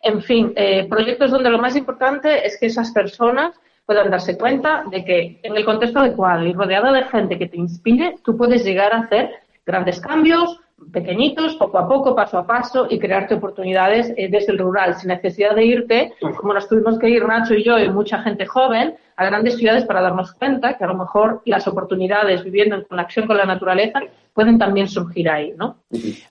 En 0.04 0.22
fin, 0.22 0.54
proyectos 0.88 1.32
donde 1.32 1.50
lo 1.50 1.58
más 1.58 1.76
importante 1.76 2.46
es 2.46 2.60
que 2.60 2.68
esas 2.68 2.92
personas 2.92 3.60
puedan 3.86 4.10
darse 4.10 4.38
cuenta 4.38 4.84
de 4.90 5.06
que 5.06 5.40
en 5.44 5.56
el 5.56 5.66
contexto 5.66 6.00
adecuado 6.00 6.46
y 6.46 6.54
rodeado 6.54 6.92
de 6.92 7.04
gente 7.04 7.38
que 7.38 7.48
te 7.48 7.58
inspire, 7.58 8.16
tú 8.24 8.36
puedes 8.36 8.64
llegar 8.64 8.94
a 8.94 9.00
hacer 9.00 9.32
grandes 9.66 10.00
cambios, 10.00 10.60
pequeñitos, 10.92 11.56
poco 11.56 11.78
a 11.80 11.88
poco, 11.88 12.16
paso 12.16 12.38
a 12.38 12.46
paso 12.46 12.88
y 12.90 13.00
crearte 13.00 13.36
oportunidades 13.36 14.14
eh, 14.18 14.28
desde 14.30 14.52
el 14.52 14.60
rural, 14.60 14.96
sin 14.96 15.10
necesidad 15.10 15.56
de 15.56 15.66
irte, 15.66 16.14
como 16.38 16.54
nos 16.54 16.68
tuvimos 16.68 17.00
que 17.00 17.10
ir 17.10 17.26
Nacho 17.26 17.54
y 17.54 17.64
yo 17.64 17.80
y 17.80 17.90
mucha 17.90 18.22
gente 18.22 18.46
joven, 18.46 18.96
a 19.18 19.26
grandes 19.26 19.58
ciudades 19.58 19.86
para 19.86 20.02
darnos 20.02 20.34
cuenta 20.34 20.78
que 20.78 20.84
a 20.84 20.88
lo 20.88 20.96
mejor 20.96 21.42
las 21.46 21.68
oportunidades 21.68 22.44
viviendo 22.44 22.76
en 22.76 22.84
conexión 22.84 23.26
con 23.26 23.38
la 23.38 23.46
naturaleza 23.46 24.02
pueden 24.34 24.60
también 24.60 24.90
surgir 24.90 25.30
ahí, 25.30 25.54
¿no? 25.58 25.78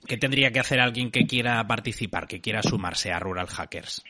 ¿Qué 0.07 0.17
tendría 0.17 0.51
que 0.51 0.59
hacer 0.59 0.79
alguien 0.79 1.09
que 1.09 1.25
quiera 1.25 1.65
participar, 1.65 2.27
que 2.27 2.39
quiera 2.39 2.61
sumarse 2.61 3.11
a 3.11 3.19
Rural 3.19 3.47
Hackers? 3.47 4.03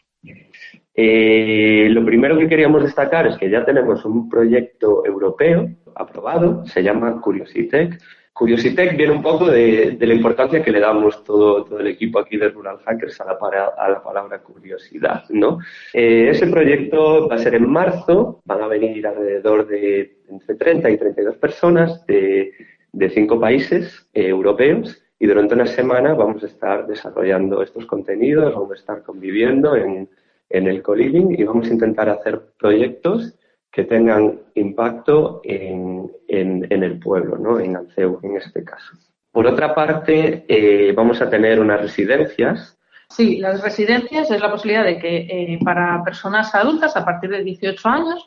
Eh, 0.97 1.87
lo 1.89 2.05
primero 2.05 2.37
que 2.37 2.47
queríamos 2.47 2.83
destacar 2.83 3.27
es 3.27 3.37
que 3.37 3.49
ya 3.49 3.65
tenemos 3.65 4.05
un 4.05 4.29
proyecto 4.29 5.05
europeo 5.05 5.69
aprobado, 5.95 6.65
se 6.65 6.83
llama 6.83 7.19
Curiositech. 7.21 7.99
Curiositech 8.31 8.97
viene 8.97 9.13
un 9.13 9.21
poco 9.21 9.45
de, 9.49 9.97
la 9.99 10.13
importancia 10.13 10.61
que 10.61 10.71
le 10.71 10.81
damos 10.81 11.23
todo, 11.23 11.79
el 11.79 11.87
equipo 11.87 12.19
aquí 12.19 12.35
de 12.35 12.49
Rural 12.49 12.79
Hackers 12.85 13.21
a 13.21 13.25
la, 13.25 13.37
a 13.77 13.89
la 13.89 14.03
palabra 14.03 14.39
curiosidad. 14.39 15.23
¿no? 15.29 15.59
Eh, 15.93 16.29
ese 16.31 16.47
proyecto 16.47 17.29
va 17.29 17.35
a 17.35 17.39
ser 17.39 17.55
en 17.55 17.69
marzo, 17.69 18.41
van 18.45 18.61
a 18.61 18.67
venir 18.67 19.07
alrededor 19.07 19.67
de 19.67 20.17
entre 20.29 20.55
30 20.55 20.89
y 20.89 20.97
32 20.97 21.37
personas 21.37 22.05
de, 22.07 22.51
de 22.91 23.09
cinco 23.09 23.39
países 23.39 24.07
eh, 24.13 24.27
europeos 24.27 25.04
y 25.19 25.27
durante 25.27 25.55
una 25.55 25.65
semana 25.65 26.13
vamos 26.13 26.43
a 26.43 26.47
estar 26.47 26.85
desarrollando 26.87 27.61
estos 27.61 27.85
contenidos, 27.85 28.53
vamos 28.53 28.71
a 28.71 28.75
estar 28.75 29.03
conviviendo 29.03 29.75
en, 29.75 30.09
en 30.49 30.67
el 30.67 30.81
co-living 30.81 31.35
y 31.37 31.43
vamos 31.43 31.67
a 31.67 31.73
intentar 31.73 32.09
hacer 32.09 32.41
proyectos 32.59 33.33
que 33.71 33.83
tengan 33.83 34.39
impacto 34.55 35.41
en, 35.43 36.09
en, 36.29 36.83
el 36.83 36.97
pueblo, 36.97 37.37
¿no? 37.37 37.59
en 37.59 37.75
Alceu 37.75 38.19
en 38.23 38.37
este 38.37 38.63
caso. 38.63 38.93
Por 39.31 39.47
otra 39.47 39.75
parte, 39.75 40.45
eh, 40.47 40.93
vamos 40.93 41.21
a 41.21 41.29
tener 41.29 41.59
unas 41.59 41.81
residencias. 41.81 42.77
Sí, 43.09 43.37
las 43.37 43.61
residencias 43.61 44.31
es 44.31 44.39
la 44.39 44.49
posibilidad 44.49 44.85
de 44.85 44.97
que 44.97 45.17
eh, 45.17 45.59
para 45.61 46.01
personas 46.05 46.55
adultas 46.55 46.95
a 46.95 47.03
partir 47.03 47.29
de 47.31 47.43
18 47.43 47.89
años 47.89 48.25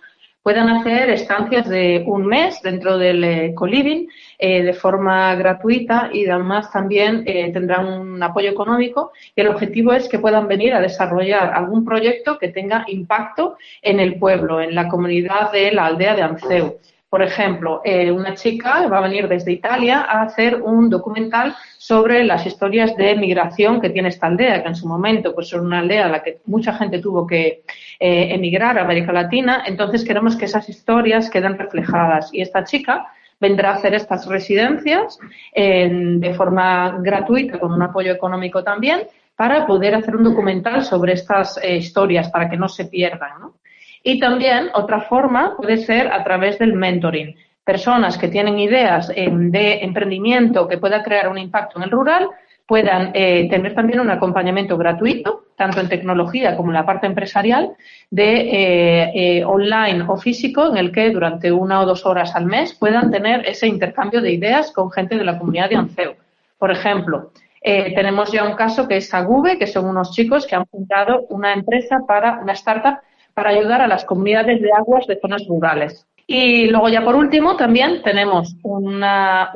puedan 0.48 0.70
hacer 0.70 1.10
estancias 1.10 1.68
de 1.68 2.04
un 2.06 2.24
mes 2.24 2.62
dentro 2.62 2.96
del 2.96 3.22
eh, 3.22 3.52
coliving 3.54 4.08
eh, 4.38 4.62
de 4.62 4.72
forma 4.72 5.34
gratuita 5.34 6.08
y 6.10 6.26
además 6.26 6.72
también 6.72 7.22
eh, 7.26 7.50
tendrán 7.52 7.84
un 7.84 8.22
apoyo 8.22 8.48
económico 8.48 9.12
y 9.36 9.42
el 9.42 9.48
objetivo 9.48 9.92
es 9.92 10.08
que 10.08 10.18
puedan 10.18 10.48
venir 10.48 10.72
a 10.72 10.80
desarrollar 10.80 11.52
algún 11.52 11.84
proyecto 11.84 12.38
que 12.38 12.48
tenga 12.48 12.86
impacto 12.88 13.58
en 13.82 14.00
el 14.00 14.18
pueblo, 14.18 14.62
en 14.62 14.74
la 14.74 14.88
comunidad 14.88 15.52
de 15.52 15.70
la 15.70 15.84
aldea 15.84 16.16
de 16.16 16.22
Anceu. 16.22 16.78
Por 17.10 17.22
ejemplo, 17.22 17.80
eh, 17.84 18.10
una 18.10 18.34
chica 18.34 18.86
va 18.86 18.98
a 18.98 19.08
venir 19.08 19.28
desde 19.28 19.52
Italia 19.52 20.00
a 20.00 20.22
hacer 20.22 20.60
un 20.60 20.90
documental 20.90 21.56
sobre 21.78 22.22
las 22.24 22.44
historias 22.44 22.94
de 22.96 23.16
migración 23.16 23.80
que 23.80 23.88
tiene 23.88 24.10
esta 24.10 24.26
aldea, 24.26 24.62
que 24.62 24.68
en 24.68 24.76
su 24.76 24.86
momento 24.86 25.34
pues, 25.34 25.46
es 25.46 25.54
una 25.54 25.78
aldea 25.78 26.06
a 26.06 26.10
la 26.10 26.22
que 26.22 26.38
mucha 26.44 26.74
gente 26.74 26.98
tuvo 26.98 27.26
que 27.26 27.62
eh, 27.98 28.34
emigrar 28.34 28.78
a 28.78 28.82
América 28.82 29.12
Latina. 29.12 29.62
Entonces 29.66 30.04
queremos 30.04 30.36
que 30.36 30.44
esas 30.44 30.68
historias 30.68 31.30
queden 31.30 31.56
reflejadas. 31.56 32.28
Y 32.32 32.42
esta 32.42 32.64
chica 32.64 33.06
vendrá 33.40 33.70
a 33.70 33.74
hacer 33.74 33.94
estas 33.94 34.26
residencias 34.26 35.18
de 35.54 36.34
forma 36.36 36.98
gratuita, 37.00 37.60
con 37.60 37.72
un 37.72 37.82
apoyo 37.82 38.12
económico 38.12 38.64
también, 38.64 39.02
para 39.38 39.68
poder 39.68 39.94
hacer 39.94 40.16
un 40.16 40.24
documental 40.24 40.84
sobre 40.84 41.12
estas 41.12 41.60
eh, 41.62 41.76
historias, 41.76 42.28
para 42.28 42.50
que 42.50 42.56
no 42.56 42.68
se 42.68 42.86
pierdan. 42.86 43.40
¿no? 43.40 43.54
Y 44.02 44.20
también 44.20 44.68
otra 44.74 45.02
forma 45.02 45.56
puede 45.56 45.78
ser 45.78 46.12
a 46.12 46.22
través 46.24 46.58
del 46.58 46.74
mentoring. 46.74 47.36
Personas 47.64 48.16
que 48.16 48.28
tienen 48.28 48.58
ideas 48.58 49.08
de 49.08 49.78
emprendimiento 49.82 50.66
que 50.66 50.78
pueda 50.78 51.02
crear 51.02 51.28
un 51.28 51.38
impacto 51.38 51.78
en 51.78 51.84
el 51.84 51.90
rural 51.90 52.28
puedan 52.68 53.12
eh, 53.14 53.48
tener 53.48 53.74
también 53.74 53.98
un 53.98 54.10
acompañamiento 54.10 54.76
gratuito, 54.76 55.46
tanto 55.56 55.80
en 55.80 55.88
tecnología 55.88 56.54
como 56.54 56.68
en 56.68 56.74
la 56.74 56.84
parte 56.84 57.06
empresarial, 57.06 57.72
de 58.10 58.40
eh, 58.40 59.10
eh, 59.14 59.44
online 59.44 60.04
o 60.06 60.18
físico, 60.18 60.68
en 60.68 60.76
el 60.76 60.92
que 60.92 61.08
durante 61.08 61.50
una 61.50 61.80
o 61.80 61.86
dos 61.86 62.04
horas 62.04 62.36
al 62.36 62.44
mes 62.44 62.74
puedan 62.74 63.10
tener 63.10 63.46
ese 63.48 63.66
intercambio 63.66 64.20
de 64.20 64.32
ideas 64.32 64.70
con 64.70 64.90
gente 64.90 65.16
de 65.16 65.24
la 65.24 65.38
comunidad 65.38 65.70
de 65.70 65.76
ANCEO. 65.76 66.16
Por 66.58 66.70
ejemplo, 66.70 67.32
tenemos 67.62 68.30
ya 68.32 68.44
un 68.44 68.54
caso 68.54 68.86
que 68.86 68.98
es 68.98 69.12
Agube, 69.14 69.58
que 69.58 69.66
son 69.66 69.86
unos 69.86 70.12
chicos 70.12 70.46
que 70.46 70.54
han 70.54 70.66
fundado 70.66 71.24
una 71.30 71.54
empresa 71.54 72.00
para 72.06 72.38
una 72.40 72.52
startup 72.52 72.98
para 73.38 73.50
ayudar 73.50 73.80
a 73.80 73.86
las 73.86 74.04
comunidades 74.04 74.60
de 74.60 74.72
aguas 74.72 75.06
de 75.06 75.16
zonas 75.20 75.46
rurales. 75.46 76.04
Y 76.26 76.66
luego 76.66 76.88
ya 76.88 77.04
por 77.04 77.14
último 77.14 77.56
también 77.56 78.02
tenemos 78.02 78.56
una, 78.64 79.52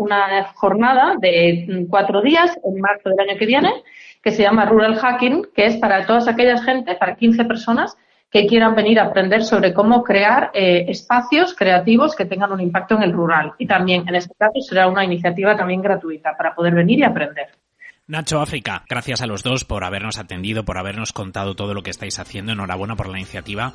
jornada 0.54 1.16
de 1.18 1.84
cuatro 1.90 2.22
días 2.22 2.56
en 2.62 2.80
marzo 2.80 3.08
del 3.08 3.28
año 3.28 3.36
que 3.36 3.44
viene 3.44 3.72
que 4.22 4.30
se 4.30 4.44
llama 4.44 4.66
Rural 4.66 4.94
Hacking, 4.94 5.48
que 5.52 5.66
es 5.66 5.78
para 5.78 6.06
todas 6.06 6.28
aquellas 6.28 6.64
gente, 6.64 6.94
para 6.94 7.16
15 7.16 7.44
personas 7.44 7.98
que 8.30 8.46
quieran 8.46 8.76
venir 8.76 9.00
a 9.00 9.06
aprender 9.06 9.42
sobre 9.42 9.74
cómo 9.74 10.04
crear 10.04 10.52
eh, 10.54 10.84
espacios 10.86 11.52
creativos 11.56 12.14
que 12.14 12.26
tengan 12.26 12.52
un 12.52 12.60
impacto 12.60 12.94
en 12.94 13.02
el 13.02 13.12
rural. 13.12 13.54
Y 13.58 13.66
también, 13.66 14.08
en 14.08 14.14
este 14.14 14.32
caso, 14.38 14.60
será 14.60 14.86
una 14.86 15.04
iniciativa 15.04 15.56
también 15.56 15.82
gratuita 15.82 16.36
para 16.36 16.54
poder 16.54 16.72
venir 16.72 17.00
y 17.00 17.02
aprender. 17.02 17.48
Nacho 18.08 18.40
África, 18.40 18.84
gracias 18.88 19.22
a 19.22 19.26
los 19.26 19.44
dos 19.44 19.64
por 19.64 19.84
habernos 19.84 20.18
atendido, 20.18 20.64
por 20.64 20.76
habernos 20.76 21.12
contado 21.12 21.54
todo 21.54 21.72
lo 21.72 21.84
que 21.84 21.90
estáis 21.90 22.18
haciendo. 22.18 22.50
Enhorabuena 22.50 22.96
por 22.96 23.08
la 23.08 23.18
iniciativa 23.18 23.72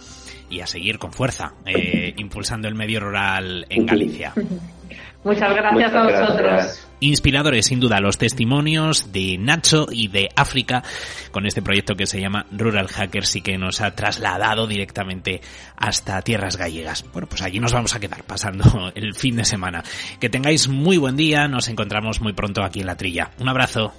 y 0.49 0.59
a 0.59 0.67
seguir 0.67 0.99
con 0.99 1.13
fuerza, 1.13 1.53
eh, 1.65 2.13
impulsando 2.17 2.67
el 2.67 2.75
medio 2.75 2.99
rural 2.99 3.65
en 3.69 3.85
Galicia. 3.85 4.33
Muchas 5.23 5.55
gracias 5.55 5.93
a 5.93 6.03
vosotros. 6.03 6.87
Inspiradores, 6.99 7.65
sin 7.67 7.79
duda, 7.79 7.99
los 7.99 8.17
testimonios 8.17 9.11
de 9.11 9.37
Nacho 9.37 9.87
y 9.91 10.07
de 10.09 10.29
África 10.35 10.83
con 11.31 11.45
este 11.45 11.61
proyecto 11.61 11.95
que 11.95 12.05
se 12.05 12.19
llama 12.19 12.45
Rural 12.51 12.87
Hackers 12.87 13.35
y 13.37 13.41
que 13.41 13.57
nos 13.57 13.81
ha 13.81 13.95
trasladado 13.95 14.67
directamente 14.67 15.41
hasta 15.75 16.21
tierras 16.21 16.57
gallegas. 16.57 17.05
Bueno, 17.13 17.27
pues 17.27 17.41
allí 17.41 17.59
nos 17.59 17.73
vamos 17.73 17.95
a 17.95 17.99
quedar 17.99 18.23
pasando 18.23 18.91
el 18.95 19.15
fin 19.15 19.37
de 19.37 19.45
semana. 19.45 19.83
Que 20.19 20.29
tengáis 20.29 20.67
muy 20.67 20.97
buen 20.97 21.15
día, 21.15 21.47
nos 21.47 21.69
encontramos 21.69 22.21
muy 22.21 22.33
pronto 22.33 22.63
aquí 22.63 22.81
en 22.81 22.87
la 22.87 22.97
trilla. 22.97 23.31
Un 23.39 23.49
abrazo. 23.49 23.93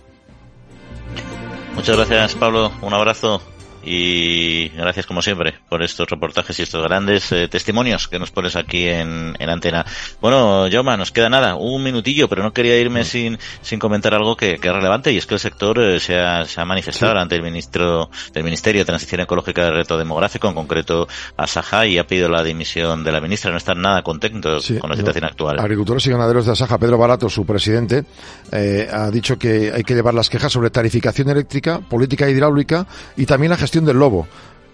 Muchas 1.74 1.96
gracias, 1.96 2.34
Pablo. 2.34 2.72
Un 2.82 2.92
abrazo. 2.92 3.40
Y 3.82 4.68
gracias 4.70 5.06
como 5.06 5.22
siempre 5.22 5.54
por 5.68 5.82
estos 5.82 6.08
reportajes 6.08 6.58
y 6.58 6.62
estos 6.62 6.82
grandes 6.82 7.30
eh, 7.32 7.48
testimonios 7.48 8.08
que 8.08 8.18
nos 8.18 8.30
pones 8.30 8.56
aquí 8.56 8.88
en, 8.88 9.36
en 9.38 9.50
antena. 9.50 9.84
Bueno, 10.20 10.66
Yoma, 10.68 10.96
nos 10.96 11.12
queda 11.12 11.28
nada, 11.28 11.54
un 11.54 11.82
minutillo, 11.82 12.28
pero 12.28 12.42
no 12.42 12.52
quería 12.52 12.78
irme 12.78 13.04
sin, 13.04 13.38
sin 13.62 13.78
comentar 13.78 14.14
algo 14.14 14.36
que, 14.36 14.58
que, 14.58 14.68
es 14.68 14.74
relevante 14.74 15.12
y 15.12 15.18
es 15.18 15.26
que 15.26 15.34
el 15.34 15.40
sector 15.40 15.78
eh, 15.80 16.00
se, 16.00 16.18
ha, 16.18 16.44
se 16.44 16.60
ha 16.60 16.64
manifestado 16.64 17.18
ante 17.18 17.36
el 17.36 17.42
ministro 17.42 18.10
del 18.32 18.44
Ministerio 18.44 18.80
de 18.82 18.84
Transición 18.84 19.20
Ecológica 19.20 19.64
del 19.64 19.74
Reto 19.74 19.96
Demográfico, 19.96 20.48
en 20.48 20.54
concreto 20.54 21.08
Asaja, 21.36 21.86
y 21.86 21.98
ha 21.98 22.06
pedido 22.06 22.28
la 22.28 22.42
dimisión 22.42 23.04
de 23.04 23.12
la 23.12 23.20
ministra. 23.20 23.50
No 23.50 23.58
están 23.58 23.80
nada 23.80 24.02
contentos 24.02 24.72
con 24.80 24.90
la 24.90 24.96
situación 24.96 25.24
actual. 25.24 25.58
Agricultores 25.58 26.06
y 26.06 26.10
ganaderos 26.10 26.46
de 26.46 26.52
Asaja, 26.52 26.78
Pedro 26.78 26.98
Barato, 26.98 27.28
su 27.28 27.46
presidente, 27.46 28.04
eh, 28.52 28.88
ha 28.90 29.10
dicho 29.10 29.38
que 29.38 29.72
hay 29.74 29.82
que 29.82 29.94
llevar 29.94 30.14
las 30.14 30.28
quejas 30.28 30.52
sobre 30.52 30.70
tarificación 30.70 31.28
eléctrica, 31.30 31.80
política 31.80 32.28
hidráulica 32.28 32.86
y 33.16 33.26
también 33.26 33.50
la 33.50 33.56
gestión 33.56 33.77
del 33.84 33.98
lobo. 33.98 34.26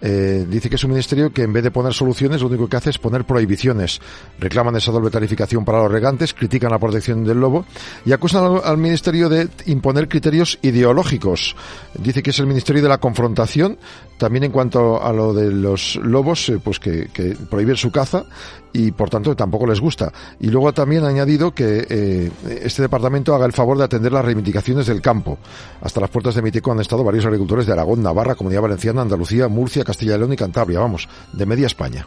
Eh, 0.06 0.44
dice 0.46 0.68
que 0.68 0.76
es 0.76 0.84
un 0.84 0.90
ministerio 0.90 1.32
que 1.32 1.44
en 1.44 1.52
vez 1.54 1.64
de 1.64 1.70
poner 1.70 1.94
soluciones 1.94 2.42
lo 2.42 2.48
único 2.48 2.68
que 2.68 2.76
hace 2.76 2.90
es 2.90 2.98
poner 2.98 3.24
prohibiciones. 3.24 4.02
Reclaman 4.38 4.76
esa 4.76 4.92
doble 4.92 5.08
tarificación 5.08 5.64
para 5.64 5.78
los 5.82 5.90
regantes, 5.90 6.34
critican 6.34 6.70
la 6.70 6.78
protección 6.78 7.24
del 7.24 7.40
lobo 7.40 7.64
y 8.04 8.12
acusan 8.12 8.60
al, 8.62 8.76
ministerio 8.76 9.30
de 9.30 9.48
imponer 9.64 10.06
criterios 10.06 10.58
ideológicos. 10.60 11.56
Dice 11.98 12.22
que 12.22 12.30
es 12.30 12.38
el 12.38 12.46
ministerio 12.46 12.82
de 12.82 12.88
la 12.90 12.98
confrontación, 12.98 13.78
también 14.18 14.44
en 14.44 14.52
cuanto 14.52 15.02
a 15.02 15.10
lo 15.10 15.32
de 15.32 15.50
los 15.50 15.96
lobos, 15.96 16.50
eh, 16.50 16.60
pues 16.62 16.78
que, 16.78 17.08
que 17.08 17.34
su 17.76 17.90
caza 17.90 18.26
y 18.74 18.90
por 18.90 19.08
tanto 19.08 19.34
tampoco 19.34 19.66
les 19.66 19.80
gusta. 19.80 20.12
Y 20.40 20.48
luego 20.48 20.74
también 20.74 21.04
ha 21.04 21.08
añadido 21.08 21.54
que 21.54 21.86
eh, 21.88 22.30
este 22.62 22.82
departamento 22.82 23.34
haga 23.34 23.46
el 23.46 23.52
favor 23.52 23.78
de 23.78 23.84
atender 23.84 24.12
las 24.12 24.24
reivindicaciones 24.24 24.86
del 24.86 25.00
campo. 25.00 25.38
Hasta 25.80 26.00
las 26.00 26.10
puertas 26.10 26.34
de 26.34 26.42
Mitico 26.42 26.72
han 26.72 26.80
estado 26.80 27.04
varios 27.04 27.24
agricultores 27.24 27.66
de 27.66 27.72
Aragón, 27.72 28.02
Navarra, 28.02 28.34
Comunidad 28.34 28.62
Valenciana, 28.62 29.02
Andalucía, 29.02 29.48
Murcia, 29.48 29.84
Castilla 29.84 30.16
y 30.16 30.18
León 30.18 30.32
y 30.32 30.36
Cantabria, 30.36 30.80
vamos, 30.80 31.08
de 31.32 31.46
media 31.46 31.66
España. 31.66 32.06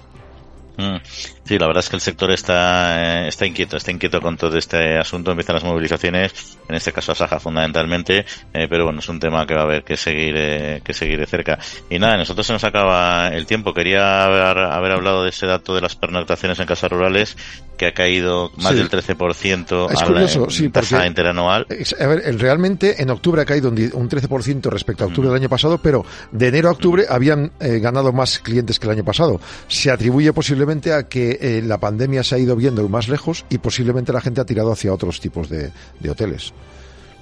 Mm. 0.77 0.97
Sí, 1.43 1.57
la 1.57 1.65
verdad 1.67 1.83
es 1.83 1.89
que 1.89 1.95
el 1.95 2.01
sector 2.01 2.29
está, 2.31 3.23
eh, 3.23 3.27
está 3.29 3.45
inquieto, 3.45 3.77
está 3.77 3.89
inquieto 3.91 4.21
con 4.21 4.37
todo 4.37 4.57
este 4.57 4.97
asunto. 4.97 5.31
Empiezan 5.31 5.55
las 5.55 5.63
movilizaciones, 5.63 6.57
en 6.67 6.75
este 6.75 6.91
caso 6.91 7.13
a 7.13 7.15
Saja 7.15 7.39
fundamentalmente, 7.39 8.25
eh, 8.53 8.67
pero 8.69 8.83
bueno, 8.83 8.99
es 8.99 9.09
un 9.09 9.19
tema 9.19 9.45
que 9.47 9.55
va 9.55 9.61
a 9.61 9.63
haber 9.63 9.83
que 9.83 9.97
seguir, 9.97 10.35
eh, 10.37 10.81
que 10.83 10.93
seguir 10.93 11.19
de 11.19 11.25
cerca. 11.25 11.57
Y 11.89 11.97
nada, 11.99 12.17
nosotros 12.17 12.45
se 12.45 12.53
nos 12.53 12.63
acaba 12.63 13.29
el 13.29 13.45
tiempo. 13.47 13.73
Quería 13.73 14.25
haber, 14.25 14.57
haber 14.59 14.91
hablado 14.91 15.23
de 15.23 15.29
ese 15.29 15.47
dato 15.47 15.73
de 15.73 15.81
las 15.81 15.95
pernoctaciones 15.95 16.59
en 16.59 16.65
casas 16.67 16.91
rurales, 16.91 17.37
que 17.77 17.87
ha 17.87 17.93
caído 17.93 18.51
más 18.57 18.71
Sí. 18.73 18.77
del 18.79 18.89
13% 18.89 19.89
Es 19.91 20.01
a 20.01 20.05
curioso, 20.05 20.45
la 20.45 20.51
sí, 20.51 20.69
tasa 20.69 21.05
interanual. 21.07 21.65
Es- 21.69 21.95
A 21.99 22.07
ver, 22.07 22.23
realmente 22.39 23.01
en 23.01 23.09
octubre 23.09 23.41
ha 23.41 23.45
caído 23.45 23.69
un 23.69 23.77
un 23.93 24.09
13% 24.09 24.69
respecto 24.71 25.03
a 25.03 25.07
octubre 25.07 25.29
del 25.29 25.37
año 25.37 25.49
pasado, 25.49 25.77
pero 25.77 26.03
de 26.31 26.47
enero 26.47 26.69
a 26.69 26.71
octubre 26.71 27.05
habían 27.07 27.51
eh, 27.59 27.79
ganado 27.79 28.11
más 28.11 28.39
clientes 28.39 28.79
que 28.79 28.87
el 28.87 28.91
año 28.93 29.03
pasado. 29.05 29.39
Se 29.67 29.89
atribuye 29.91 30.33
posiblemente 30.33 30.66
a 30.93 31.07
que 31.07 31.37
eh, 31.41 31.61
la 31.63 31.79
pandemia 31.79 32.23
se 32.23 32.35
ha 32.35 32.37
ido 32.37 32.55
viendo 32.55 32.87
más 32.89 33.07
lejos 33.07 33.45
y 33.49 33.57
posiblemente 33.59 34.11
la 34.13 34.21
gente 34.21 34.41
ha 34.41 34.45
tirado 34.45 34.71
hacia 34.71 34.93
otros 34.93 35.19
tipos 35.19 35.49
de, 35.49 35.71
de 35.99 36.09
hoteles. 36.09 36.53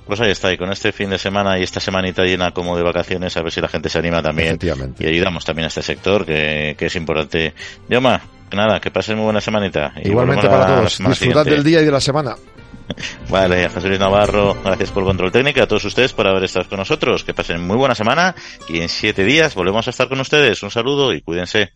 Pues 0.08 0.20
ahí 0.22 0.30
está, 0.32 0.52
y 0.54 0.58
con 0.58 0.72
este 0.72 0.92
fin 0.92 1.10
de 1.10 1.18
semana 1.18 1.58
y 1.58 1.64
esta 1.64 1.80
semanita 1.80 2.24
llena 2.24 2.52
como 2.52 2.78
de 2.78 2.84
vacaciones, 2.84 3.36
a 3.38 3.42
ver 3.42 3.52
si 3.52 3.60
la 3.62 3.68
gente 3.68 3.90
se 3.90 3.98
anima 4.00 4.22
también. 4.22 4.60
Y 5.00 5.08
ayudamos 5.08 5.44
también 5.46 5.64
a 5.66 5.68
este 5.70 5.82
sector, 5.82 6.26
que, 6.26 6.76
que 6.78 6.86
es 6.88 6.96
importante. 6.96 7.54
Yoma, 7.90 8.22
nada, 8.54 8.80
que 8.80 8.92
pasen 8.92 9.16
muy 9.16 9.26
buena 9.26 9.42
semanita. 9.42 9.94
Y 10.04 10.10
Igualmente 10.10 10.48
para 10.48 10.60
la- 10.70 10.76
todos. 10.78 10.94
semana 10.94 11.14
Disfrutad 11.14 11.40
siguiente. 11.44 11.50
del 11.52 11.64
día 11.64 11.82
y 11.82 11.86
de 11.86 11.92
la 11.92 12.00
semana. 12.02 12.36
Vale, 13.32 13.66
a 13.66 13.70
José 13.72 13.88
Luis 13.88 14.00
Navarro, 14.00 14.56
gracias 14.64 14.92
por 14.92 15.02
el 15.02 15.08
control 15.08 15.32
técnico 15.32 15.60
y 15.60 15.64
a 15.64 15.68
todos 15.68 15.84
ustedes 15.86 16.14
por 16.14 16.28
haber 16.28 16.44
estado 16.44 16.70
con 16.70 16.78
nosotros. 16.78 17.24
Que 17.24 17.34
pasen 17.34 17.66
muy 17.66 17.76
buena 17.76 17.96
semana 17.96 18.36
y 18.70 18.82
en 18.82 18.90
siete 18.90 19.24
días 19.24 19.56
volvemos 19.56 19.88
a 19.88 19.90
estar 19.90 20.08
con 20.08 20.20
ustedes. 20.20 20.62
Un 20.62 20.70
saludo 20.70 21.14
y 21.14 21.22
cuídense. 21.22 21.72